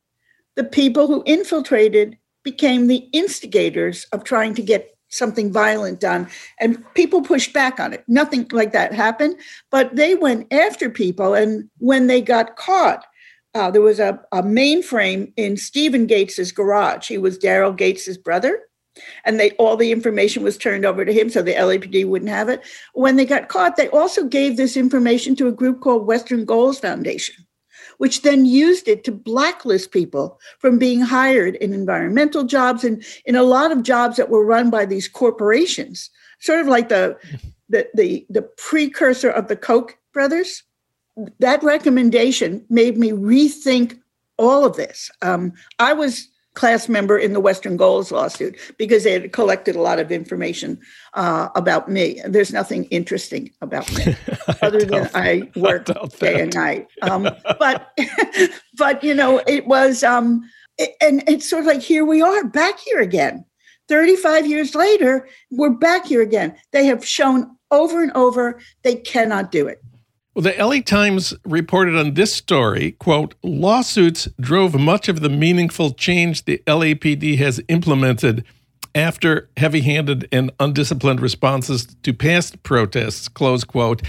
the 0.56 0.66
people 0.66 1.08
who 1.08 1.24
infiltrated 1.26 2.18
became 2.44 2.88
the 2.88 3.08
instigators 3.14 4.08
of 4.12 4.26
trying 4.26 4.56
to 4.56 4.62
get 4.62 4.93
something 5.14 5.52
violent 5.52 6.00
done 6.00 6.28
and 6.60 6.84
people 6.94 7.22
pushed 7.22 7.54
back 7.54 7.80
on 7.80 7.94
it. 7.94 8.04
Nothing 8.08 8.48
like 8.52 8.72
that 8.72 8.94
happened 8.94 9.38
but 9.72 9.96
they 9.96 10.16
went 10.16 10.52
after 10.52 10.90
people 10.90 11.34
and 11.34 11.70
when 11.78 12.08
they 12.08 12.22
got 12.22 12.56
caught 12.56 13.06
uh, 13.56 13.70
there 13.70 13.82
was 13.82 14.00
a, 14.00 14.20
a 14.32 14.42
mainframe 14.42 15.32
in 15.38 15.56
stephen 15.58 16.08
gates's 16.08 16.52
garage. 16.52 17.08
He 17.08 17.18
was 17.18 17.38
daryl 17.38 17.76
gates's 17.76 18.18
brother 18.18 18.60
and 19.26 19.40
they 19.40 19.52
all 19.52 19.78
the 19.78 19.92
information 19.92 20.44
was 20.44 20.58
turned 20.58 20.86
over 20.86 21.04
to 21.06 21.14
him 21.14 21.30
so 21.30 21.42
the 21.42 21.54
lapd 21.54 22.06
wouldn't 22.06 22.30
have 22.30 22.50
it. 22.50 22.62
When 22.94 23.16
they 23.16 23.26
got 23.26 23.50
caught 23.50 23.76
they 23.76 23.90
also 23.90 24.26
gave 24.26 24.58
this 24.58 24.78
information 24.78 25.36
to 25.38 25.48
a 25.48 25.52
group 25.52 25.82
called 25.82 26.08
western 26.08 26.46
goals 26.46 26.80
foundation 26.80 27.43
which 27.98 28.22
then 28.22 28.46
used 28.46 28.88
it 28.88 29.04
to 29.04 29.12
blacklist 29.12 29.92
people 29.92 30.40
from 30.60 30.78
being 30.78 31.02
hired 31.02 31.56
in 31.56 31.74
environmental 31.74 32.44
jobs 32.44 32.84
and 32.84 33.04
in 33.26 33.36
a 33.36 33.44
lot 33.44 33.72
of 33.72 33.84
jobs 33.84 34.18
that 34.18 34.30
were 34.30 34.46
run 34.46 34.70
by 34.70 34.86
these 34.86 35.08
corporations, 35.08 36.10
sort 36.40 36.60
of 36.60 36.68
like 36.68 36.90
the 36.90 37.18
the 37.70 37.88
the, 37.94 38.26
the 38.30 38.42
precursor 38.42 39.30
of 39.30 39.48
the 39.48 39.56
Koch 39.56 39.98
brothers. 40.14 40.64
That 41.40 41.62
recommendation 41.62 42.66
made 42.70 42.98
me 42.98 43.12
rethink 43.12 44.00
all 44.38 44.66
of 44.66 44.76
this. 44.76 45.12
Um, 45.22 45.54
I 45.78 45.94
was 45.94 46.28
class 46.54 46.88
member 46.88 47.18
in 47.18 47.34
the 47.34 47.40
Western 47.40 47.78
Goals 47.78 48.12
lawsuit 48.12 48.58
because 48.78 49.04
they 49.04 49.14
had 49.14 49.32
collected 49.32 49.76
a 49.76 49.82
lot 49.82 50.00
of 50.00 50.12
information 50.12 50.80
uh, 51.14 51.50
about 51.56 51.90
me. 51.90 52.22
There's 52.26 52.54
nothing 52.54 52.86
interesting 52.86 53.52
about 53.62 53.92
me 53.94 54.16
other 54.62 54.84
than 54.84 55.10
I 55.14 55.50
work 55.56 55.90
I 55.90 56.06
day 56.20 56.42
and 56.42 56.54
night. 56.54 56.88
Um, 57.02 57.30
but, 57.60 57.98
but 58.78 59.04
you 59.04 59.14
know, 59.14 59.42
it 59.48 59.66
was, 59.66 60.04
um, 60.04 60.50
it, 60.78 60.92
and 61.02 61.24
it's 61.28 61.50
sort 61.50 61.62
of 61.62 61.68
like 61.68 61.82
here 61.82 62.06
we 62.06 62.22
are 62.22 62.44
back 62.44 62.80
here 62.80 63.00
again. 63.00 63.46
35 63.90 64.48
years 64.48 64.76
later, 64.76 65.28
we're 65.52 65.70
back 65.70 66.06
here 66.06 66.22
again. 66.22 66.56
They 66.72 66.86
have 66.86 67.06
shown 67.06 67.58
over 67.70 68.02
and 68.02 68.12
over 68.14 68.60
they 68.84 68.96
cannot 68.96 69.52
do 69.52 69.68
it. 69.68 69.84
Well, 70.36 70.42
the 70.42 70.56
LA 70.58 70.82
Times 70.82 71.36
reported 71.46 71.96
on 71.96 72.16
this 72.16 72.34
story, 72.34 72.94
quote, 72.94 73.36
lawsuits 73.44 74.28
drove 74.40 74.74
much 74.74 75.08
of 75.08 75.22
the 75.22 75.30
meaningful 75.30 75.92
change 75.92 76.46
the 76.46 76.60
LAPD 76.66 77.38
has 77.38 77.62
implemented 77.68 78.44
after 78.96 79.48
heavy-handed 79.58 80.28
and 80.32 80.52
undisciplined 80.60 81.22
responses 81.22 81.86
to 82.02 82.14
past 82.14 82.64
protests, 82.64 83.28
close 83.28 83.64
quote. 83.64 84.02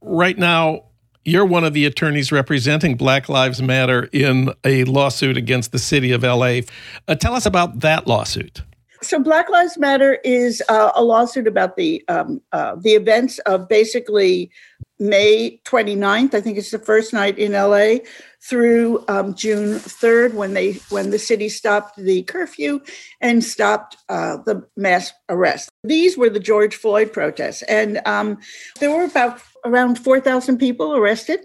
Right 0.00 0.38
now, 0.38 0.84
you're 1.24 1.44
one 1.44 1.64
of 1.64 1.72
the 1.72 1.86
attorneys 1.86 2.30
representing 2.30 2.96
Black 2.96 3.28
Lives 3.28 3.60
Matter 3.60 4.08
in 4.12 4.52
a 4.62 4.84
lawsuit 4.84 5.36
against 5.36 5.72
the 5.72 5.80
city 5.80 6.12
of 6.12 6.22
LA. 6.22 6.60
Uh, 7.08 7.16
tell 7.16 7.34
us 7.34 7.46
about 7.46 7.80
that 7.80 8.06
lawsuit. 8.06 8.62
So, 9.04 9.18
Black 9.18 9.50
Lives 9.50 9.76
Matter 9.76 10.14
is 10.24 10.62
uh, 10.70 10.90
a 10.94 11.04
lawsuit 11.04 11.46
about 11.46 11.76
the 11.76 12.02
um, 12.08 12.40
uh, 12.52 12.76
the 12.76 12.92
events 12.92 13.38
of 13.40 13.68
basically 13.68 14.50
May 14.98 15.60
29th, 15.64 16.34
I 16.34 16.40
think 16.40 16.56
it's 16.56 16.70
the 16.70 16.78
first 16.78 17.12
night 17.12 17.38
in 17.38 17.52
LA, 17.52 18.04
through 18.40 19.04
um, 19.08 19.34
June 19.34 19.78
3rd 19.78 20.34
when 20.34 20.54
they 20.54 20.74
when 20.90 21.10
the 21.10 21.18
city 21.18 21.48
stopped 21.48 21.96
the 21.96 22.22
curfew 22.24 22.80
and 23.20 23.42
stopped 23.42 23.96
uh, 24.08 24.38
the 24.44 24.66
mass 24.76 25.12
arrest. 25.28 25.70
These 25.82 26.16
were 26.16 26.30
the 26.30 26.40
George 26.40 26.76
Floyd 26.76 27.12
protests, 27.12 27.62
and 27.62 28.00
um, 28.06 28.38
there 28.78 28.90
were 28.90 29.04
about 29.04 29.40
around 29.64 29.98
4,000 29.98 30.58
people 30.58 30.94
arrested, 30.94 31.40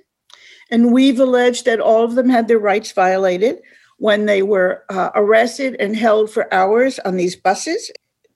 and 0.69 0.93
we've 0.93 1.19
alleged 1.19 1.65
that 1.65 1.79
all 1.79 2.03
of 2.03 2.15
them 2.15 2.29
had 2.29 2.47
their 2.47 2.59
rights 2.59 2.91
violated 2.91 3.59
when 3.97 4.25
they 4.25 4.43
were 4.43 4.83
uh, 4.89 5.09
arrested 5.15 5.75
and 5.79 5.95
held 5.95 6.29
for 6.29 6.53
hours 6.53 6.99
on 6.99 7.17
these 7.17 7.35
buses 7.35 7.91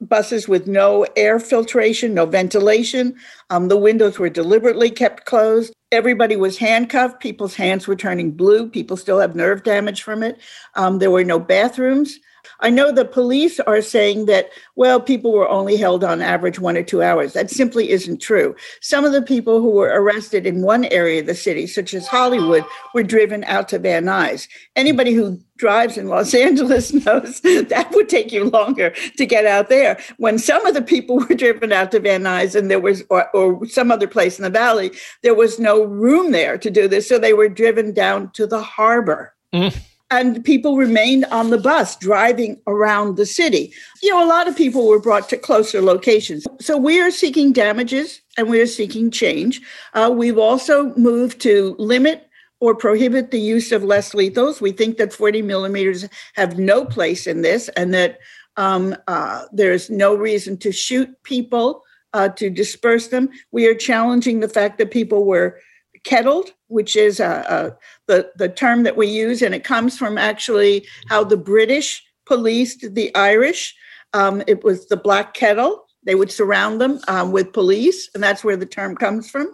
buses 0.06 0.47
with 0.47 0.68
no 0.68 1.06
air 1.16 1.39
filtration, 1.39 2.14
no 2.14 2.26
ventilation. 2.26 3.16
Um, 3.49 3.68
the 3.68 3.78
windows 3.78 4.20
were 4.20 4.30
deliberately 4.30 4.89
kept 4.89 5.26
closed. 5.26 5.74
Everybody 5.91 6.36
was 6.36 6.58
handcuffed. 6.58 7.22
People's 7.22 7.56
hands 7.56 7.88
were 7.88 7.95
turning 7.95 8.32
blue. 8.32 8.70
People 8.70 8.97
still 8.97 9.20
have 9.20 9.36
nerve 9.36 9.64
damage 9.64 10.04
from 10.04 10.24
it. 10.24 10.39
Um, 10.76 10.99
there 10.99 11.12
were 11.12 11.24
no 11.24 11.39
bathrooms. 11.39 12.20
I 12.64 12.70
know 12.70 12.93
the 12.93 13.03
police 13.03 13.59
are 13.59 13.82
saying 13.82 14.26
that, 14.28 14.49
well, 14.78 15.01
people 15.01 15.34
were 15.34 15.49
only 15.49 15.76
held 15.76 16.01
on 16.01 16.22
average 16.22 16.59
one 16.59 16.78
or 16.78 16.82
two 16.82 17.03
hours. 17.03 17.34
That 17.34 17.49
simply 17.49 17.89
isn't 17.89 18.22
true. 18.22 18.55
Some 18.80 19.03
of 19.03 19.11
the 19.11 19.22
people 19.22 19.59
who 19.59 19.70
were 19.70 19.89
arrested 19.89 20.47
in 20.47 20.61
one 20.61 20.86
area 20.86 21.20
of 21.20 21.28
the 21.28 21.36
city, 21.36 21.68
such 21.68 21.93
as 21.93 22.07
Hollywood, 22.07 22.64
were 22.93 23.03
driven 23.03 23.43
out 23.43 23.68
to 23.70 23.80
Van 23.80 24.05
Nuys. 24.05 24.47
Anybody 24.78 25.11
who 25.11 25.41
drives 25.57 25.97
in 25.97 26.07
Los 26.07 26.34
Angeles 26.47 26.93
knows 26.93 27.41
that 27.41 27.91
would 27.91 28.07
take 28.07 28.32
you 28.32 28.45
longer 28.45 28.91
to 29.18 29.26
get 29.26 29.45
out 29.45 29.68
there. 29.68 29.99
When 30.16 30.39
some 30.39 30.66
of 30.66 30.74
the 30.74 30.82
people 30.82 31.18
were 31.30 31.36
driven 31.36 31.74
out 31.74 31.91
to 31.91 31.99
Van 31.99 32.24
Nuys 32.24 32.55
and 32.55 32.72
there 32.72 32.80
was, 32.80 33.03
or, 33.09 33.30
or 33.36 33.68
some 33.68 33.91
other 33.91 34.07
place 34.07 34.39
in 34.39 34.43
the 34.43 34.49
valley, 34.49 34.91
there 35.22 35.36
was 35.36 35.59
no 35.59 35.84
room 35.84 36.32
there 36.32 36.57
to 36.57 36.72
do 36.72 36.88
this. 36.88 37.09
So 37.09 37.20
they 37.20 37.34
were 37.34 37.49
driven 37.49 37.93
down 37.93 38.32
to 38.32 38.47
the 38.47 38.64
harbor. 38.64 39.34
Mm 39.53 39.78
and 40.20 40.45
people 40.45 40.78
remained 40.78 41.26
on 41.26 41.49
the 41.49 41.57
bus 41.57 41.95
driving 41.95 42.61
around 42.68 43.18
the 43.18 43.26
city. 43.26 43.74
You 44.01 44.11
know, 44.11 44.24
a 44.24 44.28
lot 44.28 44.47
of 44.47 44.55
people 44.55 44.88
were 44.88 44.99
brought 44.99 45.28
to 45.30 45.38
closer 45.38 45.82
locations. 45.82 46.45
So 46.61 46.78
we 46.78 47.01
are 47.01 47.09
seeking 47.09 47.51
damages 47.51 48.22
and 48.38 48.49
we 48.49 48.61
are 48.61 48.68
seeking 48.68 49.09
change. 49.09 49.61
Uh, 49.93 50.14
we've 50.16 50.38
also 50.38 50.93
moved 50.95 51.41
to 51.41 51.76
limit 51.80 52.30
or 52.59 52.76
prohibit 52.76 53.32
the 53.32 53.39
use 53.39 53.72
of 53.72 53.84
less 53.84 54.14
lethals. 54.14 54.61
We 54.61 54.72
think 54.72 54.97
that 54.97 55.14
40 55.14 55.41
millimeters 55.41 56.07
have 56.36 56.59
no 56.59 56.86
place 56.86 57.26
in 57.26 57.41
this 57.41 57.68
and 57.70 57.93
that 57.95 58.20
um, 58.55 58.95
uh, 59.07 59.45
there's 59.51 59.89
no 59.89 60.14
reason 60.14 60.57
to 60.57 60.72
shoot 60.72 61.09
people, 61.24 61.82
uh, 62.14 62.30
to 62.30 62.51
disperse 62.51 63.07
them. 63.07 63.30
We 63.51 63.66
are 63.66 63.74
challenging 63.74 64.41
the 64.41 64.47
fact 64.47 64.78
that 64.78 64.91
people 64.91 65.26
were 65.26 65.59
kettled, 66.04 66.51
which 66.68 66.95
is 66.95 67.20
a, 67.20 67.45
a, 67.47 67.78
the, 68.08 68.32
the 68.38 68.49
term 68.49 68.84
that 68.84 68.97
we 68.97 69.08
use, 69.08 69.41
and 69.41 69.56
it 69.56 69.64
comes 69.64 69.97
from 69.97 70.18
actually 70.18 70.86
how 71.10 71.24
the 71.24 71.38
British 71.38 72.04
policed 72.26 72.93
the 72.93 73.14
Irish. 73.16 73.76
Um, 74.14 74.43
it 74.47 74.64
was 74.64 74.88
the 74.88 74.97
black 74.97 75.34
kettle 75.34 75.86
They 76.06 76.16
would 76.16 76.32
surround 76.32 76.82
them 76.82 76.99
um, 77.08 77.32
with 77.32 77.54
police, 77.54 78.10
and 78.14 78.24
that's 78.24 78.43
where 78.43 78.58
the 78.58 78.66
term 78.66 78.95
comes 78.95 79.30
from. 79.30 79.54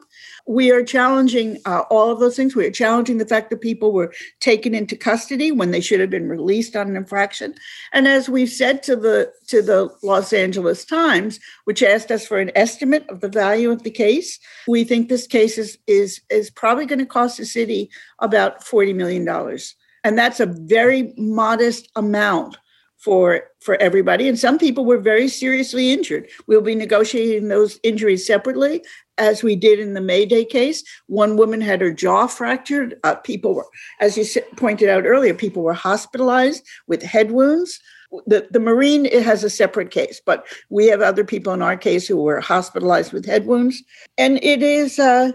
We 0.49 0.71
are 0.71 0.83
challenging 0.83 1.59
uh, 1.65 1.83
all 1.91 2.09
of 2.09 2.19
those 2.19 2.35
things. 2.35 2.55
We 2.55 2.65
are 2.65 2.71
challenging 2.71 3.19
the 3.19 3.25
fact 3.27 3.51
that 3.51 3.61
people 3.61 3.93
were 3.93 4.11
taken 4.39 4.73
into 4.73 4.95
custody 4.95 5.51
when 5.51 5.69
they 5.69 5.79
should 5.79 5.99
have 5.99 6.09
been 6.09 6.27
released 6.27 6.75
on 6.75 6.89
an 6.89 6.95
infraction. 6.95 7.53
And 7.93 8.07
as 8.07 8.27
we've 8.27 8.49
said 8.49 8.81
to 8.83 8.95
the 8.95 9.31
to 9.45 9.61
the 9.61 9.95
Los 10.01 10.33
Angeles 10.33 10.85
Times, 10.85 11.39
which 11.65 11.83
asked 11.83 12.09
us 12.09 12.25
for 12.25 12.39
an 12.39 12.51
estimate 12.55 13.07
of 13.09 13.19
the 13.19 13.29
value 13.29 13.69
of 13.69 13.83
the 13.83 13.91
case, 13.91 14.39
we 14.67 14.83
think 14.83 15.07
this 15.07 15.27
case 15.27 15.59
is 15.59 15.77
is 15.85 16.19
is 16.31 16.49
probably 16.49 16.87
going 16.87 16.97
to 16.97 17.05
cost 17.05 17.37
the 17.37 17.45
city 17.45 17.91
about 18.17 18.63
forty 18.63 18.91
million 18.91 19.25
dollars, 19.25 19.75
and 20.03 20.17
that's 20.17 20.39
a 20.39 20.47
very 20.47 21.13
modest 21.15 21.91
amount 21.95 22.57
for 22.99 23.43
for 23.61 23.75
everybody. 23.81 24.27
And 24.27 24.37
some 24.37 24.57
people 24.57 24.85
were 24.85 24.99
very 24.99 25.27
seriously 25.27 25.91
injured. 25.91 26.29
We'll 26.47 26.61
be 26.61 26.75
negotiating 26.75 27.47
those 27.47 27.79
injuries 27.83 28.27
separately 28.27 28.83
as 29.17 29.41
we 29.41 29.55
did 29.55 29.79
in 29.79 29.93
the 29.93 30.01
mayday 30.01 30.45
case. 30.45 30.83
One 31.07 31.37
woman 31.37 31.61
had 31.61 31.81
her 31.81 31.91
jaw 31.91 32.27
fractured. 32.27 32.99
Uh, 33.03 33.15
people 33.15 33.55
were 33.55 33.65
as 34.01 34.17
you 34.17 34.25
pointed 34.57 34.89
out 34.89 35.05
earlier 35.05 35.33
people 35.33 35.63
were 35.63 35.73
hospitalized 35.73 36.65
with 36.87 37.01
head 37.01 37.31
wounds. 37.31 37.79
The, 38.25 38.47
the 38.49 38.59
marine 38.59 39.05
it 39.05 39.23
has 39.23 39.43
a 39.43 39.51
separate 39.51 39.91
case 39.91 40.19
but 40.25 40.47
we 40.71 40.87
have 40.87 40.99
other 40.99 41.23
people 41.23 41.53
in 41.53 41.61
our 41.61 41.77
case 41.77 42.07
who 42.07 42.17
were 42.17 42.41
hospitalized 42.41 43.13
with 43.13 43.25
head 43.25 43.45
wounds. 43.45 43.81
And 44.17 44.43
it 44.43 44.61
is 44.61 44.99
uh, 44.99 45.31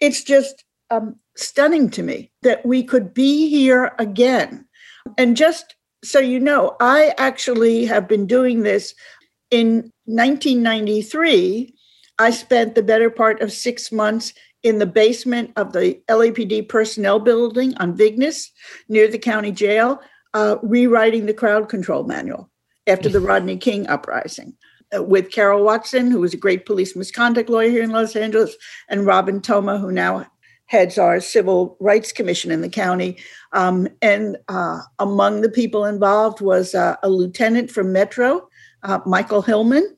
it's 0.00 0.24
just 0.24 0.64
um, 0.90 1.16
stunning 1.36 1.90
to 1.90 2.02
me 2.02 2.32
that 2.42 2.64
we 2.66 2.82
could 2.82 3.14
be 3.14 3.48
here 3.48 3.94
again. 3.98 4.66
And 5.18 5.36
just 5.36 5.76
so 6.04 6.18
you 6.18 6.38
know, 6.38 6.76
I 6.80 7.14
actually 7.18 7.84
have 7.86 8.06
been 8.06 8.26
doing 8.26 8.62
this 8.62 8.94
in 9.50 9.90
1993. 10.04 11.74
I 12.18 12.30
spent 12.30 12.74
the 12.74 12.82
better 12.82 13.10
part 13.10 13.40
of 13.40 13.52
six 13.52 13.90
months 13.90 14.32
in 14.62 14.78
the 14.78 14.86
basement 14.86 15.52
of 15.56 15.72
the 15.72 16.00
LAPD 16.08 16.68
personnel 16.68 17.20
building 17.20 17.76
on 17.76 17.96
Vignes 17.96 18.50
near 18.88 19.08
the 19.08 19.18
county 19.18 19.52
jail, 19.52 20.00
uh, 20.32 20.56
rewriting 20.62 21.26
the 21.26 21.34
crowd 21.34 21.68
control 21.68 22.04
manual 22.04 22.50
after 22.86 23.08
the 23.08 23.20
Rodney 23.20 23.56
King 23.56 23.86
uprising. 23.88 24.56
Uh, 24.94 25.02
with 25.02 25.30
Carol 25.30 25.64
Watson, 25.64 26.10
who 26.10 26.20
was 26.20 26.34
a 26.34 26.38
great 26.38 26.66
police 26.66 26.94
misconduct 26.94 27.48
lawyer 27.48 27.70
here 27.70 27.82
in 27.82 27.90
Los 27.90 28.14
Angeles, 28.14 28.54
and 28.88 29.06
Robin 29.06 29.40
Toma, 29.40 29.78
who 29.78 29.90
now 29.90 30.26
heads 30.74 30.98
our 30.98 31.20
civil 31.20 31.76
rights 31.78 32.10
commission 32.10 32.50
in 32.50 32.60
the 32.60 32.68
county. 32.68 33.16
Um, 33.52 33.86
and 34.02 34.36
uh, 34.48 34.80
among 34.98 35.42
the 35.42 35.48
people 35.48 35.84
involved 35.84 36.40
was 36.40 36.74
uh, 36.74 36.96
a 37.04 37.08
lieutenant 37.08 37.70
from 37.70 37.92
Metro, 37.92 38.48
uh, 38.82 38.98
Michael 39.06 39.40
Hillman, 39.40 39.96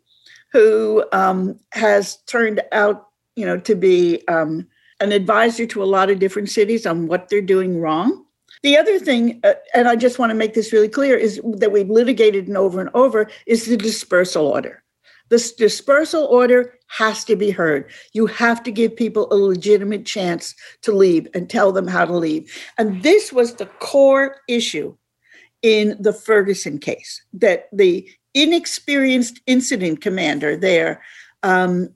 who 0.53 1.03
um, 1.13 1.59
has 1.73 2.19
turned 2.27 2.61
out, 2.73 3.09
you 3.37 3.47
know, 3.47 3.59
to 3.61 3.75
be 3.75 4.23
um, 4.29 4.67
an 5.01 5.13
advisor 5.13 5.65
to 5.67 5.83
a 5.83 5.89
lot 5.97 6.11
of 6.11 6.19
different 6.19 6.51
cities 6.51 6.85
on 6.85 7.07
what 7.07 7.31
they're 7.31 7.41
doing 7.41 7.81
wrong. 7.81 8.27
The 8.63 8.77
other 8.77 8.99
thing, 8.99 9.41
uh, 9.45 9.55
and 9.73 9.89
I 9.89 9.97
just 9.97 10.19
want 10.19 10.29
to 10.29 10.35
make 10.35 10.53
this 10.53 10.75
really 10.75 10.89
clear, 10.89 11.17
is 11.17 11.41
that 11.57 11.73
we've 11.73 11.89
litigated 11.89 12.49
and 12.49 12.59
over 12.59 12.81
and 12.81 12.91
over 12.93 13.31
is 13.47 13.65
the 13.65 13.79
dispersal 13.79 14.47
order. 14.47 14.83
This 15.29 15.53
dispersal 15.53 16.25
order 16.25 16.79
has 16.89 17.25
to 17.25 17.37
be 17.37 17.51
heard. 17.51 17.91
You 18.13 18.27
have 18.27 18.63
to 18.63 18.71
give 18.71 18.97
people 18.97 19.27
a 19.33 19.35
legitimate 19.35 20.07
chance 20.07 20.55
to 20.83 20.93
leave 20.93 21.27
and 21.35 21.51
tell 21.51 21.73
them 21.73 21.87
how 21.87 22.05
to 22.05 22.17
leave. 22.17 22.53
And 22.79 23.03
this 23.03 23.33
was 23.33 23.55
the 23.55 23.67
core 23.67 24.37
issue 24.49 24.97
in 25.63 25.97
the 25.99 26.13
Ferguson 26.13 26.79
case 26.79 27.23
that 27.33 27.69
the 27.73 28.09
inexperienced 28.35 29.41
incident 29.47 30.01
commander 30.01 30.57
there 30.57 31.03
um, 31.43 31.89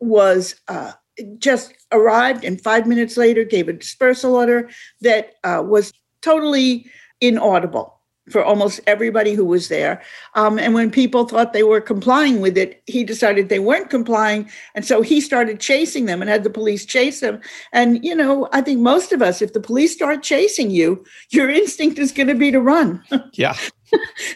was 0.00 0.54
uh, 0.68 0.92
just 1.38 1.74
arrived 1.92 2.44
and 2.44 2.60
five 2.60 2.86
minutes 2.86 3.16
later 3.16 3.44
gave 3.44 3.68
a 3.68 3.72
dispersal 3.72 4.34
order 4.34 4.70
that 5.00 5.34
uh, 5.44 5.62
was 5.64 5.92
totally 6.22 6.86
inaudible 7.20 7.98
for 8.30 8.44
almost 8.44 8.80
everybody 8.86 9.34
who 9.34 9.44
was 9.44 9.68
there. 9.68 10.00
Um, 10.34 10.58
and 10.58 10.74
when 10.74 10.90
people 10.90 11.26
thought 11.26 11.52
they 11.52 11.64
were 11.64 11.80
complying 11.80 12.40
with 12.40 12.56
it, 12.56 12.82
he 12.86 13.02
decided 13.02 13.48
they 13.48 13.58
weren't 13.58 13.90
complying. 13.90 14.48
And 14.74 14.84
so 14.84 15.02
he 15.02 15.20
started 15.20 15.58
chasing 15.58 16.06
them 16.06 16.22
and 16.22 16.30
had 16.30 16.44
the 16.44 16.50
police 16.50 16.86
chase 16.86 17.20
them. 17.20 17.40
And, 17.72 18.04
you 18.04 18.14
know, 18.14 18.48
I 18.52 18.60
think 18.60 18.80
most 18.80 19.12
of 19.12 19.22
us, 19.22 19.42
if 19.42 19.52
the 19.52 19.60
police 19.60 19.92
start 19.92 20.22
chasing 20.22 20.70
you, 20.70 21.04
your 21.30 21.50
instinct 21.50 21.98
is 21.98 22.12
going 22.12 22.28
to 22.28 22.34
be 22.34 22.50
to 22.50 22.60
run. 22.60 23.02
Yeah. 23.34 23.56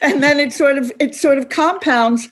and 0.02 0.22
then 0.22 0.38
it 0.38 0.52
sort 0.52 0.78
of, 0.78 0.92
it 0.98 1.14
sort 1.14 1.38
of 1.38 1.48
compounds 1.48 2.28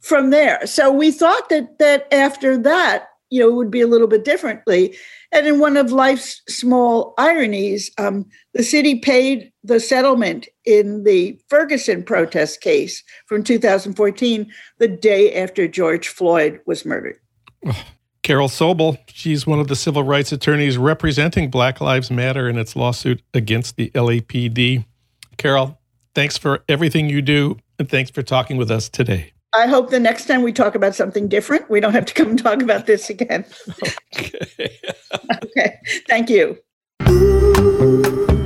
from 0.00 0.30
there. 0.30 0.66
So 0.66 0.90
we 0.90 1.10
thought 1.10 1.48
that, 1.48 1.78
that 1.78 2.12
after 2.12 2.58
that, 2.58 3.08
you 3.30 3.40
know, 3.40 3.48
it 3.48 3.54
would 3.54 3.70
be 3.70 3.80
a 3.80 3.86
little 3.86 4.06
bit 4.06 4.24
differently. 4.24 4.96
And 5.32 5.46
in 5.46 5.58
one 5.58 5.76
of 5.76 5.92
life's 5.92 6.42
small 6.48 7.14
ironies, 7.18 7.90
um, 7.98 8.26
the 8.54 8.62
city 8.62 8.98
paid 8.98 9.52
the 9.66 9.80
settlement 9.80 10.48
in 10.64 11.02
the 11.02 11.38
Ferguson 11.48 12.02
protest 12.02 12.60
case 12.60 13.02
from 13.26 13.42
2014 13.42 14.50
the 14.78 14.88
day 14.88 15.34
after 15.34 15.66
George 15.66 16.08
Floyd 16.08 16.60
was 16.66 16.84
murdered. 16.84 17.18
Carol 18.22 18.48
Sobel, 18.48 18.98
she's 19.08 19.46
one 19.46 19.58
of 19.58 19.68
the 19.68 19.76
civil 19.76 20.02
rights 20.02 20.32
attorneys 20.32 20.78
representing 20.78 21.50
Black 21.50 21.80
Lives 21.80 22.10
Matter 22.10 22.48
in 22.48 22.58
its 22.58 22.76
lawsuit 22.76 23.22
against 23.34 23.76
the 23.76 23.90
LAPD. 23.90 24.84
Carol, 25.36 25.78
thanks 26.14 26.36
for 26.36 26.62
everything 26.68 27.08
you 27.08 27.22
do, 27.22 27.58
and 27.78 27.88
thanks 27.88 28.10
for 28.10 28.22
talking 28.22 28.56
with 28.56 28.70
us 28.70 28.88
today. 28.88 29.32
I 29.52 29.66
hope 29.66 29.90
the 29.90 30.00
next 30.00 30.26
time 30.26 30.42
we 30.42 30.52
talk 30.52 30.74
about 30.74 30.94
something 30.94 31.28
different, 31.28 31.70
we 31.70 31.80
don't 31.80 31.92
have 31.92 32.04
to 32.06 32.14
come 32.14 32.30
and 32.30 32.38
talk 32.38 32.62
about 32.62 32.86
this 32.86 33.10
again. 33.10 33.44
Okay. 34.18 34.80
okay. 35.44 35.78
Thank 36.08 36.30
you. 36.30 36.56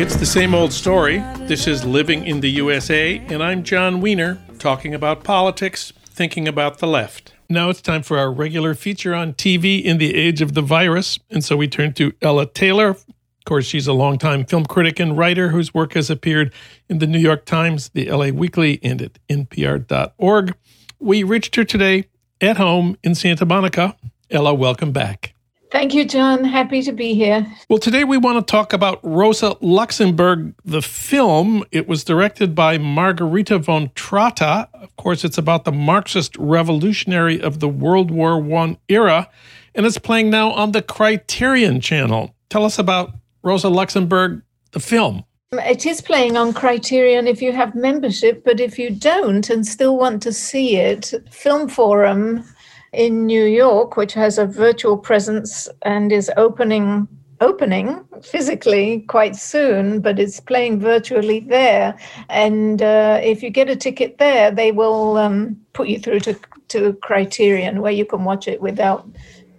It's 0.00 0.16
the 0.16 0.24
same 0.24 0.54
old 0.54 0.72
story. 0.72 1.18
This 1.40 1.66
is 1.66 1.84
Living 1.84 2.26
in 2.26 2.40
the 2.40 2.48
USA, 2.52 3.18
and 3.18 3.42
I'm 3.42 3.62
Jon 3.62 4.00
Wiener, 4.00 4.38
talking 4.58 4.94
about 4.94 5.24
politics, 5.24 5.92
thinking 6.06 6.48
about 6.48 6.78
the 6.78 6.86
left. 6.86 7.34
Now 7.50 7.68
it's 7.68 7.82
time 7.82 8.02
for 8.02 8.16
our 8.16 8.32
regular 8.32 8.74
feature 8.74 9.14
on 9.14 9.34
TV 9.34 9.84
in 9.84 9.98
the 9.98 10.14
age 10.14 10.40
of 10.40 10.54
the 10.54 10.62
virus, 10.62 11.18
and 11.28 11.44
so 11.44 11.54
we 11.54 11.68
turn 11.68 11.92
to 11.92 12.14
Ella 12.22 12.46
Taylor. 12.46 12.88
Of 12.88 13.04
course, 13.44 13.66
she's 13.66 13.86
a 13.86 13.92
longtime 13.92 14.46
film 14.46 14.64
critic 14.64 14.98
and 14.98 15.18
writer 15.18 15.50
whose 15.50 15.74
work 15.74 15.92
has 15.92 16.08
appeared 16.08 16.50
in 16.88 16.98
the 16.98 17.06
New 17.06 17.18
York 17.18 17.44
Times, 17.44 17.90
the 17.90 18.10
LA 18.10 18.28
Weekly, 18.28 18.80
and 18.82 19.02
at 19.02 19.18
NPR.org. 19.28 20.54
We 20.98 21.24
reached 21.24 21.56
her 21.56 21.64
today 21.64 22.06
at 22.40 22.56
home 22.56 22.96
in 23.04 23.14
Santa 23.14 23.44
Monica. 23.44 23.98
Ella, 24.30 24.54
welcome 24.54 24.92
back. 24.92 25.34
Thank 25.70 25.94
you, 25.94 26.04
Jon. 26.04 26.42
Happy 26.42 26.82
to 26.82 26.90
be 26.90 27.14
here. 27.14 27.46
Well, 27.68 27.78
today 27.78 28.02
we 28.02 28.18
want 28.18 28.44
to 28.44 28.50
talk 28.50 28.72
about 28.72 28.98
Rosa 29.04 29.56
Luxemburg, 29.60 30.52
the 30.64 30.82
film. 30.82 31.64
It 31.70 31.86
was 31.86 32.02
directed 32.02 32.56
by 32.56 32.76
Margarethe 32.76 33.62
von 33.64 33.90
Trotta. 33.90 34.68
Of 34.74 34.96
course, 34.96 35.24
it's 35.24 35.38
about 35.38 35.64
the 35.64 35.70
Marxist 35.70 36.36
revolutionary 36.38 37.40
of 37.40 37.60
the 37.60 37.68
World 37.68 38.10
War 38.10 38.44
I 38.54 38.78
era, 38.88 39.28
and 39.76 39.86
it's 39.86 39.98
playing 39.98 40.28
now 40.28 40.50
on 40.50 40.72
the 40.72 40.82
Criterion 40.82 41.80
channel. 41.80 42.34
Tell 42.48 42.64
us 42.64 42.76
about 42.76 43.12
Rosa 43.44 43.68
Luxemburg, 43.68 44.42
the 44.72 44.80
film. 44.80 45.24
It 45.52 45.86
is 45.86 46.00
playing 46.00 46.36
on 46.36 46.52
Criterion 46.52 47.28
if 47.28 47.40
you 47.40 47.52
have 47.52 47.76
membership, 47.76 48.44
but 48.44 48.58
if 48.58 48.76
you 48.76 48.90
don't 48.90 49.48
and 49.48 49.64
still 49.64 49.96
want 49.96 50.20
to 50.22 50.32
see 50.32 50.76
it, 50.76 51.12
Film 51.30 51.68
Forum 51.68 52.44
in 52.92 53.26
New 53.26 53.44
York, 53.44 53.96
which 53.96 54.14
has 54.14 54.38
a 54.38 54.46
virtual 54.46 54.98
presence 54.98 55.68
and 55.82 56.12
is 56.12 56.30
opening 56.36 57.08
opening 57.40 58.04
physically 58.22 59.00
quite 59.08 59.34
soon, 59.34 60.00
but 60.00 60.18
it's 60.18 60.40
playing 60.40 60.78
virtually 60.78 61.40
there. 61.40 61.96
And 62.28 62.82
uh, 62.82 63.18
if 63.22 63.42
you 63.42 63.50
get 63.50 63.70
a 63.70 63.76
ticket 63.76 64.18
there, 64.18 64.50
they 64.50 64.72
will 64.72 65.16
um, 65.16 65.56
put 65.72 65.88
you 65.88 65.98
through 65.98 66.20
to 66.20 66.38
to 66.68 66.92
Criterion, 67.02 67.80
where 67.80 67.92
you 67.92 68.04
can 68.04 68.24
watch 68.24 68.46
it 68.46 68.60
without, 68.60 69.04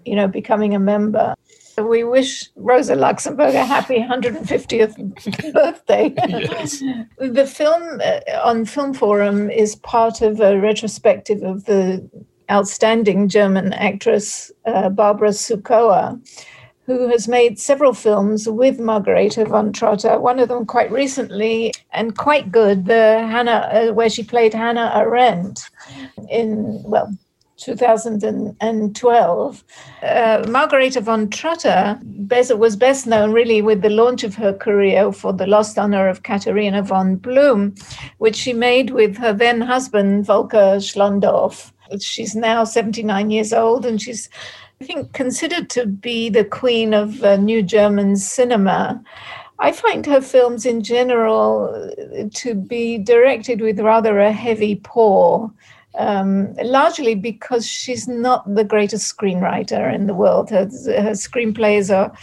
you 0.05 0.15
know, 0.15 0.27
becoming 0.27 0.73
a 0.75 0.79
member. 0.79 1.35
We 1.77 2.03
wish 2.03 2.49
Rosa 2.55 2.95
Luxemburg 2.95 3.55
a 3.55 3.65
happy 3.65 3.95
150th 3.95 5.53
birthday. 5.53 6.13
Yes. 6.15 6.81
the 7.17 7.45
film 7.45 7.99
uh, 8.01 8.19
on 8.43 8.65
Film 8.65 8.93
Forum 8.93 9.49
is 9.49 9.75
part 9.75 10.21
of 10.21 10.39
a 10.39 10.59
retrospective 10.59 11.43
of 11.43 11.65
the 11.65 12.07
outstanding 12.51 13.29
German 13.29 13.73
actress 13.73 14.51
uh, 14.65 14.89
Barbara 14.89 15.29
Sukowa, 15.29 16.19
who 16.85 17.07
has 17.07 17.27
made 17.27 17.57
several 17.57 17.93
films 17.93 18.49
with 18.49 18.79
Margarethe 18.79 19.47
von 19.47 19.71
Trotta, 19.71 20.19
one 20.19 20.39
of 20.39 20.49
them 20.49 20.65
quite 20.65 20.91
recently 20.91 21.73
and 21.93 22.17
quite 22.17 22.51
good, 22.51 22.85
the 22.85 23.25
Hannah, 23.31 23.69
uh, 23.71 23.93
where 23.93 24.09
she 24.09 24.23
played 24.23 24.53
Hannah 24.53 24.91
Arendt 24.93 25.69
in, 26.29 26.83
well, 26.83 27.15
2012. 27.61 29.63
Uh, 30.01 30.43
von 31.01 31.29
Trotta 31.29 32.57
was 32.57 32.75
best 32.75 33.07
known 33.07 33.31
really 33.31 33.61
with 33.61 33.81
the 33.81 33.89
launch 33.89 34.23
of 34.23 34.35
her 34.35 34.53
career 34.53 35.11
for 35.11 35.31
The 35.31 35.47
Lost 35.47 35.77
Honor 35.77 36.09
of 36.09 36.23
Katharina 36.23 36.81
von 36.81 37.17
Blum, 37.17 37.75
which 38.17 38.35
she 38.35 38.53
made 38.53 38.89
with 38.89 39.17
her 39.17 39.33
then 39.33 39.61
husband, 39.61 40.25
Volker 40.25 40.79
Schlöndorff. 40.79 41.71
She's 41.99 42.35
now 42.35 42.63
79 42.63 43.31
years 43.31 43.53
old 43.53 43.85
and 43.85 44.01
she's, 44.01 44.29
I 44.79 44.85
think, 44.85 45.13
considered 45.13 45.69
to 45.71 45.85
be 45.85 46.29
the 46.29 46.45
queen 46.45 46.93
of 46.93 47.23
uh, 47.23 47.37
New 47.37 47.61
German 47.63 48.15
cinema. 48.15 49.03
I 49.59 49.71
find 49.71 50.05
her 50.07 50.21
films 50.21 50.65
in 50.65 50.83
general 50.83 51.93
to 52.33 52.55
be 52.55 52.97
directed 52.97 53.61
with 53.61 53.79
rather 53.79 54.19
a 54.19 54.31
heavy 54.31 54.75
paw 54.75 55.49
um, 55.95 56.53
largely 56.63 57.15
because 57.15 57.67
she's 57.67 58.07
not 58.07 58.55
the 58.55 58.63
greatest 58.63 59.15
screenwriter 59.15 59.93
in 59.93 60.07
the 60.07 60.13
world. 60.13 60.49
Her, 60.49 60.65
her 60.65 61.11
screenplays 61.11 61.93
are 61.93 62.13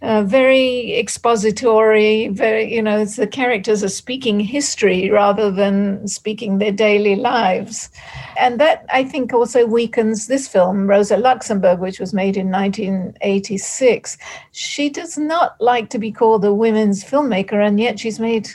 uh, 0.00 0.22
very 0.22 0.96
expository, 0.98 2.28
very, 2.28 2.74
you 2.74 2.82
know, 2.82 3.04
the 3.04 3.26
characters 3.26 3.84
are 3.84 3.88
speaking 3.88 4.40
history 4.40 5.10
rather 5.10 5.50
than 5.50 6.06
speaking 6.08 6.58
their 6.58 6.72
daily 6.72 7.16
lives. 7.16 7.90
And 8.38 8.58
that, 8.60 8.84
I 8.92 9.04
think, 9.04 9.32
also 9.32 9.66
weakens 9.66 10.26
this 10.26 10.48
film, 10.48 10.86
Rosa 10.86 11.16
Luxemburg, 11.16 11.80
which 11.80 12.00
was 12.00 12.12
made 12.12 12.36
in 12.36 12.50
1986. 12.50 14.18
She 14.52 14.88
does 14.90 15.16
not 15.16 15.60
like 15.60 15.90
to 15.90 15.98
be 15.98 16.12
called 16.12 16.44
a 16.44 16.52
women's 16.52 17.04
filmmaker, 17.04 17.66
and 17.66 17.78
yet 17.78 17.98
she's 18.00 18.20
made 18.20 18.50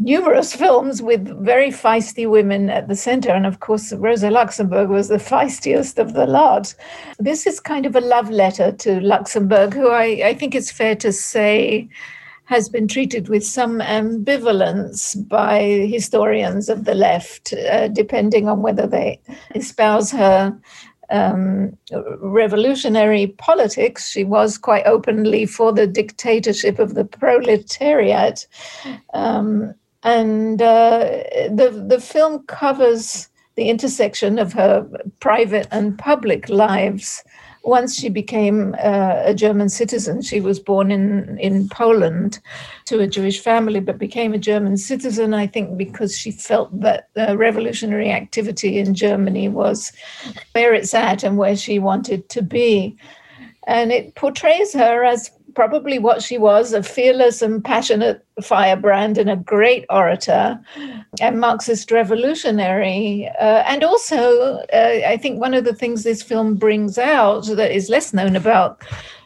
numerous 0.00 0.54
films 0.62 1.02
with 1.02 1.28
very 1.44 1.70
feisty 1.70 2.28
women 2.28 2.70
at 2.70 2.88
the 2.88 2.96
center. 2.96 3.30
And 3.30 3.46
of 3.46 3.60
course, 3.60 3.92
Rosa 3.92 4.30
Luxemburg 4.30 4.88
was 4.88 5.08
the 5.08 5.16
feistiest 5.16 5.98
of 5.98 6.14
the 6.14 6.26
lot. 6.26 6.74
This 7.18 7.46
is 7.46 7.60
kind 7.60 7.86
of 7.86 7.94
a 7.94 8.00
love 8.00 8.30
letter 8.30 8.72
to 8.72 9.00
Luxemburg, 9.00 9.74
who 9.74 9.90
I, 9.90 10.22
I 10.24 10.34
think 10.34 10.54
it's 10.54 10.70
fair 10.70 10.96
to 10.96 11.12
say 11.12 11.88
has 12.50 12.68
been 12.68 12.88
treated 12.88 13.28
with 13.28 13.46
some 13.46 13.78
ambivalence 13.78 15.14
by 15.28 15.60
historians 15.60 16.68
of 16.68 16.84
the 16.84 16.96
left, 16.96 17.52
uh, 17.52 17.86
depending 17.86 18.48
on 18.48 18.60
whether 18.60 18.88
they 18.88 19.20
espouse 19.54 20.10
her 20.10 20.58
um, 21.10 21.76
revolutionary 22.20 23.28
politics. 23.38 24.10
She 24.10 24.24
was 24.24 24.58
quite 24.58 24.84
openly 24.84 25.46
for 25.46 25.72
the 25.72 25.86
dictatorship 25.86 26.80
of 26.80 26.94
the 26.94 27.04
proletariat. 27.04 28.48
Um, 29.14 29.74
and 30.02 30.60
uh, 30.62 31.00
the 31.50 31.84
the 31.88 32.00
film 32.00 32.42
covers 32.46 33.28
the 33.56 33.68
intersection 33.68 34.38
of 34.38 34.52
her 34.52 34.86
private 35.20 35.68
and 35.70 35.98
public 35.98 36.48
lives. 36.48 37.22
Once 37.62 37.94
she 37.94 38.08
became 38.08 38.74
uh, 38.82 39.20
a 39.22 39.34
German 39.34 39.68
citizen, 39.68 40.22
she 40.22 40.40
was 40.40 40.58
born 40.58 40.90
in 40.90 41.36
in 41.38 41.68
Poland 41.68 42.40
to 42.86 43.00
a 43.00 43.06
Jewish 43.06 43.38
family, 43.40 43.80
but 43.80 43.98
became 43.98 44.32
a 44.32 44.38
German 44.38 44.78
citizen. 44.78 45.34
I 45.34 45.46
think 45.46 45.76
because 45.76 46.16
she 46.16 46.30
felt 46.30 46.80
that 46.80 47.08
uh, 47.18 47.36
revolutionary 47.36 48.10
activity 48.10 48.78
in 48.78 48.94
Germany 48.94 49.50
was 49.50 49.92
where 50.52 50.72
it's 50.72 50.94
at 50.94 51.22
and 51.22 51.36
where 51.36 51.56
she 51.56 51.78
wanted 51.78 52.30
to 52.30 52.40
be, 52.40 52.96
and 53.66 53.92
it 53.92 54.14
portrays 54.14 54.72
her 54.72 55.04
as 55.04 55.30
probably 55.60 55.98
what 55.98 56.22
she 56.22 56.38
was 56.38 56.72
a 56.72 56.82
fearless 56.82 57.42
and 57.42 57.62
passionate 57.62 58.24
firebrand 58.40 59.18
and 59.18 59.28
a 59.28 59.36
great 59.36 59.84
orator 59.90 60.58
and 61.20 61.38
Marxist 61.38 61.90
revolutionary. 61.90 63.28
Uh, 63.38 63.62
and 63.66 63.84
also, 63.84 64.60
uh, 64.72 65.00
I 65.06 65.18
think 65.18 65.38
one 65.38 65.52
of 65.52 65.64
the 65.64 65.74
things 65.74 66.02
this 66.02 66.22
film 66.22 66.54
brings 66.54 66.96
out 66.96 67.44
that 67.48 67.72
is 67.72 67.90
less 67.90 68.14
known 68.14 68.36
about 68.36 68.82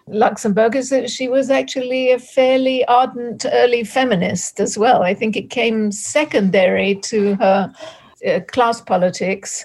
Luxemburg 0.09 0.75
is 0.75 0.91
that 0.91 1.09
she 1.09 1.29
was 1.29 1.51
actually 1.51 2.11
a 2.11 2.19
fairly 2.19 2.85
ardent 2.87 3.47
early 3.53 3.85
feminist 3.85 4.59
as 4.59 4.77
well. 4.77 5.05
I 5.05 5.15
think 5.15 5.37
it 5.37 5.51
came 5.51 5.93
secondary 5.93 6.97
to 7.11 7.37
her 7.37 7.73
uh, 8.27 8.41
class 8.49 8.81
politics. 8.81 9.65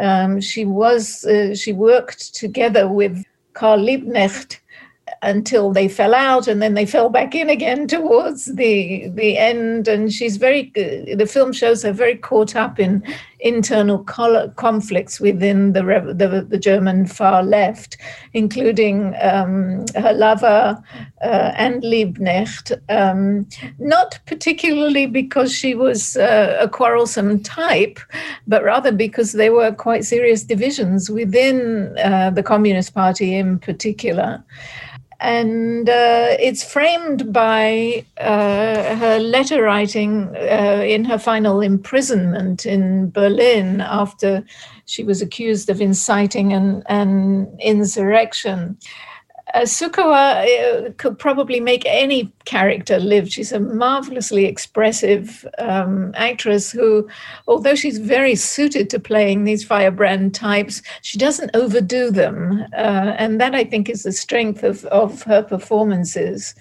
Um, 0.00 0.40
she 0.40 0.64
was 0.64 1.24
uh, 1.26 1.54
she 1.54 1.72
worked 1.72 2.34
together 2.34 2.88
with 2.88 3.24
Karl 3.52 3.78
Liebknecht 3.78 4.58
until 5.22 5.72
they 5.72 5.88
fell 5.88 6.14
out 6.14 6.46
and 6.46 6.62
then 6.62 6.74
they 6.74 6.86
fell 6.86 7.10
back 7.10 7.34
in 7.34 7.50
again 7.50 7.86
towards 7.96 8.46
the 8.46 9.08
the 9.08 9.38
end. 9.38 9.88
And 9.88 10.12
she's 10.12 10.36
very 10.36 10.70
the 10.74 11.28
film 11.30 11.52
shows 11.52 11.82
her 11.82 11.92
very 11.92 12.16
caught 12.16 12.56
up 12.56 12.78
in 12.78 13.02
internal 13.40 13.98
conflicts 14.00 15.20
within 15.20 15.72
the, 15.72 15.82
the, 15.82 16.44
the 16.48 16.58
German 16.58 17.06
far 17.06 17.42
left 17.42 17.96
including 18.34 19.14
um, 19.20 19.84
her 19.94 20.12
lover 20.12 20.82
uh, 21.22 21.52
and 21.54 21.82
Liebknecht. 21.82 22.80
Um, 22.88 23.46
not 23.78 24.18
particularly 24.26 25.06
because 25.06 25.52
she 25.54 25.74
was 25.74 26.16
uh, 26.16 26.56
a 26.60 26.68
quarrelsome 26.68 27.40
type 27.42 28.00
but 28.46 28.64
rather 28.64 28.90
because 28.90 29.32
there 29.32 29.52
were 29.52 29.72
quite 29.72 30.04
serious 30.04 30.42
divisions 30.42 31.08
within 31.08 31.96
uh, 31.98 32.30
the 32.30 32.42
Communist 32.42 32.94
Party 32.94 33.34
in 33.34 33.58
particular 33.58 34.42
and 35.20 35.88
uh, 35.88 36.36
it's 36.38 36.62
framed 36.62 37.32
by 37.32 38.04
uh, 38.18 38.94
her 38.96 39.18
letter 39.18 39.62
writing 39.62 40.28
uh, 40.36 40.82
in 40.86 41.04
her 41.04 41.18
final 41.18 41.60
imprisonment 41.60 42.64
in 42.64 43.10
Berlin 43.10 43.80
after 43.80 44.44
she 44.86 45.02
was 45.02 45.20
accused 45.20 45.68
of 45.70 45.80
inciting 45.80 46.52
an, 46.52 46.82
an 46.86 47.56
insurrection 47.60 48.78
uh, 49.54 49.60
Sukowa 49.60 50.44
uh, 50.44 50.90
could 50.96 51.18
probably 51.18 51.60
make 51.60 51.84
any 51.86 52.32
character 52.44 52.98
live. 52.98 53.30
She's 53.30 53.52
a 53.52 53.60
marvelously 53.60 54.44
expressive 54.44 55.46
um, 55.58 56.12
actress 56.16 56.70
who, 56.70 57.08
although 57.46 57.74
she's 57.74 57.98
very 57.98 58.34
suited 58.34 58.90
to 58.90 59.00
playing 59.00 59.44
these 59.44 59.64
firebrand 59.64 60.34
types, 60.34 60.82
she 61.02 61.18
doesn't 61.18 61.50
overdo 61.54 62.10
them. 62.10 62.64
Uh, 62.74 63.14
and 63.18 63.40
that, 63.40 63.54
I 63.54 63.64
think, 63.64 63.88
is 63.88 64.02
the 64.02 64.12
strength 64.12 64.62
of, 64.62 64.84
of 64.86 65.22
her 65.22 65.42
performances. 65.42 66.54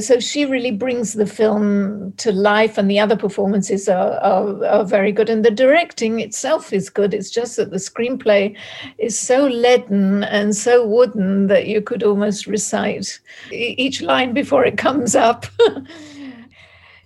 So 0.00 0.20
she 0.20 0.44
really 0.44 0.70
brings 0.70 1.14
the 1.14 1.26
film 1.26 2.12
to 2.18 2.30
life, 2.30 2.78
and 2.78 2.88
the 2.88 3.00
other 3.00 3.16
performances 3.16 3.88
are, 3.88 4.12
are, 4.20 4.64
are, 4.64 4.84
very 4.84 5.10
good. 5.10 5.28
And 5.28 5.44
the 5.44 5.50
directing 5.50 6.20
itself 6.20 6.72
is 6.72 6.88
good. 6.88 7.12
It's 7.12 7.30
just 7.30 7.56
that 7.56 7.70
the 7.70 7.78
screenplay 7.78 8.56
is 8.98 9.18
so 9.18 9.46
leaden 9.46 10.22
and 10.22 10.54
so 10.54 10.86
wooden 10.86 11.48
that 11.48 11.66
you 11.66 11.82
could 11.82 12.04
almost 12.04 12.46
recite 12.46 13.18
each 13.50 14.00
line 14.00 14.32
before 14.32 14.64
it 14.64 14.78
comes 14.78 15.16
up. 15.16 15.46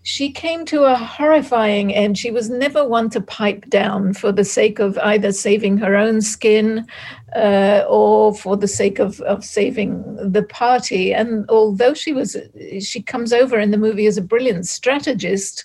she 0.02 0.32
came 0.32 0.64
to 0.66 0.82
a 0.84 0.96
horrifying 0.96 1.94
end. 1.94 2.18
She 2.18 2.30
was 2.30 2.50
never 2.50 2.86
one 2.86 3.08
to 3.10 3.20
pipe 3.20 3.68
down 3.68 4.14
for 4.14 4.32
the 4.32 4.44
sake 4.44 4.80
of 4.80 4.98
either 4.98 5.30
saving 5.30 5.78
her 5.78 5.94
own 5.94 6.20
skin 6.20 6.86
uh, 7.36 7.84
or 7.88 8.34
for 8.34 8.56
the 8.56 8.66
sake 8.66 8.98
of, 8.98 9.20
of 9.20 9.44
saving 9.44 10.02
the 10.16 10.42
party. 10.42 11.14
And 11.14 11.48
although 11.48 11.94
she 11.94 12.12
was, 12.12 12.36
she 12.80 13.00
comes 13.00 13.32
over 13.32 13.60
in 13.60 13.70
the 13.70 13.78
movie 13.78 14.06
as 14.06 14.18
a 14.18 14.22
brilliant 14.22 14.66
strategist 14.66 15.64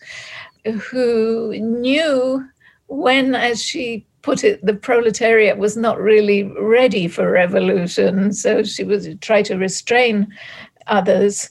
who 0.91 1.57
knew 1.57 2.47
when, 2.87 3.33
as 3.33 3.61
she 3.61 4.05
put 4.21 4.43
it, 4.43 4.63
the 4.63 4.75
proletariat 4.75 5.57
was 5.57 5.75
not 5.75 5.99
really 5.99 6.43
ready 6.59 7.07
for 7.07 7.31
revolution. 7.31 8.31
So 8.33 8.61
she 8.63 8.83
would 8.83 9.19
try 9.21 9.41
to 9.43 9.55
restrain 9.55 10.27
others. 10.85 11.49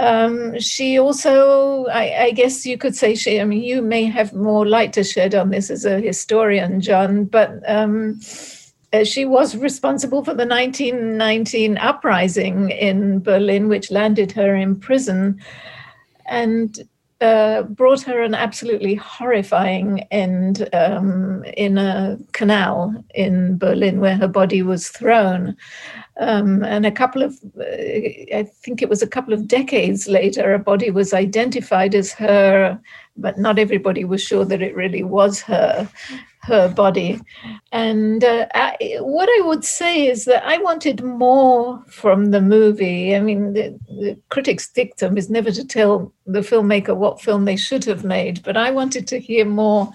Um, 0.00 0.58
she 0.58 0.98
also, 0.98 1.84
I, 1.92 2.22
I, 2.22 2.30
guess 2.30 2.64
you 2.64 2.78
could 2.78 2.96
say, 2.96 3.14
she, 3.14 3.38
I 3.38 3.44
mean, 3.44 3.62
you 3.62 3.82
may 3.82 4.04
have 4.04 4.32
more 4.32 4.66
light 4.66 4.94
to 4.94 5.04
shed 5.04 5.34
on 5.34 5.50
this 5.50 5.68
as 5.68 5.84
a 5.84 6.00
historian, 6.00 6.80
Jon, 6.80 7.26
but 7.26 7.60
um, 7.70 8.18
uh, 8.94 9.04
she 9.04 9.26
was 9.26 9.58
responsible 9.58 10.24
for 10.24 10.32
the 10.32 10.46
1919 10.46 11.76
uprising 11.76 12.70
in 12.70 13.20
Berlin, 13.20 13.68
which 13.68 13.90
landed 13.90 14.32
her 14.32 14.56
in 14.56 14.80
prison 14.80 15.38
and 16.24 16.88
uh, 17.20 17.64
brought 17.64 18.00
her 18.00 18.22
an 18.22 18.34
absolutely 18.34 18.94
horrifying 18.94 20.00
end 20.10 20.66
um, 20.72 21.44
in 21.58 21.76
a 21.76 22.18
canal 22.32 23.04
in 23.14 23.58
Berlin 23.58 24.00
where 24.00 24.16
her 24.16 24.28
body 24.28 24.62
was 24.62 24.88
thrown. 24.88 25.54
Um, 26.20 26.62
and 26.64 26.84
a 26.84 26.90
couple 26.92 27.22
of, 27.22 27.34
uh, 27.58 27.64
I 27.64 28.46
think 28.62 28.82
it 28.82 28.90
was 28.90 29.00
a 29.00 29.08
couple 29.08 29.32
of 29.32 29.48
decades 29.48 30.06
later, 30.06 30.52
a 30.52 30.58
body 30.58 30.90
was 30.90 31.14
identified 31.14 31.94
as 31.94 32.12
her, 32.12 32.78
but 33.16 33.38
not 33.38 33.58
everybody 33.58 34.04
was 34.04 34.22
sure 34.22 34.44
that 34.44 34.60
it 34.60 34.76
really 34.76 35.02
was 35.02 35.40
her 35.40 35.88
her 36.42 36.68
body. 36.68 37.20
And 37.72 38.24
uh, 38.24 38.46
I, 38.54 38.96
what 39.00 39.28
I 39.28 39.46
would 39.46 39.64
say 39.64 40.06
is 40.06 40.24
that 40.24 40.44
I 40.44 40.58
wanted 40.58 41.02
more 41.02 41.82
from 41.88 42.30
the 42.30 42.40
movie. 42.40 43.14
I 43.14 43.20
mean, 43.20 43.52
the, 43.52 43.78
the, 43.88 44.18
critic's 44.30 44.70
dictum 44.70 45.18
is 45.18 45.28
never 45.28 45.50
to 45.50 45.66
tell 45.66 46.12
the 46.26 46.40
filmmaker 46.40 46.96
what 46.96 47.20
film 47.20 47.44
they 47.44 47.56
should 47.56 47.84
have 47.84 48.04
made, 48.04 48.42
but 48.42 48.56
I 48.56 48.70
wanted 48.70 49.06
to 49.08 49.20
hear 49.20 49.44
more 49.44 49.92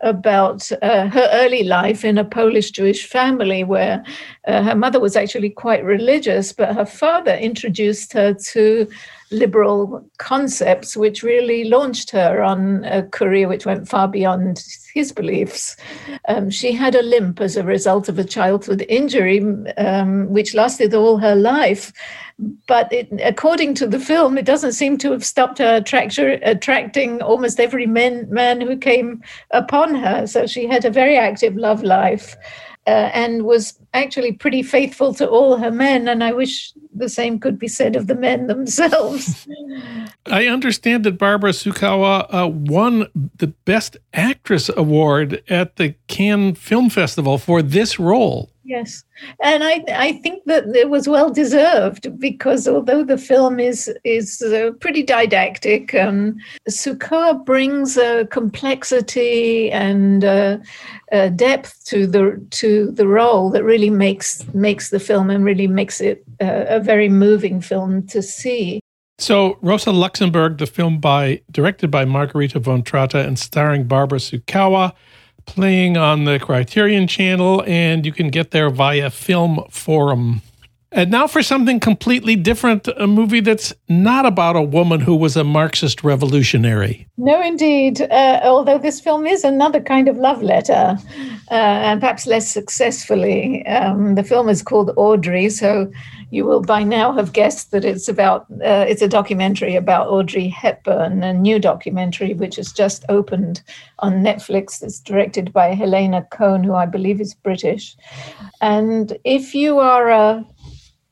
about 0.00 0.70
uh, 0.82 1.06
her 1.06 1.28
early 1.32 1.62
life 1.62 2.04
in 2.04 2.18
a 2.18 2.24
Polish 2.24 2.72
Jewish 2.72 3.06
family 3.06 3.62
where 3.62 4.04
uh, 4.48 4.62
her 4.62 4.74
mother 4.74 4.98
was 4.98 5.16
actually 5.16 5.50
quite 5.50 5.84
religious, 5.84 6.52
but 6.52 6.74
her 6.74 6.86
father 6.86 7.34
introduced 7.34 8.12
her 8.14 8.34
to 8.34 8.88
liberal 9.30 10.08
concepts, 10.18 10.96
which 10.96 11.22
really 11.22 11.64
launched 11.64 12.10
her 12.10 12.42
on 12.42 12.84
a 12.84 13.02
career 13.02 13.48
which 13.48 13.66
went 13.66 13.88
far 13.88 14.08
beyond 14.08 14.62
his 14.92 15.12
beliefs. 15.12 15.76
Um, 16.28 16.50
she 16.50 16.72
had 16.72 16.94
a 16.94 17.02
limp 17.02 17.40
as 17.40 17.56
a 17.56 17.64
result 17.64 18.08
of 18.08 18.18
a 18.18 18.24
childhood 18.24 18.84
injury, 18.88 19.40
um, 19.76 20.28
which 20.28 20.54
lasted 20.54 20.94
all 20.94 21.18
her 21.18 21.34
life. 21.34 21.92
But 22.66 22.92
it, 22.92 23.08
according 23.22 23.74
to 23.74 23.86
the 23.86 24.00
film, 24.00 24.38
it 24.38 24.44
doesn't 24.44 24.72
seem 24.72 24.98
to 24.98 25.12
have 25.12 25.24
stopped 25.24 25.58
her 25.58 25.76
attracting 25.76 27.22
almost 27.22 27.60
every 27.60 27.86
man, 27.86 28.28
man 28.30 28.60
who 28.60 28.76
came 28.76 29.22
upon 29.50 29.94
her. 29.94 30.26
So 30.26 30.46
she 30.46 30.66
had 30.66 30.84
a 30.84 30.90
very 30.90 31.16
active 31.16 31.56
love 31.56 31.82
life 31.82 32.36
uh, 32.86 33.10
and 33.14 33.44
was 33.44 33.78
actually 33.94 34.32
pretty 34.32 34.62
faithful 34.62 35.14
to 35.14 35.28
all 35.28 35.56
her 35.56 35.70
men. 35.70 36.08
And 36.08 36.22
I 36.22 36.32
wish 36.32 36.72
the 36.94 37.08
same 37.08 37.38
could 37.38 37.58
be 37.58 37.68
said 37.68 37.96
of 37.96 38.06
the 38.06 38.14
men 38.14 38.46
themselves. 38.48 39.46
I 40.26 40.46
understand 40.46 41.04
that 41.04 41.18
Barbara 41.18 41.50
Sukowa 41.52 42.26
uh, 42.30 42.48
won 42.48 43.06
the 43.36 43.48
Best 43.48 43.96
Actress 44.12 44.70
award 44.76 45.42
at 45.48 45.76
the 45.76 45.94
Cannes 46.08 46.56
Film 46.56 46.90
Festival 46.90 47.38
for 47.38 47.62
this 47.62 47.98
role. 47.98 48.50
Yes, 48.66 49.04
and 49.42 49.62
I 49.62 49.84
I 49.88 50.12
think 50.12 50.44
that 50.46 50.74
it 50.74 50.88
was 50.88 51.06
well 51.06 51.28
deserved 51.28 52.18
because 52.18 52.66
although 52.66 53.04
the 53.04 53.18
film 53.18 53.60
is 53.60 53.92
is 54.04 54.40
uh, 54.40 54.70
pretty 54.80 55.02
didactic, 55.02 55.94
um, 55.94 56.36
Sukowa 56.68 57.44
brings 57.44 57.98
a 57.98 58.26
complexity 58.30 59.70
and 59.70 60.24
uh, 60.24 60.56
a 61.12 61.28
depth 61.28 61.84
to 61.86 62.06
the 62.06 62.42
to 62.52 62.90
the 62.92 63.06
role 63.06 63.50
that 63.50 63.64
really 63.64 63.90
makes 63.90 64.42
makes 64.54 64.88
the 64.88 65.00
film 65.00 65.28
and 65.28 65.44
really 65.44 65.66
makes 65.66 66.00
it 66.00 66.24
uh, 66.40 66.64
a 66.68 66.80
very 66.80 67.10
moving 67.10 67.60
film 67.60 68.06
to 68.06 68.22
see. 68.22 68.80
So, 69.18 69.58
Rosa 69.60 69.92
Luxemburg, 69.92 70.56
the 70.56 70.66
film 70.66 70.98
by 70.98 71.42
directed 71.50 71.90
by 71.90 72.06
Margarethe 72.06 72.60
von 72.60 72.82
Trotta 72.82 73.24
and 73.26 73.38
starring 73.38 73.84
Barbara 73.84 74.18
Sukowa 74.18 74.94
playing 75.46 75.96
on 75.96 76.24
the 76.24 76.38
Criterion 76.38 77.06
channel, 77.06 77.62
and 77.66 78.04
you 78.04 78.12
can 78.12 78.28
get 78.28 78.50
there 78.50 78.70
via 78.70 79.10
Film 79.10 79.64
Forum. 79.70 80.42
And 80.94 81.10
now 81.10 81.26
for 81.26 81.42
something 81.42 81.80
completely 81.80 82.36
different 82.36 82.86
a 82.86 83.08
movie 83.08 83.40
that's 83.40 83.74
not 83.88 84.26
about 84.26 84.54
a 84.54 84.62
woman 84.62 85.00
who 85.00 85.16
was 85.16 85.36
a 85.36 85.42
Marxist 85.42 86.04
revolutionary. 86.04 87.08
No, 87.16 87.42
indeed. 87.42 88.00
Uh, 88.00 88.40
although 88.44 88.78
this 88.78 89.00
film 89.00 89.26
is 89.26 89.42
another 89.42 89.80
kind 89.80 90.08
of 90.08 90.16
love 90.18 90.40
letter, 90.40 90.96
uh, 91.50 91.54
and 91.54 92.00
perhaps 92.00 92.26
less 92.26 92.48
successfully. 92.48 93.66
Um, 93.66 94.14
the 94.14 94.22
film 94.22 94.48
is 94.48 94.62
called 94.62 94.92
Audrey, 94.96 95.50
so 95.50 95.90
you 96.30 96.44
will 96.44 96.62
by 96.62 96.82
now 96.82 97.12
have 97.12 97.32
guessed 97.32 97.70
that 97.72 97.84
it's 97.84 98.08
about 98.08 98.46
uh, 98.64 98.84
it's 98.88 99.02
a 99.02 99.08
documentary 99.08 99.76
about 99.76 100.08
Audrey 100.08 100.48
Hepburn, 100.48 101.22
a 101.22 101.34
new 101.34 101.58
documentary 101.58 102.34
which 102.34 102.56
has 102.56 102.72
just 102.72 103.04
opened 103.08 103.62
on 103.98 104.22
Netflix. 104.22 104.82
It's 104.82 105.00
directed 105.00 105.52
by 105.52 105.74
Helena 105.74 106.26
Coan, 106.32 106.64
who 106.64 106.74
I 106.74 106.86
believe 106.86 107.20
is 107.20 107.34
British. 107.34 107.96
And 108.60 109.18
if 109.24 109.54
you 109.54 109.80
are 109.80 110.08
a 110.08 110.46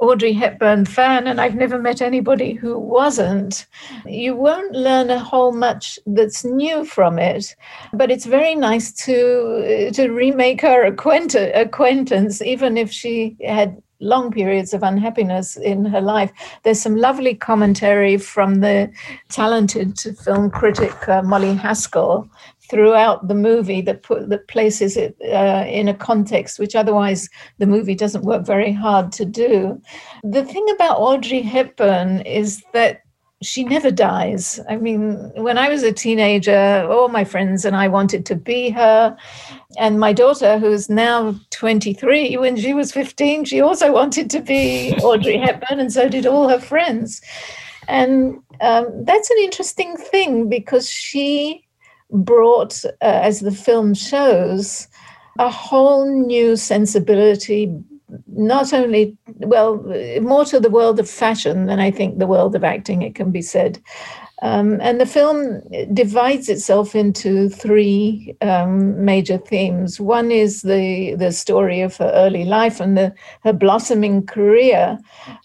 Audrey 0.03 0.33
Hepburn 0.33 0.85
fan, 0.85 1.29
and 1.29 1.41
I've 1.41 1.55
never 1.55 1.79
met 1.79 2.03
anybody 2.03 2.55
who 2.55 2.77
wasn't. 2.77 3.67
You 4.05 4.35
won't 4.35 4.73
learn 4.73 5.11
a 5.11 5.21
whole 5.21 5.53
much 5.53 5.97
that's 6.07 6.45
new 6.45 6.85
from 6.85 7.21
it, 7.21 7.55
but 7.93 8.11
it's 8.11 8.27
very 8.27 8.57
nice 8.57 8.91
to 9.05 9.93
to 9.95 10.09
remake 10.09 10.61
her 10.63 10.85
acquaintance, 10.85 12.43
even 12.43 12.77
if 12.77 12.91
she 12.91 13.37
had 13.47 13.81
long 14.01 14.33
periods 14.33 14.75
of 14.75 14.83
unhappiness 14.83 15.57
in 15.57 15.85
her 15.85 16.01
life. 16.01 16.33
There's 16.65 16.81
some 16.81 16.97
lovely 16.97 17.35
commentary 17.35 18.19
from 18.19 18.57
the 18.57 18.91
talented 19.29 20.01
film 20.25 20.51
critic 20.51 21.09
uh, 21.09 21.23
Molly 21.23 21.55
Haskell 21.55 22.29
throughout 22.73 23.29
the 23.29 23.35
movie 23.35 23.83
that 23.83 24.03
put 24.03 24.31
that 24.31 24.49
places 24.49 24.97
it 24.97 25.15
uh, 25.31 25.67
in 25.69 25.89
a 25.89 25.95
context 25.95 26.59
which 26.59 26.75
otherwise 26.75 27.29
the 27.59 27.67
movie 27.67 27.95
doesn't 27.95 28.25
work 28.25 28.47
very 28.47 28.73
hard 28.73 29.13
to 29.13 29.27
do. 29.27 29.81
The 30.25 30.43
thing 30.43 30.67
about 30.75 30.99
Audrey 30.99 31.43
Hepburn 31.43 32.23
is 32.23 32.63
that 32.73 33.03
she 33.43 33.65
never 33.65 33.91
dies. 33.91 34.59
I 34.71 34.77
mean, 34.77 35.33
when 35.35 35.59
I 35.59 35.69
was 35.69 35.83
a 35.83 35.93
teenager, 35.93 36.87
all 36.89 37.09
my 37.09 37.25
friends 37.25 37.67
and 37.67 37.77
I 37.77 37.89
wanted 37.89 38.25
to 38.27 38.37
be 38.37 38.71
her. 38.71 39.17
And 39.79 40.01
my 40.01 40.15
daughter, 40.15 40.59
who's 40.59 40.89
now 40.89 41.35
23, 41.51 42.37
when 42.39 42.57
she 42.57 42.73
was 42.73 42.93
15, 42.93 43.45
she 43.45 43.61
also 43.61 43.93
wanted 43.93 44.31
to 44.31 44.41
be 44.41 44.95
Audrey 45.03 45.37
Hepburn, 45.37 45.81
and 45.81 45.93
so 45.93 46.09
did 46.09 46.25
all 46.25 46.49
her 46.49 46.61
friends. 46.61 47.21
And 47.89 48.41
um, 48.61 49.05
that's 49.05 49.29
an 49.29 49.39
interesting 49.41 49.97
thing 49.97 50.49
because 50.49 50.89
she 50.89 51.67
brought, 52.13 52.85
uh, 52.85 52.91
as 53.01 53.41
the 53.41 53.51
film 53.51 53.95
shows, 53.95 54.87
a 55.39 55.51
whole 55.51 56.07
new 56.07 56.57
sensibility 56.57 57.75
not 58.27 58.73
only 58.73 59.17
well 59.27 59.77
more 60.21 60.45
to 60.45 60.61
the 60.61 60.71
world 60.71 61.01
of 61.01 61.09
fashion 61.09 61.65
than 61.65 61.81
i 61.81 61.91
think 61.91 62.19
the 62.19 62.27
world 62.27 62.55
of 62.55 62.63
acting 62.63 63.01
it 63.01 63.15
can 63.15 63.31
be 63.31 63.41
said 63.41 63.81
um, 64.43 64.81
and 64.81 65.01
the 65.01 65.07
film 65.07 65.61
divides 65.95 66.49
itself 66.49 66.97
into 66.97 67.49
three 67.49 68.37
um, 68.41 69.05
major 69.05 69.39
themes. 69.39 70.01
One 70.01 70.33
is 70.33 70.63
the 70.63 71.15
the 71.15 71.31
story 71.31 71.81
of 71.81 71.97
her 71.99 72.11
early 72.13 72.45
life 72.45 72.81
and 72.81 72.99
the 72.99 73.15
her 73.45 73.53
blossoming 73.53 74.27
career, 74.27 74.99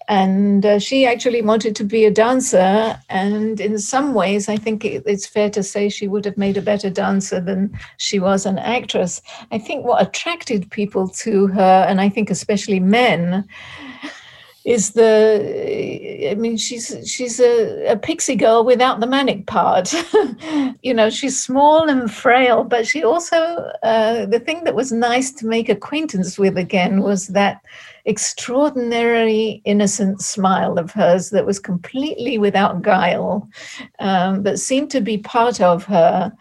and 0.07 0.65
uh, 0.65 0.79
she 0.79 1.05
actually 1.05 1.43
wanted 1.43 1.75
to 1.75 1.83
be 1.83 2.05
a 2.05 2.11
dancer. 2.11 2.99
And 3.09 3.61
in 3.61 3.77
some 3.77 4.15
ways, 4.15 4.49
I 4.49 4.57
think 4.57 4.83
it, 4.83 5.03
it's 5.05 5.27
fair 5.27 5.51
to 5.51 5.61
say 5.61 5.89
she 5.89 6.07
would 6.07 6.25
have 6.25 6.37
made 6.37 6.57
a 6.57 6.61
better 6.63 6.89
dancer 6.89 7.39
than 7.39 7.77
she 7.97 8.19
was 8.19 8.47
an 8.47 8.57
actress. 8.57 9.21
I 9.51 9.59
think 9.59 9.85
what 9.85 10.01
attracted 10.01 10.71
people 10.71 11.07
to 11.09 11.45
her, 11.47 11.85
and 11.87 12.01
I 12.01 12.09
think 12.09 12.31
especially 12.31 12.79
men 12.79 13.47
is 14.67 14.91
the 14.91 16.29
i 16.29 16.35
mean 16.35 16.57
she's 16.57 16.93
she's 17.09 17.39
a, 17.39 17.93
a 17.93 17.95
pixie 17.95 18.35
girl 18.35 18.65
without 18.65 18.99
the 18.99 19.07
manic 19.07 19.47
part. 19.47 19.93
You 20.83 20.93
know 20.93 21.09
she's 21.09 21.41
small 21.41 21.89
and 21.89 22.11
frail 22.11 22.63
but 22.63 22.85
she 22.85 23.03
also 23.03 23.37
uh, 23.83 24.25
the 24.25 24.39
thing 24.39 24.63
that 24.63 24.75
was 24.75 24.91
nice 24.91 25.31
to 25.31 25.47
make 25.47 25.69
acquaintance 25.69 26.37
with 26.37 26.57
again 26.57 27.01
was 27.01 27.27
that 27.27 27.61
extraordinarily 28.07 29.61
innocent 29.65 30.21
smile 30.21 30.79
of 30.79 30.91
hers 30.91 31.29
that 31.31 31.45
was 31.45 31.59
completely 31.59 32.37
without 32.37 32.81
guile, 32.81 33.47
um, 33.99 34.43
that 34.43 34.59
seemed 34.59 34.89
to 34.91 35.01
be 35.01 35.17
part 35.17 35.59
of 35.59 35.83
her, 35.83 36.31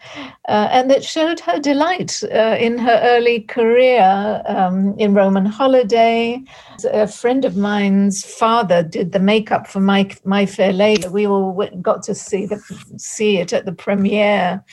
uh, 0.47 0.67
and 0.71 0.89
that 0.89 1.03
showed 1.03 1.39
her 1.41 1.59
delight 1.59 2.23
uh, 2.33 2.55
in 2.59 2.77
her 2.77 2.99
early 3.03 3.41
career 3.41 4.41
um, 4.47 4.95
in 4.97 5.13
Roman 5.13 5.45
Holiday. 5.45 6.41
A 6.91 7.07
friend 7.07 7.43
of 7.43 7.57
mine's 7.57 8.23
father 8.23 8.81
did 8.81 9.11
the 9.11 9.19
makeup 9.19 9.67
for 9.67 9.81
My, 9.81 10.09
My 10.23 10.45
Fair 10.45 10.71
Lady. 10.71 11.07
We 11.09 11.27
all 11.27 11.53
got 11.81 12.01
to 12.03 12.15
see 12.15 12.45
the 12.45 12.57
see 12.97 13.37
it 13.37 13.51
at 13.51 13.65
the 13.65 13.73
premiere 13.73 14.63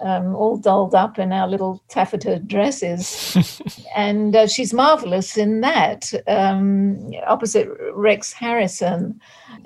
um, 0.00 0.34
all 0.34 0.56
dolled 0.56 0.94
up 0.94 1.18
in 1.18 1.32
our 1.32 1.48
little 1.48 1.82
taffeta 1.88 2.38
dresses. 2.38 3.60
and 3.96 4.36
uh, 4.36 4.46
she's 4.46 4.74
marvelous 4.74 5.36
in 5.36 5.60
that, 5.62 6.12
um, 6.26 7.12
opposite 7.26 7.68
Rex 7.92 8.32
Harrison. 8.32 9.20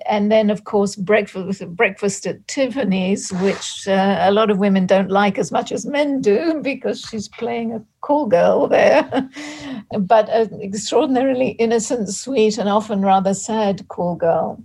And 0.06 0.30
then, 0.30 0.50
of 0.50 0.64
course, 0.64 0.96
breakfast, 0.96 1.66
breakfast 1.68 2.26
at 2.26 2.46
Tiffany's, 2.46 3.32
which 3.34 3.88
uh, 3.88 4.18
a 4.20 4.30
lot 4.30 4.50
of 4.50 4.58
women 4.58 4.86
don't 4.86 5.10
like 5.10 5.38
as 5.38 5.50
much 5.50 5.72
as 5.72 5.86
men 5.86 6.20
do 6.20 6.60
because 6.62 7.00
she's 7.00 7.28
playing 7.28 7.72
a 7.72 7.82
cool 8.00 8.26
girl 8.26 8.66
there. 8.68 9.28
but 10.00 10.28
an 10.28 10.60
extraordinarily 10.62 11.50
innocent, 11.50 12.08
sweet, 12.08 12.58
and 12.58 12.68
often 12.68 13.02
rather 13.02 13.34
sad 13.34 13.86
cool 13.88 14.14
girl. 14.16 14.62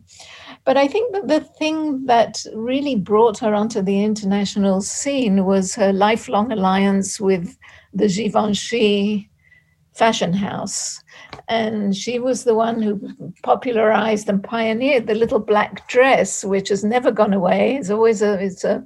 But 0.65 0.77
I 0.77 0.87
think 0.87 1.13
that 1.13 1.27
the 1.27 1.41
thing 1.41 2.07
that 2.07 2.43
really 2.55 2.95
brought 2.95 3.37
her 3.39 3.53
onto 3.53 3.81
the 3.81 4.03
international 4.03 4.81
scene 4.81 5.45
was 5.45 5.75
her 5.75 5.93
lifelong 5.93 6.51
alliance 6.51 7.19
with 7.19 7.55
the 7.93 8.07
Givenchy 8.07 9.29
fashion 9.93 10.33
house. 10.33 11.01
And 11.47 11.95
she 11.95 12.19
was 12.19 12.43
the 12.43 12.55
one 12.55 12.81
who 12.81 12.99
popularized 13.43 14.27
and 14.27 14.43
pioneered 14.43 15.05
the 15.07 15.15
little 15.15 15.39
black 15.39 15.87
dress, 15.87 16.43
which 16.43 16.69
has 16.69 16.83
never 16.83 17.11
gone 17.11 17.33
away. 17.33 17.75
It's 17.75 17.91
always 17.91 18.21
a, 18.23 18.33
it's 18.43 18.63
a, 18.63 18.83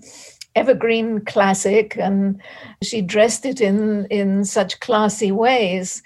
evergreen 0.56 1.24
classic 1.26 1.96
and 1.98 2.42
she 2.82 3.02
dressed 3.02 3.46
it 3.46 3.62
in 3.62 4.06
in 4.10 4.44
such 4.44 4.80
classy 4.80 5.32
ways 5.32 6.02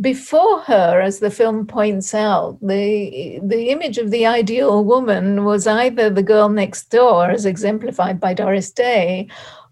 before 0.00 0.60
her, 0.60 1.00
as 1.00 1.18
the 1.18 1.30
film 1.30 1.66
points 1.66 2.14
out, 2.14 2.58
the 2.60 3.40
the 3.42 3.70
image 3.70 3.98
of 3.98 4.10
the 4.10 4.26
ideal 4.26 4.84
woman 4.84 5.44
was 5.44 5.66
either 5.66 6.08
the 6.08 6.22
girl 6.22 6.48
next 6.48 6.90
door, 6.90 7.30
as 7.30 7.44
exemplified 7.44 8.20
by 8.20 8.34
Doris 8.34 8.70
Day, 8.70 9.28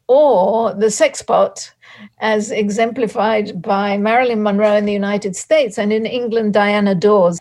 or 0.09 0.75
the 0.75 0.87
sexpot, 0.87 1.71
as 2.19 2.51
exemplified 2.51 3.63
by 3.63 3.97
Marilyn 3.97 4.43
Monroe 4.43 4.77
in 4.77 4.85
the 4.85 4.93
United 4.93 5.37
States 5.37 5.79
and 5.79 5.93
in 5.93 6.07
England, 6.07 6.55
Diana 6.55 6.95
Dors. 6.95 7.39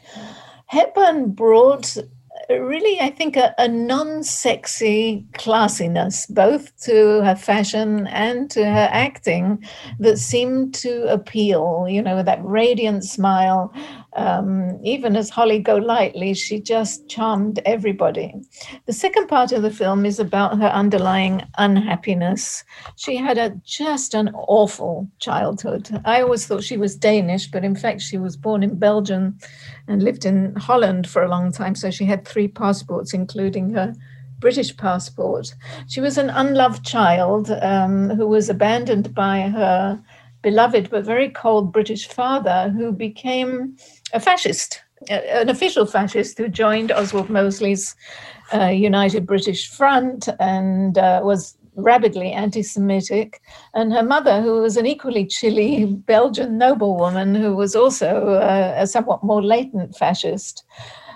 Hepburn 0.67 1.31
brought 1.31 1.97
really, 2.49 2.99
I 2.99 3.09
think, 3.09 3.35
a, 3.37 3.53
a 3.57 3.67
non 3.67 4.23
sexy 4.23 5.25
classiness, 5.33 6.31
both 6.33 6.75
to 6.83 7.21
her 7.23 7.35
fashion 7.35 8.07
and 8.07 8.49
to 8.51 8.65
her 8.65 8.89
acting, 8.91 9.63
that 9.99 10.17
seemed 10.17 10.73
to 10.75 11.11
appeal, 11.11 11.87
you 11.89 12.01
know, 12.01 12.23
that 12.23 12.43
radiant 12.43 13.03
smile. 13.03 13.73
Um, 14.15 14.79
even 14.83 15.15
as 15.15 15.29
Holly 15.29 15.59
Golightly, 15.59 16.33
she 16.33 16.59
just 16.61 17.09
charmed 17.09 17.59
everybody. 17.65 18.33
The 18.85 18.93
second 18.93 19.27
part 19.27 19.51
of 19.51 19.61
the 19.61 19.71
film 19.71 20.05
is 20.05 20.19
about 20.19 20.57
her 20.57 20.67
underlying 20.67 21.41
unhappiness. 21.57 22.63
She 22.95 23.17
had 23.17 23.37
a 23.37 23.49
just 23.65 24.13
an 24.13 24.29
awful 24.33 25.09
childhood. 25.19 26.01
I 26.05 26.21
always 26.21 26.47
thought 26.47 26.63
she 26.63 26.77
was 26.77 26.95
Danish, 26.95 27.47
but 27.47 27.65
in 27.65 27.75
fact, 27.75 28.01
she 28.01 28.17
was 28.17 28.37
born 28.37 28.63
in 28.63 28.79
Belgium 28.79 29.37
and 29.87 30.01
lived 30.01 30.25
in 30.25 30.55
Holland 30.55 31.09
for 31.09 31.23
a 31.23 31.29
long 31.29 31.51
time. 31.51 31.75
So 31.75 31.91
she 31.91 32.05
had 32.05 32.25
three 32.25 32.47
passports, 32.47 33.13
including 33.13 33.73
her 33.73 33.93
British 34.39 34.75
passport. 34.77 35.53
She 35.87 36.01
was 36.01 36.17
an 36.17 36.29
unloved 36.29 36.85
child 36.85 37.51
um, 37.61 38.09
who 38.11 38.27
was 38.27 38.49
abandoned 38.49 39.13
by 39.13 39.41
her 39.41 40.01
beloved 40.45 40.91
but 40.91 41.03
very 41.03 41.29
cold 41.29 41.73
British 41.73 42.07
father, 42.07 42.71
who 42.77 42.91
became 42.91 43.75
a 44.13 44.19
fascist, 44.19 44.81
an 45.09 45.49
official 45.49 45.85
fascist 45.85 46.37
who 46.37 46.47
joined 46.47 46.91
Oswald 46.91 47.29
Mosley's 47.29 47.95
uh, 48.53 48.67
United 48.67 49.25
British 49.25 49.69
Front 49.69 50.29
and 50.39 50.97
uh, 50.97 51.21
was 51.23 51.57
rabidly 51.75 52.31
anti 52.31 52.61
Semitic, 52.61 53.41
and 53.73 53.91
her 53.91 54.03
mother, 54.03 54.41
who 54.41 54.61
was 54.61 54.77
an 54.77 54.85
equally 54.85 55.25
chilly 55.25 55.85
Belgian 55.85 56.57
noblewoman 56.57 57.35
who 57.35 57.55
was 57.55 57.75
also 57.75 58.35
uh, 58.35 58.75
a 58.77 58.87
somewhat 58.87 59.23
more 59.23 59.43
latent 59.43 59.95
fascist. 59.95 60.63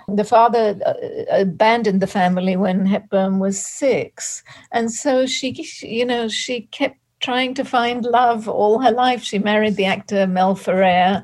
The 0.08 0.24
father 0.24 0.78
uh, 0.84 0.94
abandoned 1.30 2.02
the 2.02 2.06
family 2.06 2.56
when 2.56 2.84
Hepburn 2.84 3.38
was 3.38 3.64
six. 3.64 4.42
And 4.72 4.90
so 4.90 5.24
she, 5.24 5.66
you 5.82 6.04
know, 6.04 6.28
she 6.28 6.62
kept 6.72 6.98
trying 7.20 7.54
to 7.54 7.64
find 7.64 8.04
love 8.04 8.48
all 8.48 8.80
her 8.80 8.90
life. 8.90 9.22
She 9.22 9.38
married 9.38 9.76
the 9.76 9.84
actor 9.84 10.26
Mel 10.26 10.56
Ferrer 10.56 11.22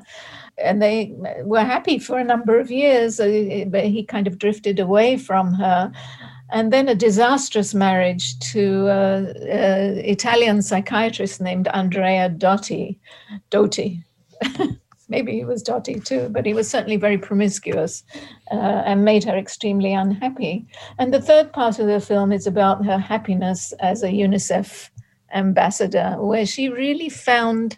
and 0.57 0.81
they 0.81 1.13
were 1.43 1.63
happy 1.63 1.99
for 1.99 2.17
a 2.17 2.23
number 2.23 2.59
of 2.59 2.71
years, 2.71 3.19
uh, 3.19 3.65
but 3.67 3.85
he 3.85 4.03
kind 4.03 4.27
of 4.27 4.39
drifted 4.39 4.79
away 4.79 5.17
from 5.17 5.53
her 5.53 5.91
and 6.49 6.71
then 6.71 6.87
a 6.87 6.95
disastrous 6.95 7.73
marriage 7.73 8.37
to 8.39 8.87
an 8.87 9.97
Italian 9.97 10.61
psychiatrist 10.61 11.41
named 11.41 11.67
Andrea 11.69 12.29
Dotti. 12.29 12.97
Dotti. 13.51 14.03
Maybe 15.09 15.33
he 15.33 15.45
was 15.45 15.63
Dotti 15.63 16.03
too, 16.03 16.29
but 16.29 16.45
he 16.45 16.53
was 16.53 16.69
certainly 16.69 16.97
very 16.97 17.17
promiscuous 17.17 18.03
uh, 18.51 18.83
and 18.85 19.05
made 19.05 19.23
her 19.23 19.37
extremely 19.37 19.93
unhappy. 19.93 20.65
And 20.99 21.13
the 21.13 21.21
third 21.21 21.53
part 21.53 21.79
of 21.79 21.87
the 21.87 22.01
film 22.01 22.31
is 22.31 22.45
about 22.45 22.85
her 22.85 22.97
happiness 22.97 23.73
as 23.79 24.03
a 24.03 24.09
UNICEF 24.09 24.89
ambassador, 25.33 26.15
where 26.19 26.45
she 26.45 26.69
really 26.69 27.09
found 27.09 27.77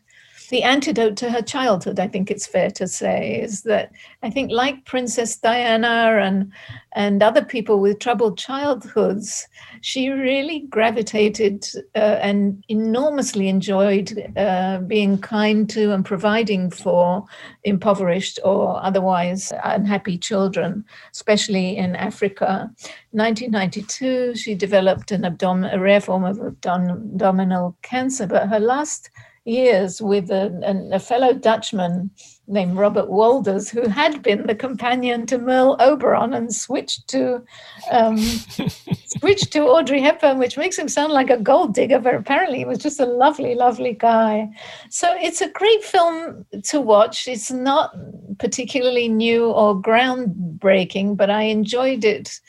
the 0.50 0.64
antidote 0.64 1.16
to 1.18 1.30
her 1.30 1.42
childhood, 1.42 2.00
I 2.00 2.08
think 2.08 2.32
it's 2.32 2.48
fair 2.48 2.72
to 2.72 2.88
say, 2.88 3.40
is 3.40 3.62
that 3.64 3.92
I 4.24 4.30
think, 4.30 4.52
like 4.52 4.86
Princess 4.86 5.38
Diana 5.38 6.20
and 6.22 6.52
and 6.94 7.22
other 7.22 7.46
people 7.46 7.80
with 7.80 8.00
troubled 8.00 8.38
childhoods, 8.38 9.48
she 9.82 10.10
really 10.10 10.62
gravitated 10.70 11.68
uh, 11.96 12.18
and 12.20 12.64
enormously 12.68 13.48
enjoyed 13.48 14.32
uh, 14.36 14.80
being 14.80 15.20
kind 15.20 15.70
to 15.70 15.94
and 15.94 16.04
providing 16.04 16.72
for 16.72 17.26
impoverished 17.64 18.40
or 18.44 18.84
otherwise 18.84 19.54
unhappy 19.64 20.18
children, 20.18 20.84
especially 21.12 21.78
in 21.78 21.96
Africa. 21.96 22.72
1992, 23.12 24.36
she 24.36 24.56
developed 24.56 25.12
an 25.12 25.26
abdom- 25.26 25.66
a 25.66 25.80
rare 25.80 26.02
form 26.02 26.24
of 26.24 26.40
abdominal 26.40 27.78
cancer, 27.84 28.26
but 28.26 28.50
her 28.50 28.60
last 28.60 29.12
years 29.46 30.02
with 30.02 30.30
a, 30.30 30.90
a, 30.92 31.00
fellow 31.00 31.34
Dutchman 31.34 32.12
named 32.48 32.78
Robert 32.78 33.10
Wolders, 33.10 33.70
who 33.70 33.88
had 33.88 34.22
been 34.22 34.46
the 34.48 34.56
companion 34.56 35.26
to 35.28 35.38
Merle 35.38 35.78
Oberon 35.80 36.34
and 36.34 36.54
switched 36.54 37.08
to 37.10 37.44
um, 37.92 38.18
switched 39.20 39.52
to 39.54 39.68
Audrey 39.68 40.02
Hepburn, 40.02 40.38
which 40.38 40.58
makes 40.58 40.78
him 40.78 40.88
sound 40.88 41.14
like 41.14 41.30
a 41.30 41.38
gold 41.38 41.74
digger, 41.74 42.00
but 42.00 42.16
apparently 42.16 42.60
he 42.60 42.66
was 42.66 42.80
just 42.80 43.00
a 43.00 43.06
lovely, 43.06 43.56
lovely 43.56 43.94
guy. 43.94 44.50
So 44.90 45.16
it's 45.20 45.42
a 45.42 45.50
great 45.50 45.84
film 45.84 46.46
to 46.66 46.82
watch. 46.82 47.28
It's 47.28 47.52
not 47.52 47.96
particularly 48.40 49.10
new 49.10 49.52
or 49.52 49.80
groundbreaking, 49.82 51.18
but 51.18 51.30
I 51.30 51.44
enjoyed 51.44 52.04
it 52.04 52.40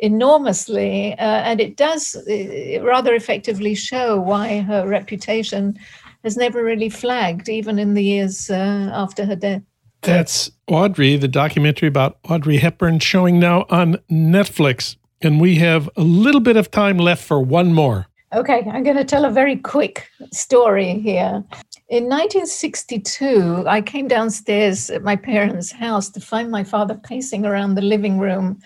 enormously, 0.00 1.12
uh, 1.18 1.42
and 1.44 1.60
it 1.60 1.76
does 1.76 2.16
uh, 2.16 2.82
rather 2.82 3.14
effectively 3.14 3.74
show 3.74 4.18
why 4.18 4.60
her 4.60 4.86
reputation 4.88 5.78
has 6.24 6.36
never 6.36 6.62
really 6.62 6.88
flagged, 6.88 7.48
even 7.48 7.78
in 7.78 7.94
the 7.94 8.04
years 8.04 8.50
uh, 8.50 8.90
after 8.92 9.24
her 9.24 9.36
death. 9.36 9.62
That's 10.02 10.50
Audrey, 10.66 11.16
the 11.16 11.28
documentary 11.28 11.88
about 11.88 12.18
Audrey 12.28 12.56
Hepburn, 12.56 13.00
showing 13.00 13.38
now 13.38 13.66
on 13.68 13.96
Netflix. 14.10 14.96
And 15.20 15.40
we 15.40 15.56
have 15.56 15.90
a 15.96 16.02
little 16.02 16.40
bit 16.40 16.56
of 16.56 16.70
time 16.70 16.96
left 16.96 17.22
for 17.22 17.40
one 17.40 17.74
more. 17.74 18.06
Okay, 18.32 18.62
I'm 18.72 18.84
going 18.84 18.96
to 18.96 19.04
tell 19.04 19.24
a 19.24 19.30
very 19.30 19.56
quick 19.56 20.08
story 20.32 21.00
here. 21.00 21.44
In 21.88 22.04
1962, 22.04 23.64
I 23.66 23.82
came 23.82 24.06
downstairs 24.06 24.88
at 24.88 25.02
my 25.02 25.16
parents' 25.16 25.72
house 25.72 26.08
to 26.10 26.20
find 26.20 26.50
my 26.50 26.62
father 26.62 26.94
pacing 26.94 27.44
around 27.44 27.74
the 27.74 27.82
living 27.82 28.18
room 28.18 28.60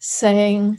saying, 0.00 0.76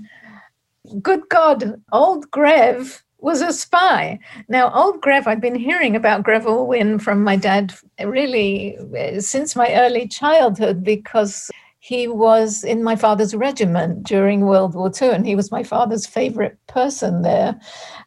Good 1.02 1.22
God, 1.30 1.82
old 1.94 2.30
Grev 2.32 3.02
was 3.26 3.42
a 3.42 3.52
spy. 3.52 4.20
Now, 4.48 4.72
old 4.72 5.02
Grev, 5.02 5.26
I've 5.26 5.42
been 5.42 5.56
hearing 5.56 5.96
about 5.96 6.22
Greville 6.22 6.68
Wynne 6.68 7.00
from 7.00 7.24
my 7.24 7.36
dad 7.36 7.74
really 8.00 8.78
uh, 8.78 9.20
since 9.20 9.56
my 9.56 9.74
early 9.74 10.08
childhood 10.08 10.84
because 10.84 11.50
he 11.80 12.08
was 12.08 12.64
in 12.64 12.84
my 12.84 12.96
father's 12.96 13.34
regiment 13.34 14.04
during 14.04 14.42
World 14.42 14.76
War 14.76 14.92
II, 15.02 15.10
and 15.10 15.26
he 15.26 15.36
was 15.36 15.52
my 15.52 15.64
father's 15.64 16.06
favorite 16.06 16.58
person 16.68 17.24
there. 17.24 17.60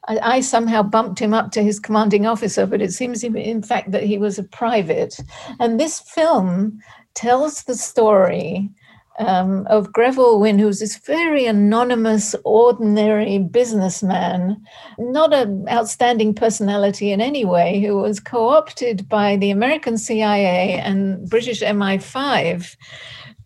I, 0.06 0.36
I, 0.36 0.40
somehow 0.40 0.82
bumped 0.84 1.18
him 1.20 1.34
up 1.34 1.50
to 1.52 1.62
his 1.64 1.80
commanding 1.80 2.24
officer, 2.24 2.64
but 2.64 2.80
it 2.80 2.92
seems, 2.92 3.24
in 3.24 3.62
fact, 3.62 3.90
that 3.90 4.04
he 4.04 4.18
was 4.18 4.38
a 4.38 4.44
private. 4.44 5.16
And 5.58 5.78
this 5.78 5.98
film 6.00 6.78
tells 7.14 7.64
the 7.64 7.74
story 7.74 8.70
um, 9.18 9.66
of 9.68 9.92
Greville 9.92 10.38
Wynne, 10.40 10.58
who's 10.58 10.80
this 10.80 10.96
very 10.98 11.46
anonymous, 11.46 12.34
ordinary 12.44 13.38
businessman, 13.38 14.62
not 14.98 15.32
an 15.32 15.66
outstanding 15.68 16.34
personality 16.34 17.12
in 17.12 17.20
any 17.20 17.44
way, 17.44 17.80
who 17.80 17.96
was 17.96 18.20
co 18.20 18.48
opted 18.48 19.08
by 19.08 19.36
the 19.36 19.50
American 19.50 19.98
CIA 19.98 20.74
and 20.74 21.28
British 21.28 21.60
MI5 21.60 22.76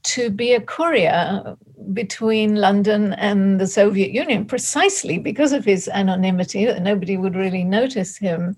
to 0.02 0.30
be 0.30 0.52
a 0.52 0.60
courier 0.60 1.56
between 1.92 2.56
London 2.56 3.12
and 3.14 3.60
the 3.60 3.66
Soviet 3.66 4.12
Union, 4.12 4.44
precisely 4.44 5.18
because 5.18 5.52
of 5.52 5.64
his 5.64 5.88
anonymity, 5.88 6.64
that 6.64 6.82
nobody 6.82 7.16
would 7.16 7.36
really 7.36 7.64
notice 7.64 8.16
him, 8.16 8.56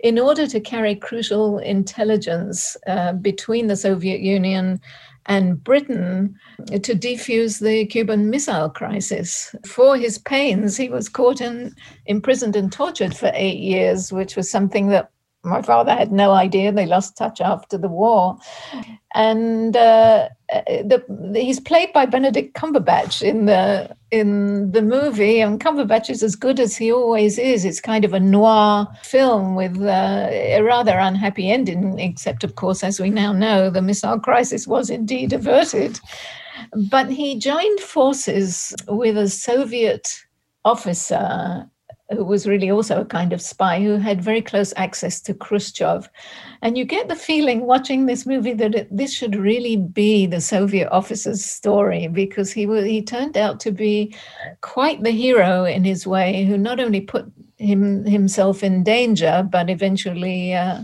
in 0.00 0.18
order 0.18 0.46
to 0.46 0.60
carry 0.60 0.94
crucial 0.94 1.58
intelligence 1.58 2.76
uh, 2.86 3.12
between 3.14 3.66
the 3.66 3.76
Soviet 3.76 4.20
Union 4.20 4.80
and 5.26 5.62
Britain 5.62 6.36
to 6.66 6.94
defuse 6.94 7.60
the 7.60 7.86
Cuban 7.86 8.28
Missile 8.28 8.70
Crisis. 8.70 9.54
For 9.64 9.96
his 9.96 10.18
pains, 10.18 10.76
he 10.76 10.88
was 10.88 11.08
caught 11.08 11.40
and 11.40 11.76
imprisoned 12.06 12.56
and 12.56 12.72
tortured 12.72 13.16
for 13.16 13.30
eight 13.34 13.60
years, 13.60 14.12
which 14.12 14.34
was 14.34 14.50
something 14.50 14.88
that 14.88 15.11
my 15.44 15.60
father 15.60 15.92
had 15.92 16.12
no 16.12 16.32
idea. 16.32 16.70
They 16.70 16.86
lost 16.86 17.16
touch 17.16 17.40
after 17.40 17.76
the 17.76 17.88
war. 17.88 18.38
And 19.14 19.76
uh, 19.76 20.28
the, 20.48 21.04
he's 21.34 21.60
played 21.60 21.92
by 21.92 22.06
Benedict 22.06 22.54
Cumberbatch 22.54 23.22
in 23.22 23.46
the 23.46 23.94
in 24.10 24.70
the 24.72 24.82
movie, 24.82 25.40
and 25.40 25.58
Cumberbatch 25.58 26.10
is 26.10 26.22
as 26.22 26.36
good 26.36 26.60
as 26.60 26.76
he 26.76 26.92
always 26.92 27.38
is. 27.38 27.64
It's 27.64 27.80
kind 27.80 28.04
of 28.04 28.12
a 28.12 28.20
noir 28.20 28.86
film 29.02 29.54
with 29.54 29.80
uh, 29.80 30.28
a 30.30 30.60
rather 30.60 30.98
unhappy 30.98 31.50
ending, 31.50 31.98
except, 31.98 32.44
of 32.44 32.54
course, 32.54 32.84
as 32.84 33.00
we 33.00 33.10
now 33.10 33.32
know, 33.32 33.70
the 33.70 33.82
missile 33.82 34.20
crisis 34.20 34.66
was 34.66 34.90
indeed 34.90 35.32
averted. 35.32 35.98
But 36.90 37.10
he 37.10 37.38
joined 37.38 37.80
forces 37.80 38.74
with 38.86 39.16
a 39.16 39.28
Soviet 39.28 40.08
officer 40.64 41.68
who 42.14 42.24
was 42.24 42.46
really 42.46 42.70
also 42.70 43.00
a 43.00 43.04
kind 43.04 43.32
of 43.32 43.40
spy 43.40 43.80
who 43.80 43.96
had 43.96 44.22
very 44.22 44.42
close 44.42 44.72
access 44.76 45.20
to 45.22 45.34
Khrushchev. 45.34 46.08
And 46.62 46.78
you 46.78 46.84
get 46.84 47.08
the 47.08 47.16
feeling 47.16 47.66
watching 47.66 48.06
this 48.06 48.26
movie 48.26 48.52
that 48.54 48.74
it, 48.74 48.96
this 48.96 49.12
should 49.12 49.36
really 49.36 49.76
be 49.76 50.26
the 50.26 50.40
Soviet 50.40 50.88
officer's 50.90 51.44
story 51.44 52.08
because 52.08 52.52
he 52.52 52.66
he 52.66 53.02
turned 53.02 53.36
out 53.36 53.60
to 53.60 53.72
be 53.72 54.14
quite 54.60 55.02
the 55.02 55.10
hero 55.10 55.64
in 55.64 55.84
his 55.84 56.06
way, 56.06 56.44
who 56.44 56.56
not 56.56 56.80
only 56.80 57.00
put 57.00 57.30
him 57.58 58.04
himself 58.04 58.62
in 58.62 58.82
danger, 58.82 59.46
but 59.50 59.70
eventually. 59.70 60.54
Uh, 60.54 60.82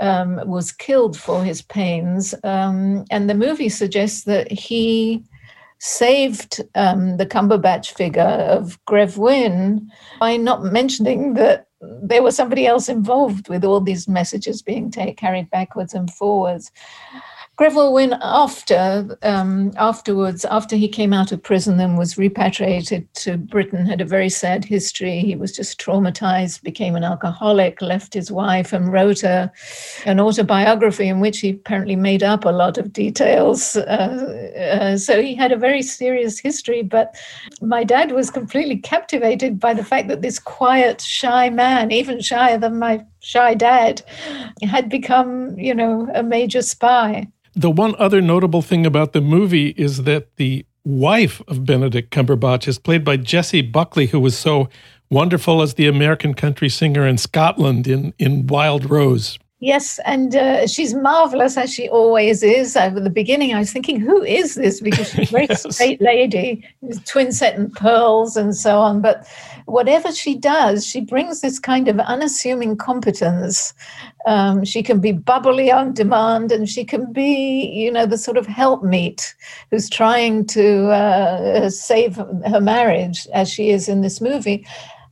um, 0.00 0.40
was 0.48 0.72
killed 0.72 1.16
for 1.16 1.44
his 1.44 1.60
pains. 1.60 2.34
Um, 2.42 3.04
and 3.10 3.28
the 3.28 3.34
movie 3.34 3.68
suggests 3.68 4.24
that 4.24 4.50
he 4.50 5.22
saved 5.80 6.60
um, 6.74 7.16
the 7.16 7.26
Cumberbatch 7.26 7.92
figure 7.92 8.22
of 8.22 8.78
Grev 8.84 9.16
by 10.20 10.36
not 10.36 10.62
mentioning 10.62 11.34
that 11.34 11.66
there 11.80 12.22
was 12.22 12.36
somebody 12.36 12.66
else 12.66 12.88
involved 12.88 13.48
with 13.48 13.64
all 13.64 13.80
these 13.80 14.06
messages 14.06 14.60
being 14.60 14.90
ta- 14.90 15.14
carried 15.16 15.50
backwards 15.50 15.94
and 15.94 16.12
forwards. 16.12 16.70
Greville 17.60 17.92
Wynne, 17.92 18.16
after 18.22 19.18
um, 19.20 19.72
afterwards, 19.76 20.46
after 20.46 20.76
he 20.76 20.88
came 20.88 21.12
out 21.12 21.30
of 21.30 21.42
prison 21.42 21.78
and 21.78 21.98
was 21.98 22.16
repatriated 22.16 23.12
to 23.16 23.36
Britain, 23.36 23.84
had 23.84 24.00
a 24.00 24.06
very 24.06 24.30
sad 24.30 24.64
history. 24.64 25.18
He 25.18 25.36
was 25.36 25.54
just 25.54 25.78
traumatized, 25.78 26.62
became 26.62 26.96
an 26.96 27.04
alcoholic, 27.04 27.82
left 27.82 28.14
his 28.14 28.32
wife, 28.32 28.72
and 28.72 28.90
wrote 28.90 29.22
a, 29.24 29.52
an 30.06 30.20
autobiography 30.20 31.06
in 31.06 31.20
which 31.20 31.40
he 31.40 31.50
apparently 31.50 31.96
made 31.96 32.22
up 32.22 32.46
a 32.46 32.48
lot 32.48 32.78
of 32.78 32.94
details. 32.94 33.76
Uh, 33.76 34.70
uh, 34.80 34.96
so 34.96 35.20
he 35.20 35.34
had 35.34 35.52
a 35.52 35.56
very 35.58 35.82
serious 35.82 36.38
history. 36.38 36.80
But 36.82 37.14
my 37.60 37.84
dad 37.84 38.12
was 38.12 38.30
completely 38.30 38.78
captivated 38.78 39.60
by 39.60 39.74
the 39.74 39.84
fact 39.84 40.08
that 40.08 40.22
this 40.22 40.38
quiet, 40.38 41.02
shy 41.02 41.50
man, 41.50 41.92
even 41.92 42.20
shyer 42.20 42.56
than 42.56 42.78
my 42.78 43.04
shy 43.20 43.54
dad, 43.54 44.02
had 44.62 44.88
become, 44.88 45.58
you 45.58 45.74
know, 45.74 46.08
a 46.14 46.22
major 46.22 46.62
spy. 46.62 47.28
The 47.54 47.70
one 47.70 47.94
other 47.98 48.20
notable 48.20 48.62
thing 48.62 48.86
about 48.86 49.12
the 49.12 49.20
movie 49.20 49.68
is 49.70 50.04
that 50.04 50.36
the 50.36 50.64
wife 50.84 51.42
of 51.48 51.64
Benedict 51.64 52.10
Cumberbatch 52.10 52.66
is 52.66 52.78
played 52.78 53.04
by 53.04 53.16
Jessie 53.16 53.62
Buckley, 53.62 54.06
who 54.06 54.20
was 54.20 54.38
so 54.38 54.68
wonderful 55.10 55.60
as 55.60 55.74
the 55.74 55.86
American 55.86 56.34
country 56.34 56.68
singer 56.68 57.06
in 57.06 57.18
Scotland 57.18 57.86
in, 57.86 58.14
in 58.18 58.46
Wild 58.46 58.88
Rose. 58.88 59.38
Yes, 59.62 60.00
and 60.06 60.34
uh, 60.34 60.66
she's 60.66 60.94
marvelous 60.94 61.58
as 61.58 61.70
she 61.70 61.86
always 61.86 62.42
is. 62.42 62.76
At 62.76 62.94
the 62.94 63.10
beginning, 63.10 63.52
I 63.54 63.58
was 63.58 63.70
thinking, 63.70 64.00
who 64.00 64.22
is 64.22 64.54
this? 64.54 64.80
Because 64.80 65.10
she's 65.10 65.28
a 65.28 65.32
very 65.32 65.46
yes. 65.50 65.74
straight 65.74 66.00
lady, 66.00 66.66
twin 67.04 67.30
set 67.30 67.56
and 67.56 67.70
pearls 67.74 68.38
and 68.38 68.56
so 68.56 68.78
on. 68.80 69.02
But 69.02 69.26
whatever 69.66 70.12
she 70.12 70.34
does, 70.34 70.86
she 70.86 71.02
brings 71.02 71.42
this 71.42 71.58
kind 71.58 71.88
of 71.88 72.00
unassuming 72.00 72.74
competence. 72.78 73.74
Um, 74.26 74.64
she 74.64 74.82
can 74.82 74.98
be 74.98 75.12
bubbly 75.12 75.70
on 75.70 75.92
demand, 75.92 76.52
and 76.52 76.66
she 76.66 76.82
can 76.82 77.12
be, 77.12 77.66
you 77.66 77.92
know, 77.92 78.06
the 78.06 78.16
sort 78.16 78.38
of 78.38 78.46
helpmeet 78.46 79.34
who's 79.70 79.90
trying 79.90 80.46
to 80.46 80.88
uh, 80.88 81.68
save 81.68 82.16
her 82.16 82.62
marriage, 82.62 83.28
as 83.34 83.50
she 83.50 83.68
is 83.68 83.90
in 83.90 84.00
this 84.00 84.22
movie. 84.22 84.66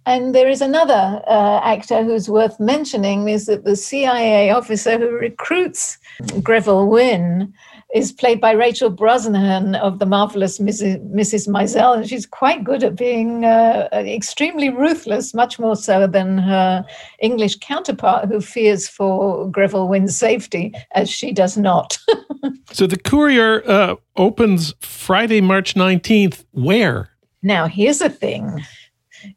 And 0.08 0.34
there 0.34 0.48
is 0.48 0.62
another 0.62 1.22
uh, 1.26 1.60
actor 1.62 2.02
who's 2.02 2.30
worth 2.30 2.58
mentioning 2.58 3.28
is 3.28 3.44
that 3.44 3.64
the 3.64 3.76
CIA 3.76 4.48
officer 4.48 4.96
who 4.96 5.10
recruits 5.10 5.98
Greville 6.42 6.88
Wynne 6.88 7.52
is 7.94 8.10
played 8.10 8.40
by 8.40 8.52
Rachel 8.52 8.90
Brosnahan 8.90 9.78
of 9.78 9.98
the 9.98 10.06
marvelous 10.06 10.60
Mrs. 10.60 11.06
Mrs. 11.12 11.46
Maisel, 11.46 11.98
and 11.98 12.08
she's 12.08 12.24
quite 12.24 12.64
good 12.64 12.82
at 12.82 12.96
being 12.96 13.44
uh, 13.44 13.90
extremely 13.92 14.70
ruthless, 14.70 15.34
much 15.34 15.58
more 15.58 15.76
so 15.76 16.06
than 16.06 16.38
her 16.38 16.86
English 17.20 17.58
counterpart, 17.58 18.28
who 18.28 18.40
fears 18.40 18.88
for 18.88 19.46
Greville 19.50 19.88
Wynne's 19.88 20.16
safety, 20.16 20.72
as 20.92 21.10
she 21.10 21.32
does 21.32 21.58
not. 21.58 21.98
so 22.72 22.86
the 22.86 22.98
Courier 22.98 23.62
uh, 23.68 23.96
opens 24.16 24.72
Friday, 24.80 25.42
March 25.42 25.76
nineteenth. 25.76 26.46
Where? 26.52 27.10
Now 27.42 27.66
here's 27.66 27.98
the 27.98 28.08
thing. 28.08 28.64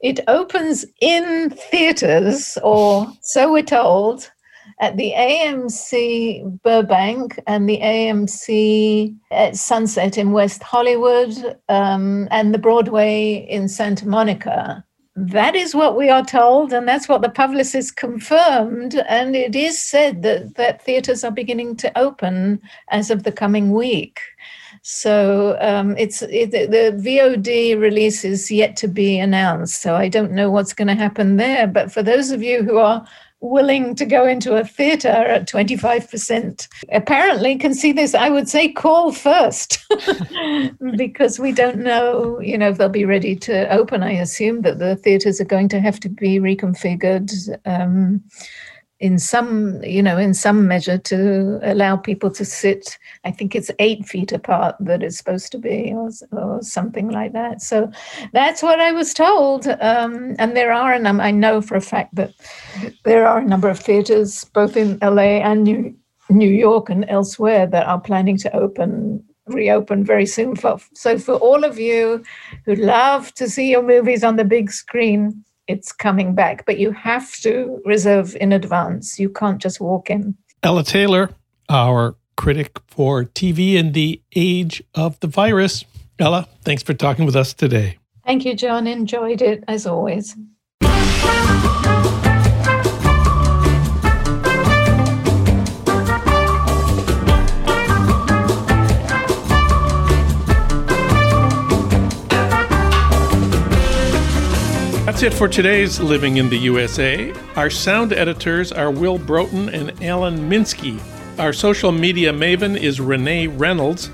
It 0.01 0.19
opens 0.27 0.86
in 1.01 1.49
theaters, 1.49 2.57
or 2.63 3.11
so 3.21 3.51
we're 3.51 3.63
told, 3.63 4.32
at 4.79 4.97
the 4.97 5.13
AMC 5.15 6.61
Burbank 6.63 7.39
and 7.47 7.69
the 7.69 7.79
AMC 7.79 9.15
at 9.32 9.55
Sunset 9.55 10.17
in 10.17 10.32
West 10.32 10.63
Hollywood 10.63 11.59
um, 11.69 12.27
and 12.32 12.53
the 12.53 12.59
Broadway 12.59 13.45
in 13.49 13.67
Santa 13.67 14.07
Monica. 14.07 14.84
That 15.15 15.55
is 15.55 15.75
what 15.75 15.97
we 15.97 16.09
are 16.09 16.23
told, 16.23 16.71
and 16.71 16.88
that's 16.88 17.09
what 17.09 17.21
the 17.21 17.29
publicist 17.29 17.97
confirmed. 17.97 18.95
And 19.07 19.36
it 19.36 19.55
is 19.55 19.82
said 19.82 20.23
that, 20.23 20.55
that 20.55 20.82
theaters 20.84 21.23
are 21.23 21.32
beginning 21.32 21.75
to 21.77 21.97
open 21.97 22.61
as 22.89 23.11
of 23.11 23.23
the 23.23 23.32
coming 23.32 23.71
week. 23.71 24.19
So 24.84 25.57
um, 25.61 25.95
it's 25.97 26.21
it, 26.23 26.51
the 26.51 26.99
VOD 26.99 27.79
release 27.79 28.25
is 28.25 28.49
yet 28.49 28.75
to 28.77 28.88
be 28.88 29.19
announced. 29.19 29.82
So 29.82 29.95
I 29.95 30.07
don't 30.07 30.32
know 30.32 30.49
what's 30.49 30.73
going 30.73 30.88
to 30.88 30.95
happen 30.95 31.38
there. 31.38 31.67
But 31.67 31.91
for 31.91 32.01
those 32.01 32.32
of 32.32 32.41
you 32.41 32.63
who 32.63 32.77
are 32.77 33.05
willing 33.41 33.95
to 33.95 34.05
go 34.05 34.27
into 34.27 34.55
a 34.55 34.63
theater 34.63 35.07
at 35.07 35.47
25% 35.47 36.67
apparently 36.91 37.57
can 37.57 37.73
see 37.73 37.91
this 37.91 38.13
i 38.13 38.29
would 38.29 38.47
say 38.47 38.71
call 38.71 39.11
first 39.11 39.79
because 40.95 41.39
we 41.39 41.51
don't 41.51 41.79
know 41.79 42.39
you 42.39 42.55
know 42.55 42.69
if 42.69 42.77
they'll 42.77 42.88
be 42.88 43.03
ready 43.03 43.36
to 43.36 43.67
open 43.73 44.03
i 44.03 44.11
assume 44.11 44.61
that 44.61 44.77
the 44.77 44.95
theaters 44.95 45.41
are 45.41 45.45
going 45.45 45.67
to 45.67 45.79
have 45.79 45.99
to 45.99 46.07
be 46.07 46.39
reconfigured 46.39 47.32
um, 47.65 48.23
in 49.01 49.17
some, 49.17 49.83
you 49.83 50.01
know, 50.03 50.17
in 50.17 50.33
some 50.33 50.67
measure 50.67 50.99
to 50.99 51.59
allow 51.63 51.97
people 51.97 52.29
to 52.29 52.45
sit. 52.45 52.99
I 53.25 53.31
think 53.31 53.55
it's 53.55 53.71
eight 53.79 54.05
feet 54.05 54.31
apart 54.31 54.75
that 54.79 55.01
it's 55.01 55.17
supposed 55.17 55.51
to 55.53 55.57
be, 55.57 55.91
or, 55.91 56.11
or 56.31 56.61
something 56.61 57.09
like 57.09 57.33
that. 57.33 57.63
So 57.63 57.91
that's 58.31 58.61
what 58.61 58.79
I 58.79 58.91
was 58.91 59.15
told. 59.15 59.67
Um, 59.67 60.35
and 60.37 60.55
there 60.55 60.71
are, 60.71 60.93
and 60.93 61.07
I 61.07 61.31
know 61.31 61.61
for 61.61 61.75
a 61.75 61.81
fact 61.81 62.13
that 62.15 62.33
there 63.03 63.27
are 63.27 63.39
a 63.39 63.45
number 63.45 63.69
of 63.69 63.79
theaters, 63.79 64.43
both 64.53 64.77
in 64.77 64.99
LA 65.01 65.41
and 65.41 65.63
New, 65.63 65.95
New 66.29 66.51
York 66.51 66.91
and 66.91 67.03
elsewhere, 67.09 67.65
that 67.65 67.87
are 67.87 67.99
planning 67.99 68.37
to 68.37 68.55
open 68.55 69.23
reopen 69.47 70.05
very 70.05 70.27
soon. 70.27 70.55
For, 70.55 70.77
so 70.93 71.17
for 71.17 71.33
all 71.33 71.63
of 71.65 71.79
you 71.79 72.23
who 72.65 72.75
love 72.75 73.33
to 73.33 73.49
see 73.49 73.71
your 73.71 73.83
movies 73.83 74.23
on 74.23 74.35
the 74.35 74.45
big 74.45 74.71
screen, 74.71 75.43
it's 75.68 75.91
coming 75.91 76.36
back, 76.36 76.66
but 76.66 76.80
you 76.80 76.91
have 76.91 77.34
to 77.38 77.82
reserve 77.86 78.36
in 78.39 78.51
advance. 78.51 79.20
You 79.20 79.30
can't 79.30 79.62
just 79.62 79.80
walk 79.80 80.09
in. 80.09 80.36
Ella 80.64 80.84
Taylor, 80.84 81.30
our 81.70 82.16
critic 82.38 82.80
for 82.88 83.26
TV 83.26 83.76
in 83.76 83.91
the 83.91 84.22
age 84.36 84.84
of 84.95 85.20
the 85.20 85.28
virus. 85.28 85.86
Ella, 86.20 86.47
thanks 86.64 86.84
for 86.84 86.93
talking 86.93 87.26
with 87.26 87.36
us 87.36 87.53
today. 87.53 87.97
Thank 88.26 88.45
you, 88.45 88.55
Jon. 88.55 88.88
Enjoyed 88.88 89.41
it 89.41 89.64
as 89.68 89.88
always. 89.88 90.36
That's 105.22 105.36
it 105.36 105.38
for 105.38 105.47
today's 105.47 105.99
Living 105.99 106.38
in 106.38 106.49
the 106.49 106.57
USA. 106.57 107.32
Our 107.55 107.69
sound 107.69 108.11
editors 108.11 108.72
are 108.72 108.89
Will 108.89 109.19
Broughton 109.19 109.69
and 109.69 110.03
Alan 110.03 110.49
Minsky. 110.49 110.99
Our 111.38 111.53
social 111.53 111.91
media 111.91 112.34
maven 112.34 112.76
is 112.76 112.99
Renee 112.99 113.45
Reynolds. 113.45 114.07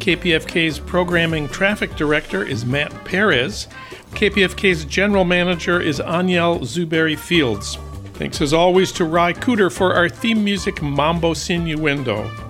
KPFK's 0.00 0.80
programming 0.80 1.46
traffic 1.46 1.94
director 1.94 2.42
is 2.42 2.66
Matt 2.66 2.92
Perez. 3.04 3.68
KPFK's 4.14 4.84
general 4.86 5.22
manager 5.22 5.80
is 5.80 6.00
Aniel 6.00 6.58
Zuberi 6.62 7.16
Fields. 7.16 7.78
Thanks 8.14 8.40
as 8.40 8.52
always 8.52 8.90
to 8.94 9.04
Ry 9.04 9.32
Cooder 9.32 9.72
for 9.72 9.94
our 9.94 10.08
theme 10.08 10.42
music 10.42 10.82
Mambo 10.82 11.32
Sinuendo. 11.32 12.49